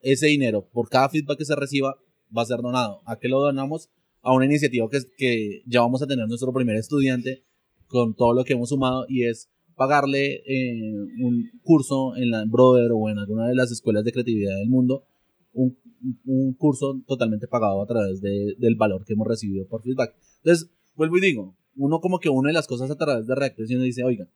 [0.00, 1.96] ese dinero por cada feedback que se reciba
[2.36, 3.00] va a ser donado.
[3.06, 3.90] ¿A qué lo donamos?
[4.22, 7.44] A una iniciativa que, que ya vamos a tener nuestro primer estudiante
[7.86, 12.90] con todo lo que hemos sumado y es pagarle eh, un curso en la Brother
[12.92, 15.04] o en alguna de las escuelas de creatividad del mundo,
[15.52, 15.76] un,
[16.24, 20.14] un curso totalmente pagado a través de- del valor que hemos recibido por feedback.
[20.42, 23.76] Entonces, vuelvo y digo, uno como que une las cosas a través de reactores y
[23.76, 24.28] dice, oiga,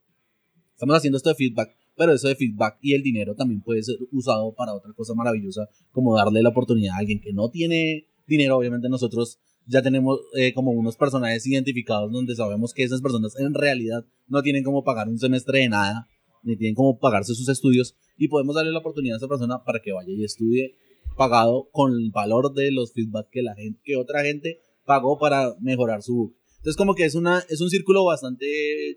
[0.72, 3.96] estamos haciendo esto de feedback, pero eso de feedback y el dinero también puede ser
[4.12, 8.56] usado para otra cosa maravillosa, como darle la oportunidad a alguien que no tiene dinero.
[8.56, 13.52] Obviamente nosotros ya tenemos eh, como unos personajes identificados donde sabemos que esas personas en
[13.52, 16.06] realidad no tienen como pagar un semestre de nada,
[16.42, 19.80] ni tienen como pagarse sus estudios, y podemos darle la oportunidad a esa persona para
[19.80, 20.76] que vaya y estudie
[21.16, 25.54] pagado con el valor de los feedback que la gente, que otra gente pagó para
[25.60, 26.34] mejorar su.
[26.58, 28.46] Entonces como que es una, es un círculo bastante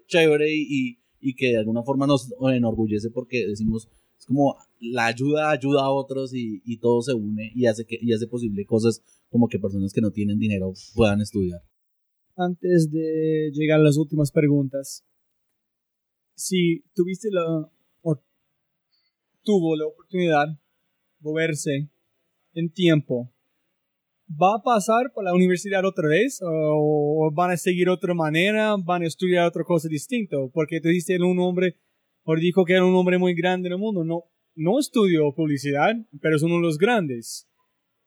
[0.07, 3.87] chévere y, y, que de alguna forma nos enorgullece porque decimos,
[4.17, 8.13] es como la ayuda ayuda a otros y, todo se une y hace que, y
[8.13, 11.61] hace posible cosas como que personas que no tienen dinero puedan estudiar.
[12.35, 15.05] Antes de llegar a las últimas preguntas,
[16.35, 17.69] si tuviste la,
[19.43, 20.47] tuvo la oportunidad
[21.19, 21.89] moverse
[22.53, 23.31] en tiempo,
[24.39, 26.39] ¿va a pasar por la universidad otra vez?
[26.43, 28.75] ¿O van a seguir otra manera?
[28.83, 30.37] ¿Van a estudiar otra cosa distinta?
[30.53, 31.77] Porque tú dices un hombre,
[32.23, 34.03] o dijo que era un hombre muy grande en el mundo.
[34.03, 34.23] No,
[34.55, 37.47] no estudió publicidad, pero es uno de los grandes.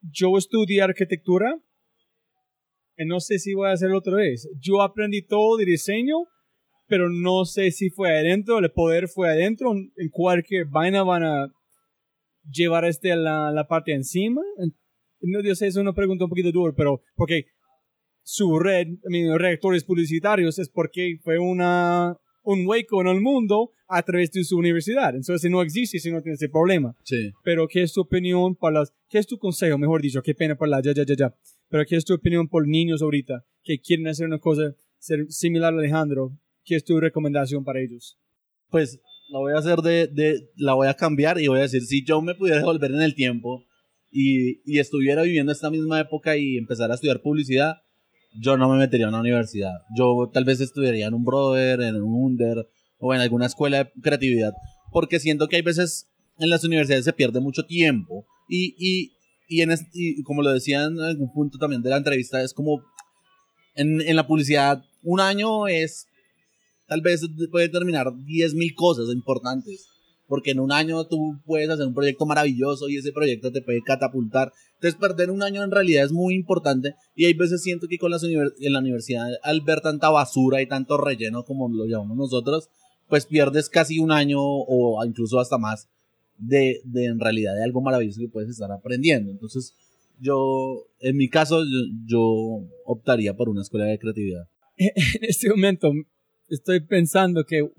[0.01, 1.59] Yo estudié arquitectura
[2.97, 4.49] y no sé si voy a hacerlo otra vez.
[4.61, 6.17] Yo aprendí todo de diseño,
[6.87, 9.73] pero no sé si fue adentro, el poder fue adentro.
[9.73, 11.53] En cualquier vaina van a
[12.49, 14.43] llevar este la, la parte encima.
[15.27, 17.47] No, yo sé, es una pregunta un poquito dura, pero porque
[18.23, 24.03] su red, mis reactores publicitarios es porque fue una, un hueco en el mundo a
[24.03, 25.15] través de su universidad.
[25.15, 26.97] Entonces no existe si no tiene ese problema.
[27.03, 27.33] Sí.
[27.43, 30.57] Pero ¿qué es tu opinión para las, qué es tu consejo, mejor dicho, qué pena
[30.57, 31.35] para la, ya, ya, ya, ya.
[31.69, 35.75] Pero ¿qué es tu opinión por niños ahorita que quieren hacer una cosa ser similar
[35.75, 36.39] a Alejandro?
[36.65, 38.19] ¿Qué es tu recomendación para ellos?
[38.71, 41.83] Pues la voy a hacer de, de, la voy a cambiar y voy a decir,
[41.83, 43.65] si yo me pudiera devolver en el tiempo
[44.15, 47.78] y, y estuviera viviendo esta misma época y empezar a estudiar publicidad,
[48.41, 49.73] yo no me metería en una universidad.
[49.99, 52.69] Yo tal vez estudiaría en un brother, en un under
[52.99, 54.53] o en alguna escuela de creatividad,
[54.93, 56.09] porque siento que hay veces
[56.39, 59.12] en las universidades se pierde mucho tiempo y, y,
[59.49, 62.82] y, en y como lo decía en algún punto también de la entrevista, es como
[63.74, 66.07] en, en la publicidad un año es
[66.86, 69.89] tal vez puede terminar 10.000 cosas importantes.
[70.27, 73.83] Porque en un año tú puedes hacer un proyecto maravilloso y ese proyecto te puede
[73.83, 74.53] catapultar.
[74.75, 76.95] Entonces, perder un año en realidad es muy importante.
[77.15, 80.67] Y hay veces siento que con las en la universidad, al ver tanta basura y
[80.67, 82.71] tanto relleno, como lo llamamos nosotros,
[83.09, 85.89] pues pierdes casi un año o incluso hasta más
[86.39, 89.31] de, de en realidad de algo maravilloso que puedes estar aprendiendo.
[89.31, 89.75] Entonces,
[90.19, 94.49] yo, en mi caso, yo, yo optaría por una escuela de creatividad.
[94.77, 94.91] En
[95.23, 95.93] este momento,
[96.49, 97.71] estoy pensando que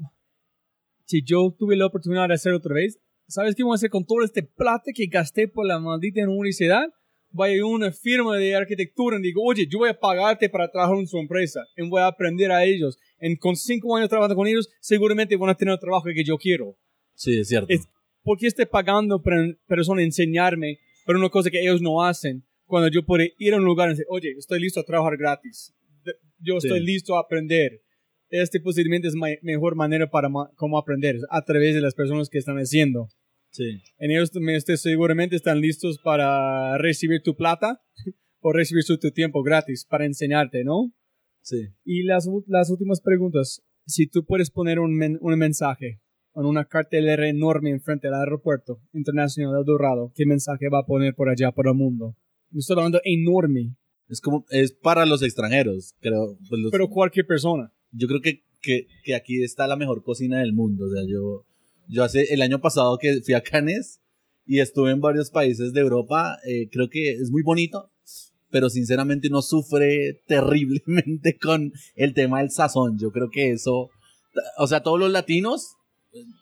[1.05, 4.05] si yo tuve la oportunidad de hacer otra vez, ¿sabes qué voy a hacer con
[4.05, 6.87] todo este plata que gasté por la maldita universidad?
[7.29, 10.49] Voy a ir a una firma de arquitectura y digo, oye, yo voy a pagarte
[10.49, 12.97] para trabajar en su empresa y voy a aprender a ellos.
[13.19, 16.37] En, con cinco años trabajando con ellos, seguramente van a tener el trabajo que yo
[16.37, 16.77] quiero.
[17.13, 17.67] Sí, es cierto.
[17.69, 17.87] Es,
[18.23, 19.37] ¿Por qué estoy pagando para
[19.67, 22.43] personas enseñarme pero una cosa que ellos no hacen?
[22.65, 25.75] Cuando yo puedo ir a un lugar y decir, oye, estoy listo a trabajar gratis.
[26.39, 26.85] Yo estoy sí.
[26.85, 27.84] listo a aprender
[28.29, 32.29] este posiblemente es ma mejor manera para ma cómo aprender, a través de las personas
[32.29, 33.09] que están haciendo.
[33.51, 33.81] Sí.
[33.97, 37.81] En ellos este, seguramente están listos para recibir tu plata
[38.39, 40.93] o recibir su, tu tiempo gratis para enseñarte, ¿no?
[41.41, 41.69] Sí.
[41.85, 43.63] Y las, las últimas preguntas.
[43.87, 46.01] Si tú puedes poner un, men un mensaje
[46.33, 51.13] en una cartelera enorme enfrente del aeropuerto internacional de Dorado, ¿qué mensaje va a poner
[51.13, 52.17] por allá, por el mundo?
[52.51, 53.75] Estoy hablando enorme.
[54.07, 56.37] Es como, es para los extranjeros, creo.
[56.49, 56.71] Pues los...
[56.71, 60.85] Pero cualquier persona yo creo que, que, que, aquí está la mejor cocina del mundo.
[60.85, 61.45] O sea, yo,
[61.87, 63.99] yo hace el año pasado que fui a Cannes
[64.45, 67.89] y estuve en varios países de Europa, eh, creo que es muy bonito,
[68.51, 72.97] pero sinceramente uno sufre terriblemente con el tema del sazón.
[72.99, 73.89] Yo creo que eso,
[74.57, 75.75] o sea, todos los latinos,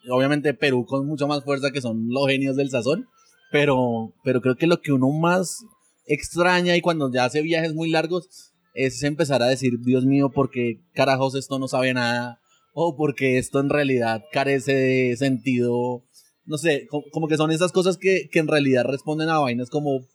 [0.09, 3.07] obviamente Perú con mucha más fuerza que son los genios del sazón,
[3.51, 5.63] pero, pero creo que lo que uno más
[6.05, 10.49] extraña y cuando ya hace viajes muy largos es empezar a decir, Dios mío, ¿por
[10.49, 12.39] qué carajos esto no sabe nada?
[12.73, 16.03] O porque esto en realidad carece de sentido.
[16.45, 19.69] No sé, como, como que son esas cosas que, que, en realidad responden a vainas
[19.69, 20.05] como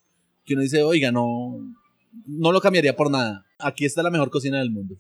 [0.44, 1.56] que uno dice, oiga, no,
[2.26, 3.44] no lo cambiaría por nada.
[3.58, 4.96] Aquí está la mejor cocina del mundo.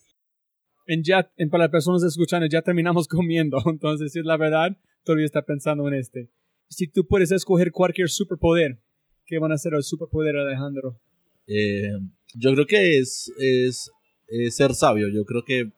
[0.86, 3.58] En ya, en, para las personas escuchando, ya terminamos comiendo.
[3.66, 6.30] Entonces, si es la verdad, todavía está pensando en este.
[6.68, 8.78] Si tú puedes escoger cualquier superpoder,
[9.26, 11.00] ¿qué van a hacer el superpoder, Alejandro?
[11.46, 11.92] Eh,
[12.34, 13.90] yo creo que es, es,
[14.28, 15.08] es, ser sabio.
[15.08, 15.70] Yo creo que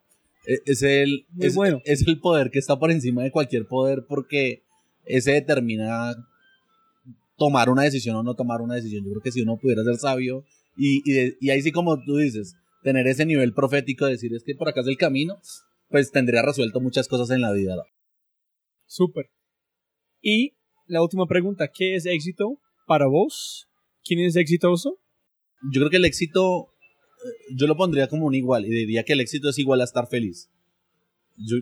[0.64, 1.80] es el, es, bueno.
[1.84, 4.62] es el poder que está por encima de cualquier poder porque
[5.04, 6.14] ese determina
[7.36, 9.04] tomar una decisión o no tomar una decisión.
[9.04, 10.44] Yo creo que si uno pudiera ser sabio
[10.76, 14.42] y, y, y ahí sí como tú dices, tener ese nivel profético de decir es
[14.44, 15.40] que por acá es el camino,
[15.88, 17.76] pues tendría resuelto muchas cosas en la vida.
[18.86, 19.30] Súper.
[20.20, 20.54] Y
[20.86, 23.68] la última pregunta, ¿qué es éxito para vos?
[24.04, 24.98] ¿Quién es exitoso?
[25.62, 26.68] Yo creo que el éxito,
[27.54, 30.08] yo lo pondría como un igual y diría que el éxito es igual a estar
[30.08, 30.48] feliz.
[31.36, 31.56] Yo,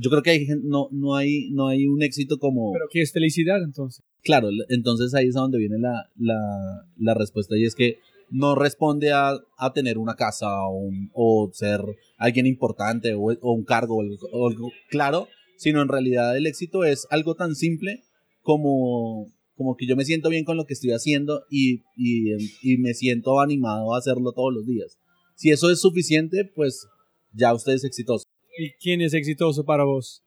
[0.00, 2.72] yo creo que hay, no, no, hay, no hay un éxito como...
[2.72, 4.04] ¿Pero qué es felicidad entonces?
[4.22, 7.98] Claro, entonces ahí es a donde viene la, la, la respuesta y es que
[8.30, 11.80] no responde a, a tener una casa o, un, o, ser
[12.16, 17.06] alguien importante o, o un cargo o algo claro, sino en realidad el éxito es
[17.10, 18.02] algo tan simple
[18.42, 22.32] como como que yo me siento bien con lo que estoy haciendo y, y,
[22.62, 24.98] y, me siento animado a hacerlo todos los días.
[25.34, 26.86] Si eso es suficiente, pues
[27.34, 28.24] ya usted es exitoso.
[28.58, 30.22] ¿Y quién es exitoso para vos?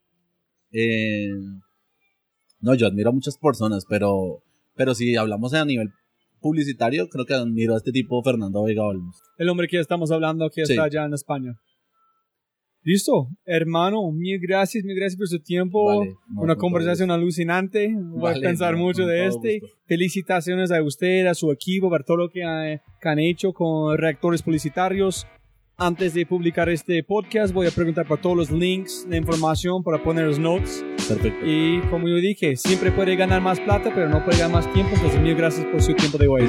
[0.71, 1.31] Eh,
[2.59, 4.43] no, yo admiro a muchas personas, pero,
[4.75, 5.89] pero si hablamos a nivel
[6.39, 9.17] publicitario, creo que admiro a este tipo, Fernando Vega Olmos.
[9.39, 10.73] El hombre que estamos hablando que Sí.
[10.73, 11.55] está allá en España.
[12.85, 15.85] Listo, hermano, mil gracias, mil gracias por su tiempo.
[15.99, 17.93] Vale, no, Una con conversación alucinante.
[17.95, 19.59] Voy a Vale, pensar no, mucho de este.
[19.59, 19.75] gusto.
[19.85, 23.97] Felicitaciones a usted, a su equipo, por todo lo que, ha- que han hecho con
[23.97, 25.25] reactores publicitarios.
[25.75, 30.03] Antes de publicar este podcast, voy a preguntar por todos los links de información para
[30.03, 30.85] poner los notes.
[31.07, 31.45] Perfecto.
[31.45, 34.91] Y como yo dije, siempre puede ganar más plata, pero no puede ganar más tiempo.
[34.93, 36.43] Entonces, mil gracias por su tiempo de hoy.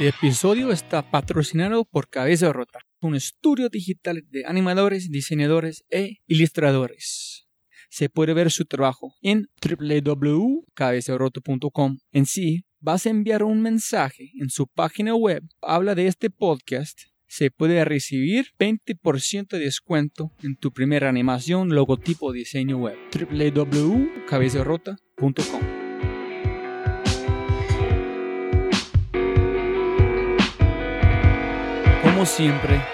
[0.00, 7.46] Este episodio está patrocinado por Cabeza Rota, un estudio digital de animadores, diseñadores e ilustradores.
[7.90, 11.98] Se puede ver su trabajo en www.cabezarota.com.
[12.12, 15.42] En sí, vas a enviar un mensaje en su página web.
[15.60, 16.98] Habla de este podcast.
[17.26, 22.96] Se puede recibir 20% de descuento en tu primera animación, logotipo diseño web.
[23.12, 25.79] www.cabezarota.com.
[32.20, 32.84] Como siempre,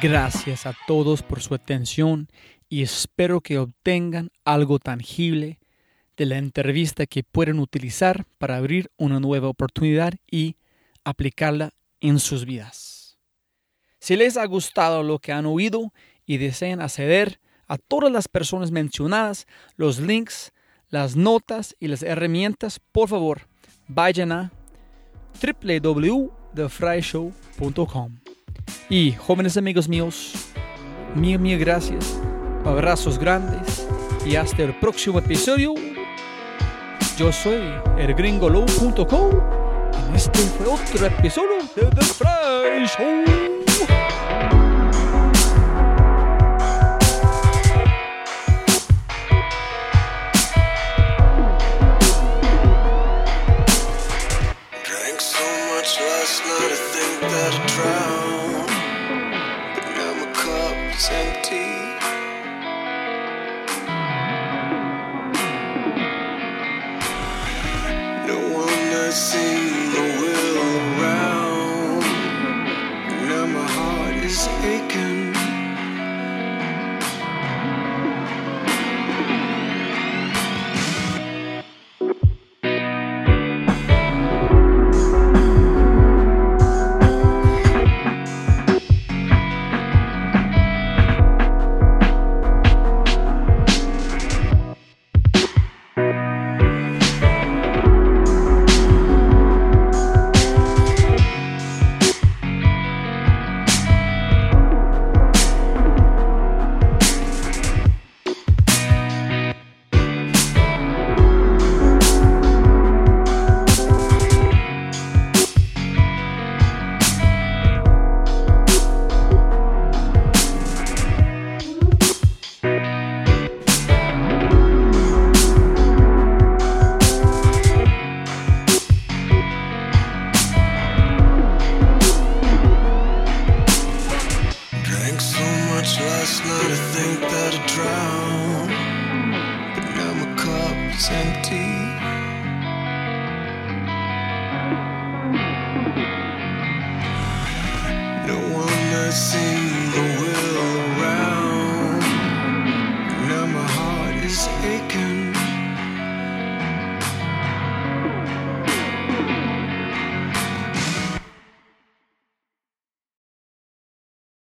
[0.00, 2.26] gracias a todos por su atención
[2.68, 5.60] y espero que obtengan algo tangible
[6.16, 10.56] de la entrevista que pueden utilizar para abrir una nueva oportunidad y
[11.04, 13.18] aplicarla en sus vidas.
[14.00, 15.92] Si les ha gustado lo que han oído
[16.26, 17.38] y desean acceder
[17.68, 19.46] a todas las personas mencionadas,
[19.76, 20.50] los links,
[20.88, 23.42] las notas y las herramientas, por favor,
[23.86, 24.50] vayan a
[25.40, 28.21] www.thefryshow.com.
[28.88, 30.32] Y jóvenes amigos míos,
[31.14, 32.20] mil, mil gracias,
[32.64, 33.86] abrazos grandes
[34.24, 35.74] y hasta el próximo episodio.
[37.18, 37.62] Yo soy
[37.98, 39.30] elgringolow.com
[40.12, 43.61] y este fue otro episodio de The Fry Show.